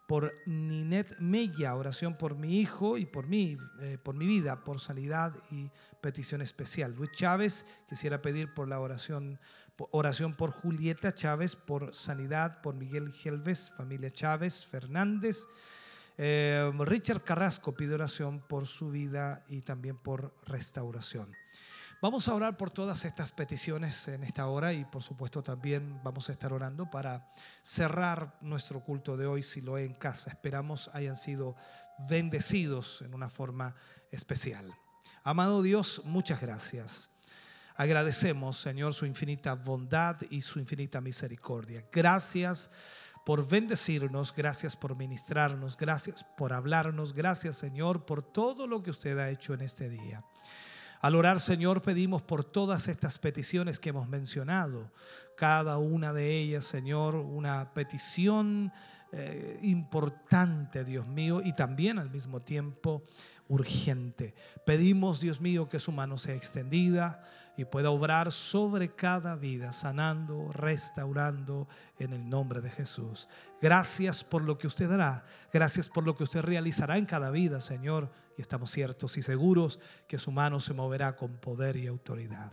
[0.07, 4.81] Por Ninet Mella, oración por mi hijo y por mí, eh, por mi vida, por
[4.81, 5.71] sanidad y
[6.03, 6.95] petición especial.
[6.95, 9.41] Luis Chávez, quisiera pedir por la oración
[9.91, 15.47] Oración por Julieta Chávez, por sanidad, por Miguel Gelves, familia Chávez, Fernández.
[16.19, 21.35] Eh, Richard Carrasco pide oración por su vida y también por restauración.
[22.03, 26.29] Vamos a orar por todas estas peticiones en esta hora y por supuesto también vamos
[26.29, 27.33] a estar orando para
[27.63, 30.31] cerrar nuestro culto de hoy si lo es en casa.
[30.31, 31.55] Esperamos hayan sido
[32.11, 33.77] bendecidos en una forma
[34.11, 34.75] especial.
[35.23, 37.12] Amado Dios, muchas gracias.
[37.77, 41.85] Agradecemos, Señor, su infinita bondad y su infinita misericordia.
[41.91, 42.71] Gracias
[43.25, 49.19] por bendecirnos, gracias por ministrarnos, gracias por hablarnos, gracias, Señor, por todo lo que usted
[49.19, 50.25] ha hecho en este día.
[51.01, 54.93] Al orar, Señor, pedimos por todas estas peticiones que hemos mencionado,
[55.37, 58.73] cada una de ellas, Señor, una petición
[59.13, 63.03] eh, importante, Dios mío, y también al mismo tiempo
[63.49, 64.35] urgente.
[64.65, 67.23] Pedimos, Dios mío, que su mano sea extendida
[67.57, 71.69] y pueda obrar sobre cada vida, sanando, restaurando
[71.99, 73.29] en el nombre de Jesús.
[73.61, 77.61] Gracias por lo que usted hará, gracias por lo que usted realizará en cada vida,
[77.61, 82.53] Señor, y estamos ciertos y seguros que su mano se moverá con poder y autoridad.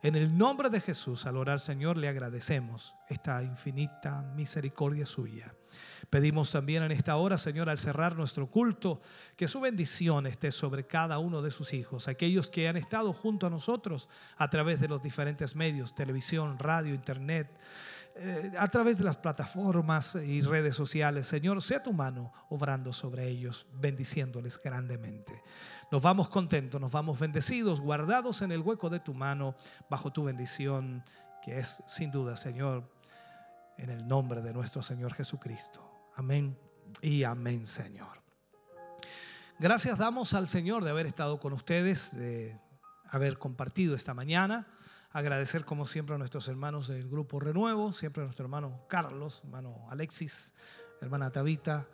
[0.00, 5.52] En el nombre de Jesús, al orar, Señor, le agradecemos esta infinita misericordia suya.
[6.08, 9.02] Pedimos también en esta hora, Señor, al cerrar nuestro culto,
[9.36, 13.48] que su bendición esté sobre cada uno de sus hijos, aquellos que han estado junto
[13.48, 17.50] a nosotros a través de los diferentes medios, televisión, radio, internet,
[18.20, 21.26] eh, a través de las plataformas y redes sociales.
[21.26, 25.42] Señor, sea tu mano obrando sobre ellos, bendiciéndoles grandemente.
[25.90, 29.54] Nos vamos contentos, nos vamos bendecidos, guardados en el hueco de tu mano,
[29.88, 31.02] bajo tu bendición,
[31.42, 32.90] que es sin duda, Señor,
[33.78, 36.10] en el nombre de nuestro Señor Jesucristo.
[36.14, 36.58] Amén
[37.00, 38.22] y amén, Señor.
[39.58, 42.60] Gracias damos al Señor de haber estado con ustedes, de
[43.06, 44.66] haber compartido esta mañana.
[45.10, 49.86] Agradecer como siempre a nuestros hermanos del Grupo Renuevo, siempre a nuestro hermano Carlos, hermano
[49.88, 50.52] Alexis,
[51.00, 51.88] hermana Tabita,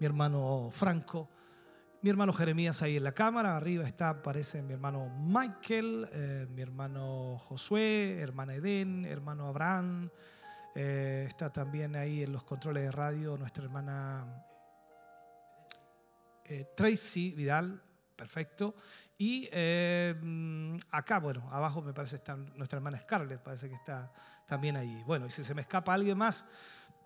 [0.00, 1.30] mi hermano Franco,
[2.06, 6.62] mi hermano Jeremías ahí en la cámara, arriba está, aparece mi hermano Michael, eh, mi
[6.62, 10.08] hermano Josué, hermana Eden, hermano Abraham,
[10.76, 14.46] eh, está también ahí en los controles de radio nuestra hermana
[16.44, 17.82] eh, Tracy Vidal,
[18.14, 18.76] perfecto.
[19.18, 19.48] Y
[20.92, 24.12] acá, bueno, abajo me parece está nuestra hermana Scarlett, parece que está
[24.46, 25.02] también ahí.
[25.04, 26.46] Bueno, y si se me escapa alguien más,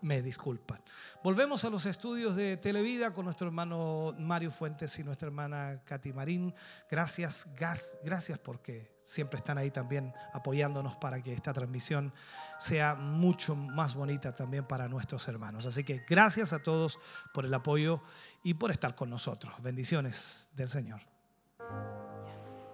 [0.02, 0.82] me disculpan.
[1.22, 6.12] Volvemos a los estudios de Televida con nuestro hermano Mario Fuentes y nuestra hermana Katy
[6.12, 6.54] Marín.
[6.90, 12.12] Gracias, gas, gracias porque siempre están ahí también apoyándonos para que esta transmisión
[12.58, 15.66] sea mucho más bonita también para nuestros hermanos.
[15.66, 16.98] Así que gracias a todos
[17.32, 18.02] por el apoyo
[18.42, 19.52] y por estar con nosotros.
[19.62, 21.00] Bendiciones del Señor.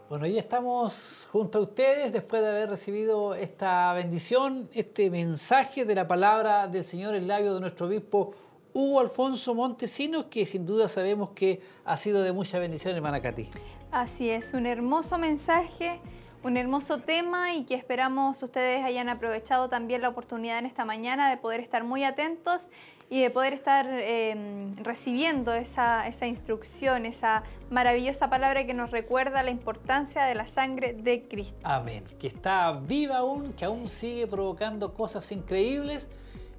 [0.08, 5.96] Bueno, ya estamos junto a ustedes después de haber recibido esta bendición, este mensaje de
[5.96, 8.32] la palabra del Señor en labio de nuestro obispo
[8.72, 13.48] Hugo Alfonso Montesinos, que sin duda sabemos que ha sido de mucha bendición, hermana Katy.
[13.90, 15.98] Así es, un hermoso mensaje,
[16.42, 21.30] un hermoso tema y que esperamos ustedes hayan aprovechado también la oportunidad en esta mañana
[21.30, 22.68] de poder estar muy atentos
[23.08, 29.42] y de poder estar em, recibiendo esa, esa, instrucción, esa maravillosa palabra que nos recuerda
[29.42, 31.56] la importancia de la sangre de Cristo.
[31.62, 32.02] Amén.
[32.18, 36.08] Que está viva aún, que aún sigue provocando cosas increíbles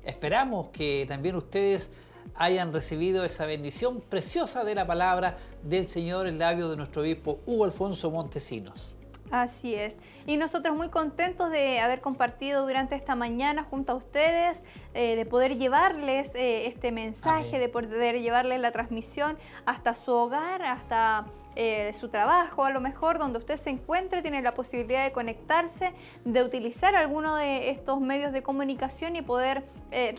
[0.08, 1.92] esperamos que también ustedes
[2.36, 7.40] hayan recibido esa bendición preciosa de la palabra del Señor en labio de nuestro obispo
[7.46, 8.97] Hugo Alfonso Montesinos.
[9.32, 10.00] Así es.
[10.26, 14.64] Y nosotros muy contentos de haber compartido durante esta mañana junto a ustedes,
[14.94, 20.62] eh, de poder llevarles eh, este mensaje, de poder llevarles la transmisión hasta su hogar,
[20.62, 21.26] hasta
[21.56, 25.92] eh, su trabajo, a lo mejor donde usted se encuentre, tiene la posibilidad de conectarse,
[26.24, 29.64] de utilizar alguno de estos medios de comunicación y poder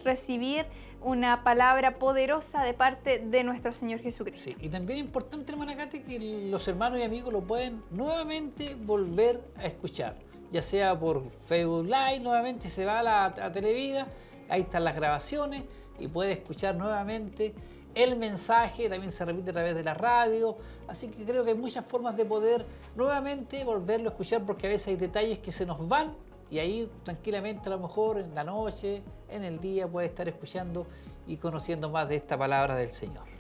[0.05, 0.65] recibir
[1.03, 4.51] una palabra poderosa de parte de nuestro Señor Jesucristo.
[4.51, 9.41] Sí, y también importante, hermana Katy, que los hermanos y amigos lo pueden nuevamente volver
[9.57, 10.17] a escuchar,
[10.51, 14.07] ya sea por Facebook Live, nuevamente se va a la a Televida,
[14.49, 15.63] ahí están las grabaciones
[15.99, 17.55] y puede escuchar nuevamente
[17.95, 20.57] el mensaje, también se repite a través de la radio,
[20.87, 22.65] así que creo que hay muchas formas de poder
[22.97, 26.15] nuevamente volverlo a escuchar porque a veces hay detalles que se nos van
[26.51, 30.87] y ahí tranquilamente a lo mejor en la noche, en el día puede estar escuchando
[31.27, 33.38] y conociendo más de esta palabra del Señor.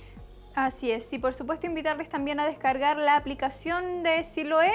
[0.58, 4.72] Así es, y por supuesto invitarles también a descargar la aplicación de Siloe,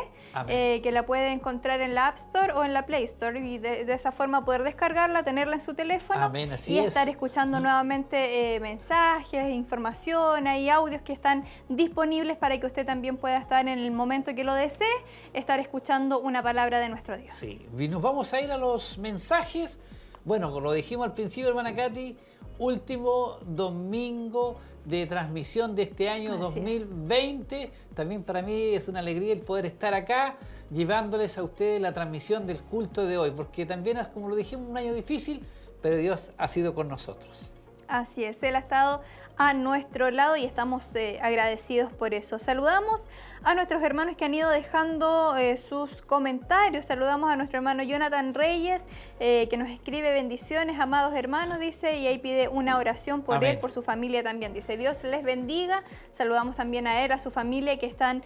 [0.48, 3.58] eh, que la puede encontrar en la App Store o en la Play Store, y
[3.58, 6.32] de, esa forma poder descargarla, tenerla en su teléfono
[6.68, 12.86] y estar escuchando nuevamente eh, mensajes, información, hay audios que están disponibles para que usted
[12.86, 14.88] también pueda estar en el momento que lo desee,
[15.34, 17.36] estar escuchando una palabra de nuestro Dios.
[17.36, 19.82] Sí, y nos vamos a ir a los mensajes.
[20.24, 22.16] Bueno, como lo dijimos al principio, hermana Katy,
[22.60, 27.72] último domingo de transmisión de este año 2020.
[27.94, 30.38] También para mí es una alegría el poder estar acá
[30.72, 34.70] llevándoles a ustedes la transmisión del culto de hoy, porque también es, como lo dijimos,
[34.70, 35.42] un año difícil,
[35.82, 37.52] pero Dios ha sido con nosotros.
[37.88, 39.02] Así es, Él ha estado
[39.38, 42.38] a nuestro lado y estamos eh, agradecidos por eso.
[42.38, 43.08] Saludamos
[43.44, 46.86] a nuestros hermanos que han ido dejando eh, sus comentarios.
[46.86, 48.84] Saludamos a nuestro hermano Jonathan Reyes,
[49.20, 53.60] eh, que nos escribe bendiciones, amados hermanos, dice, y ahí pide una oración por él,
[53.60, 54.54] por su familia también.
[54.54, 55.84] Dice, Dios les bendiga.
[56.12, 58.24] Saludamos también a él, a su familia, que están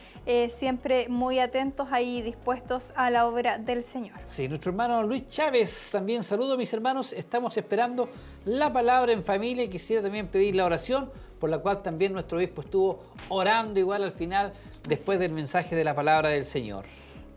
[0.49, 4.17] siempre muy atentos ahí, dispuestos a la obra del Señor.
[4.23, 7.13] Sí, nuestro hermano Luis Chávez, también saludo mis hermanos.
[7.13, 8.09] Estamos esperando
[8.45, 11.06] la palabra en familia y quisiera también pedir la oración
[11.39, 12.99] por la cual también nuestro obispo estuvo
[13.30, 14.53] orando igual al final
[14.88, 16.85] después del mensaje de la palabra del Señor.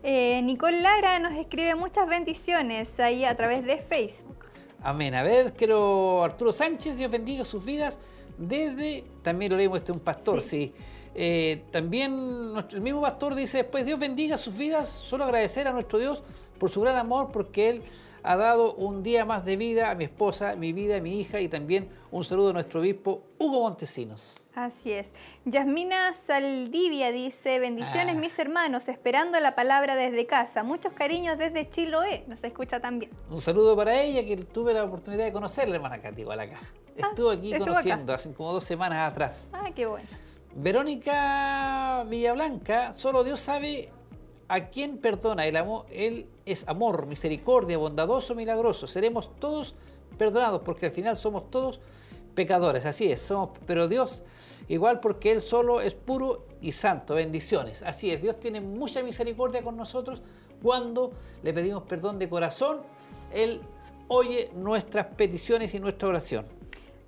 [0.03, 4.45] Eh, Nicole Lara nos escribe muchas bendiciones ahí a través de Facebook.
[4.83, 5.13] Amén.
[5.13, 7.99] A ver, quiero Arturo Sánchez, Dios bendiga sus vidas
[8.37, 10.73] desde, también lo leímos, este un pastor, sí.
[11.13, 15.71] Eh, también nuestro, el mismo pastor dice después, Dios bendiga sus vidas, solo agradecer a
[15.71, 16.23] nuestro Dios
[16.57, 17.83] por su gran amor, porque Él
[18.23, 21.47] ha dado un día más de vida a mi esposa, mi vida, mi hija y
[21.47, 24.49] también un saludo a nuestro obispo Hugo Montesinos.
[24.53, 25.11] Así es.
[25.45, 28.19] Yasmina Saldivia dice, bendiciones ah.
[28.19, 30.63] mis hermanos, esperando la palabra desde casa.
[30.63, 33.11] Muchos cariños desde Chiloé, nos escucha también.
[33.29, 36.57] Un saludo para ella, que tuve la oportunidad de conocerla, hermana Katy, igual acá.
[37.01, 39.49] Ah, estuvo aquí conociendo hace como dos semanas atrás.
[39.53, 40.05] Ah, qué bueno.
[40.53, 43.89] Verónica Villablanca, solo Dios sabe
[44.51, 45.45] a quién perdona.
[45.45, 48.85] El amor, Él es amor, misericordia, bondadoso, milagroso.
[48.85, 49.75] Seremos todos
[50.17, 51.79] perdonados porque al final somos todos
[52.35, 52.85] pecadores.
[52.85, 54.25] Así es, somos, pero Dios
[54.67, 57.15] igual porque Él solo es puro y santo.
[57.15, 57.81] Bendiciones.
[57.81, 60.21] Así es, Dios tiene mucha misericordia con nosotros
[60.61, 61.13] cuando
[61.43, 62.81] le pedimos perdón de corazón.
[63.33, 63.61] Él
[64.09, 66.45] oye nuestras peticiones y nuestra oración.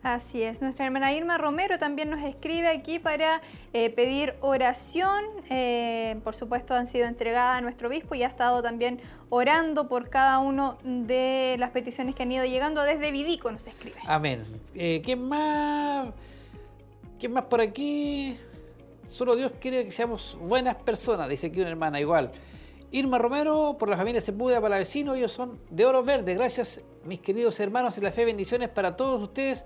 [0.03, 5.23] Así es, nuestra hermana Irma Romero también nos escribe aquí para eh, pedir oración.
[5.49, 8.99] Eh, por supuesto han sido entregadas a nuestro obispo y ha estado también
[9.29, 13.95] orando por cada uno de las peticiones que han ido llegando desde Vidico, nos escribe.
[14.05, 14.41] Amén.
[14.75, 16.09] Eh, ¿Quién más?
[17.17, 18.37] ¿Quién más por aquí?
[19.07, 22.29] Solo Dios quiere que seamos buenas personas, dice aquí una hermana igual.
[22.91, 26.33] Irma Romero, por la familia Sepúlveda para vecinos, ellos son de oro verde.
[26.35, 29.65] Gracias, mis queridos hermanos, en la fe, bendiciones para todos ustedes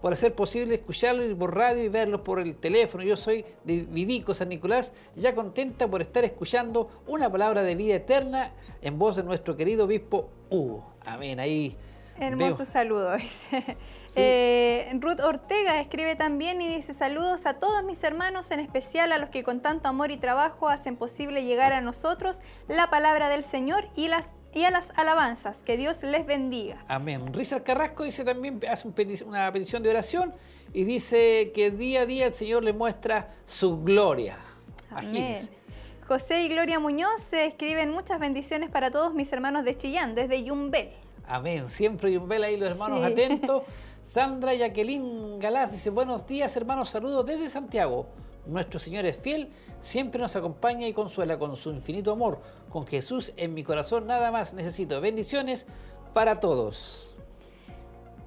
[0.00, 3.04] por hacer posible escucharlo por radio y verlo por el teléfono.
[3.04, 7.94] Yo soy de Vidico, San Nicolás, ya contenta por estar escuchando una palabra de vida
[7.96, 10.94] eterna en voz de nuestro querido obispo Hugo.
[11.04, 11.76] Amén, ahí.
[12.18, 13.16] Hermoso saludo,
[14.18, 19.18] eh, Ruth Ortega escribe también y dice saludos a todos mis hermanos, en especial a
[19.18, 23.44] los que con tanto amor y trabajo hacen posible llegar a nosotros la palabra del
[23.44, 25.62] Señor y las y a las alabanzas.
[25.62, 26.82] Que Dios les bendiga.
[26.88, 27.32] Amén.
[27.32, 28.88] Richard Carrasco dice también, hace
[29.24, 30.34] una petición de oración
[30.72, 34.36] y dice que día a día el Señor le muestra su gloria.
[34.90, 35.36] Amén.
[36.06, 40.42] José y Gloria Muñoz se escriben muchas bendiciones para todos mis hermanos de Chillán, desde
[40.42, 40.88] Yumbel.
[41.28, 41.68] Amén.
[41.68, 43.62] Siempre Yumbel ahí los hermanos atentos.
[44.02, 48.06] Sandra Jacqueline Galás dice, buenos días hermanos, saludos desde Santiago.
[48.46, 49.50] Nuestro Señor es fiel,
[49.82, 52.40] siempre nos acompaña y consuela con su infinito amor.
[52.70, 54.98] Con Jesús en mi corazón nada más necesito.
[55.02, 55.66] Bendiciones
[56.14, 57.18] para todos.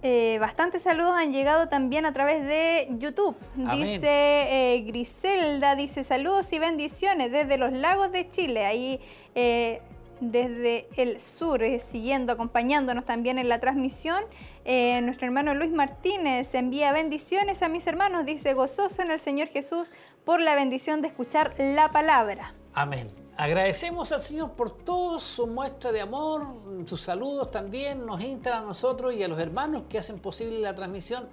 [0.03, 3.36] Eh, bastantes saludos han llegado también a través de YouTube.
[3.56, 8.65] Dice eh, Griselda, dice saludos y bendiciones desde los lagos de Chile.
[8.65, 8.99] Ahí
[9.34, 9.82] eh,
[10.22, 14.23] desde el sur, siguiendo, acompañándonos también en la transmisión.
[14.65, 19.91] nuestro hermano Luis Martínez envía bendiciones a mis hermanos, dice gozoso en el Señor Jesús
[20.23, 22.53] por la bendición de escuchar la palabra.
[22.73, 23.11] Amén.
[23.38, 26.45] Agradecemos al Señor por toda su muestra de amor,
[26.85, 30.76] sus saludos también nos instan a nosotros y a los hermanos que hacen posible la
[30.76, 31.27] transmisión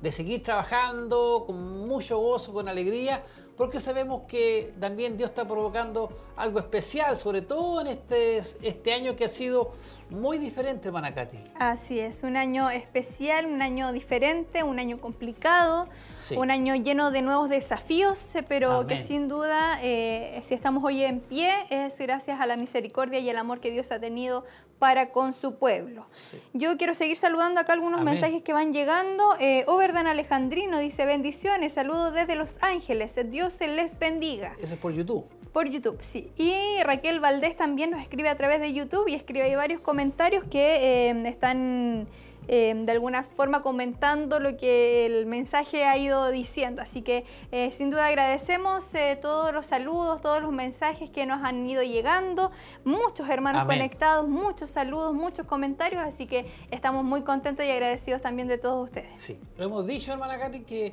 [0.00, 3.22] de seguir trabajando con mucho gozo, con alegría,
[3.60, 9.14] porque sabemos que también Dios está provocando algo especial, sobre todo en este, este año
[9.14, 9.72] que ha sido
[10.10, 11.38] muy diferente, hermana Katy.
[11.58, 15.88] Así es, un año especial, un año diferente, un año complicado,
[16.36, 21.20] un año lleno de nuevos desafíos, pero que sin duda, eh, si estamos hoy en
[21.20, 24.44] pie, es gracias a la misericordia y el amor que Dios ha tenido
[24.78, 26.06] para con su pueblo.
[26.54, 29.36] Yo quiero seguir saludando acá algunos mensajes que van llegando.
[29.38, 34.56] Eh, Overdan Alejandrino dice bendiciones, saludos desde Los Ángeles, Dios se les bendiga.
[34.60, 35.24] Eso es por YouTube.
[35.52, 36.30] Por YouTube, sí.
[36.36, 40.44] Y Raquel Valdés también nos escribe a través de YouTube y escribe ahí varios comentarios
[40.44, 42.06] que eh, están
[42.52, 46.82] Em, de alguna forma comentando lo que el mensaje ha ido diciendo.
[46.82, 51.44] Así que eh, sin duda agradecemos eh, todos los saludos, todos los mensajes que nos
[51.44, 52.50] han ido llegando,
[52.84, 58.48] muchos hermanos conectados, muchos saludos, muchos comentarios, así que estamos muy contentos y agradecidos también
[58.48, 59.10] de todos ustedes.
[59.14, 60.92] Sí, lo hemos dicho, hermana Katy, que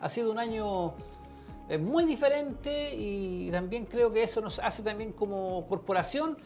[0.00, 0.94] ha sido un año
[1.68, 6.36] eh, muy diferente y también creo que eso nos hace también como corporación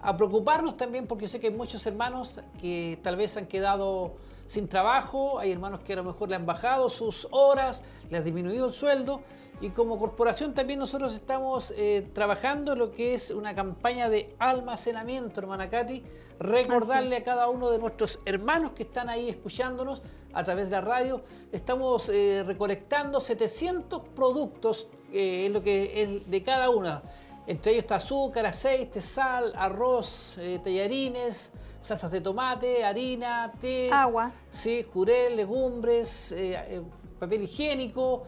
[0.00, 4.14] a preocuparnos también porque sé que hay muchos hermanos que tal vez han quedado
[4.52, 8.24] sin trabajo, hay hermanos que a lo mejor le han bajado sus horas, le han
[8.24, 9.22] disminuido el sueldo
[9.62, 14.36] y como corporación también nosotros estamos eh, trabajando en lo que es una campaña de
[14.38, 16.04] almacenamiento, hermana Katy,
[16.38, 20.02] recordarle a cada uno de nuestros hermanos que están ahí escuchándonos
[20.34, 26.30] a través de la radio, estamos eh, recolectando 700 productos, eh, en lo que es
[26.30, 27.02] de cada una.
[27.46, 31.52] Entre ellos está azúcar, aceite, sal, arroz, eh, tallarines,
[31.82, 36.82] salsas de tomate, harina, té, agua, sí, jurel, legumbres, eh, eh,
[37.18, 38.22] papel higiénico,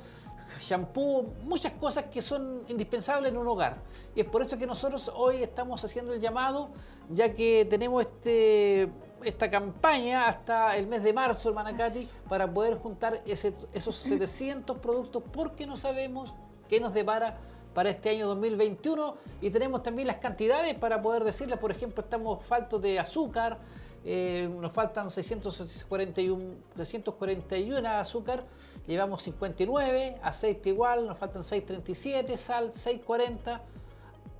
[0.60, 3.78] shampoo, muchas cosas que son indispensables en un hogar.
[4.14, 6.70] Y es por eso que nosotros hoy estamos haciendo el llamado,
[7.09, 8.90] ya que tenemos este,
[9.22, 15.22] esta campaña hasta el mes de marzo, hermana Katy, para poder juntar esos 700 productos
[15.32, 16.35] porque no sabemos
[16.68, 17.39] qué nos depara
[17.74, 22.44] para este año 2021 y tenemos también las cantidades para poder decirles, por ejemplo, estamos
[22.44, 23.59] faltos de azúcar,
[24.05, 28.44] eh, nos faltan 641, 341 azúcar,
[28.86, 33.62] llevamos 59, aceite igual, nos faltan 637, sal 640,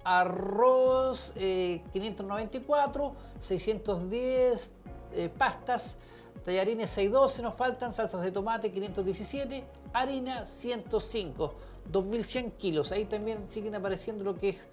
[0.05, 4.73] arroz 594, eh, 610
[5.13, 5.97] eh, pastas,
[6.45, 9.65] tallarines 612 nos faltan, salsas de tomate 517,
[9.95, 11.55] harina 105.
[11.91, 12.93] 2100 kilos.
[12.93, 14.67] Ahí también siguen apareciendo lo que es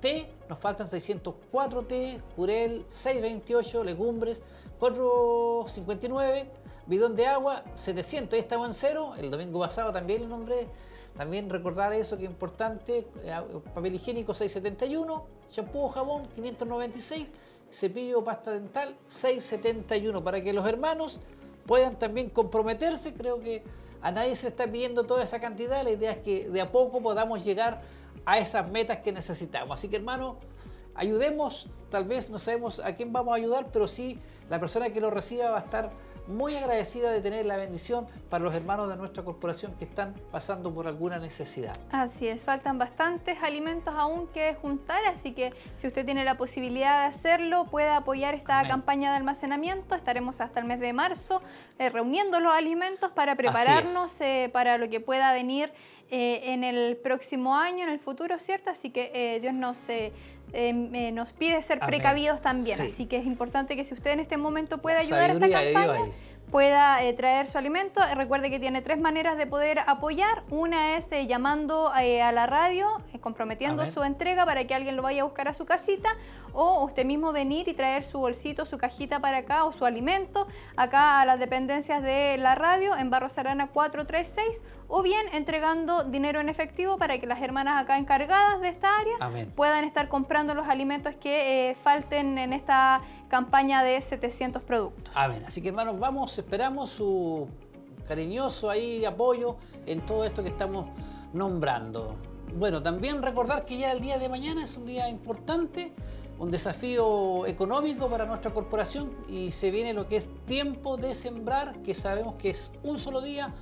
[0.00, 4.42] té, nos faltan 604 té, jurel 628, legumbres
[4.78, 6.46] 459,
[6.86, 10.68] bidón de agua 700, ahí estamos en cero, el domingo pasado también lo nombré,
[11.16, 17.30] también recordar eso que es importante, eh, papel higiénico 671, shampoo jabón 596,
[17.70, 21.18] cepillo pasta dental 671, para que los hermanos
[21.64, 23.62] puedan también comprometerse, creo que
[24.04, 27.00] a nadie se está pidiendo toda esa cantidad, la idea es que de a poco
[27.00, 27.80] podamos llegar
[28.26, 29.80] a esas metas que necesitamos.
[29.80, 30.36] Así que hermano,
[30.94, 34.18] ayudemos, tal vez no sabemos a quién vamos a ayudar, pero sí
[34.50, 35.90] la persona que lo reciba va a estar
[36.26, 40.72] muy agradecida de tener la bendición para los hermanos de nuestra corporación que están pasando
[40.72, 41.76] por alguna necesidad.
[41.90, 47.02] Así es, faltan bastantes alimentos aún que juntar, así que si usted tiene la posibilidad
[47.02, 49.94] de hacerlo, puede apoyar esta campaña de almacenamiento.
[49.94, 51.42] Estaremos hasta el mes de marzo
[51.78, 55.72] eh, reuniendo los alimentos para prepararnos eh, para lo que pueda venir
[56.10, 58.70] eh, en el próximo año, en el futuro, ¿cierto?
[58.70, 59.78] Así que Dios nos
[60.52, 62.80] Em, eh, nos pide ser precavidos también.
[62.80, 66.00] Así que es importante que si usted en este momento puede ayudar a esta campaña,
[66.50, 68.00] pueda eh, traer su alimento.
[68.02, 70.42] Eh, recuerde que tiene tres maneras de poder apoyar.
[70.50, 72.02] Una es llamando a
[72.32, 76.10] la radio, comprometiendo su entrega para que alguien lo vaya a buscar a su casita
[76.52, 80.46] o usted mismo venir y traer su bolsito, su cajita para acá o su alimento
[80.76, 86.40] acá a las dependencias de la radio en Barros Arana 436 o bien entregando dinero
[86.40, 90.68] en efectivo para que las hermanas acá encargadas de esta área puedan estar comprando los
[90.68, 93.00] alimentos que eh, falten en esta
[93.34, 95.12] campaña de 700 productos.
[95.12, 95.42] Amén.
[95.44, 97.48] Así que hermanos, vamos, esperamos su
[98.06, 99.56] cariñoso ahí apoyo
[99.86, 100.86] en todo esto que estamos
[101.32, 102.14] nombrando.
[102.56, 105.92] Bueno, también recordar que ya el día de mañana es un día importante
[106.38, 111.82] un desafío económico para nuestra corporación y se viene lo que es tiempo de sembrar,
[111.82, 113.52] que sabemos que es un solo día,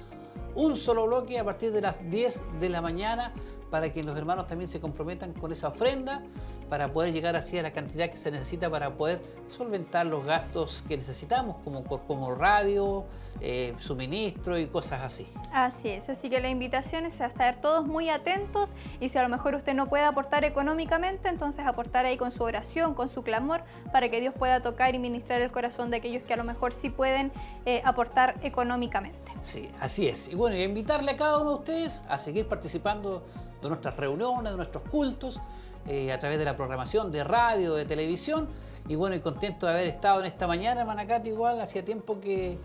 [0.55, 3.33] un solo bloque a partir de las 10 de la mañana
[3.73, 6.21] para que los hermanos también se comprometan con esa ofrenda,
[6.69, 10.85] para poder llegar así a la cantidad que se necesita para poder solventar los gastos
[10.87, 13.07] que necesitamos, como, como radio,
[13.41, 15.27] eh, suministro y cosas así.
[15.55, 19.23] Así es, así que la invitación es a estar todos muy atentos y si a
[19.23, 23.23] lo mejor usted no puede aportar económicamente, entonces aportar ahí con su oración, con su
[23.23, 26.45] clamor, para que Dios pueda tocar y ministrar el corazón de aquellos que a lo
[26.45, 27.33] mejor sí pueden
[27.65, 29.22] eh, aportar económicamente.
[29.41, 30.29] Sí, así es.
[30.29, 33.25] Y bueno, invitarle a cada uno de ustedes a seguir participando
[33.61, 35.41] de nuestras reuniones, de nuestros cultos,
[35.87, 38.49] eh, a través de la programación de radio, de televisión.
[38.89, 42.59] Y bueno, y contento de haber estado en esta mañana, Manacate, igual, hacía tiempo que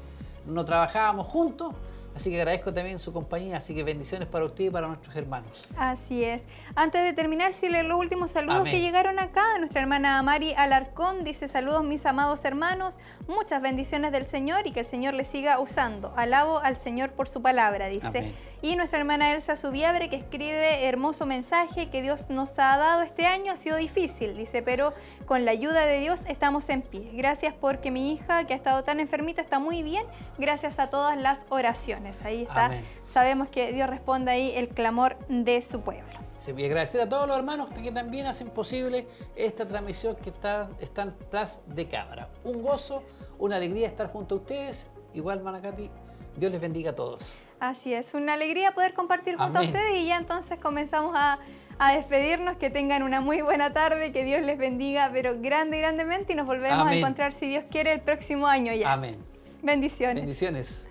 [0.45, 1.73] no trabajábamos juntos.
[2.17, 5.67] Así que agradezco también su compañía, así que bendiciones para usted y para nuestros hermanos.
[5.77, 6.41] Así es.
[6.73, 11.47] Antes de terminar, leer los últimos saludos que llegaron acá, nuestra hermana Mari Alarcón dice
[11.47, 16.11] saludos mis amados hermanos, muchas bendiciones del Señor y que el Señor le siga usando.
[16.17, 18.33] Alabo al Señor por su palabra, dice.
[18.63, 23.27] Y nuestra hermana Elsa Subiabre que escribe hermoso mensaje que Dios nos ha dado este
[23.27, 24.95] año, ha sido difícil, dice, pero
[25.27, 27.11] con la ayuda de Dios estamos en pie.
[27.13, 30.03] Gracias porque mi hija que ha estado tan enfermita está muy bien,
[30.39, 32.06] gracias a todas las oraciones.
[32.23, 32.71] Ahí está.
[33.09, 36.17] Sabemos que Dios responde ahí el clamor de su pueblo.
[36.37, 40.69] Sí, y agradecer a todos los hermanos que también hacen posible esta transmisión que está,
[40.79, 42.29] están tras de cámara.
[42.43, 43.03] Un gozo,
[43.39, 44.89] una alegría estar junto a ustedes.
[45.15, 45.89] Igual, Manacati,
[46.35, 47.43] Dios les bendiga a todos.
[47.59, 51.39] Así es, una alegría poder compartir junto a ustedes y ya entonces comenzamos a,
[51.79, 52.57] a, despedirnos.
[52.57, 56.45] Que tengan una muy buena tarde, que Dios les bendiga, pero grande, grandemente y nos
[56.45, 58.93] volvemos a encontrar, si Dios quiere, el próximo año ya.
[58.93, 59.15] Amén.
[59.63, 60.17] Bendiciones.
[60.17, 60.87] Bendiciones.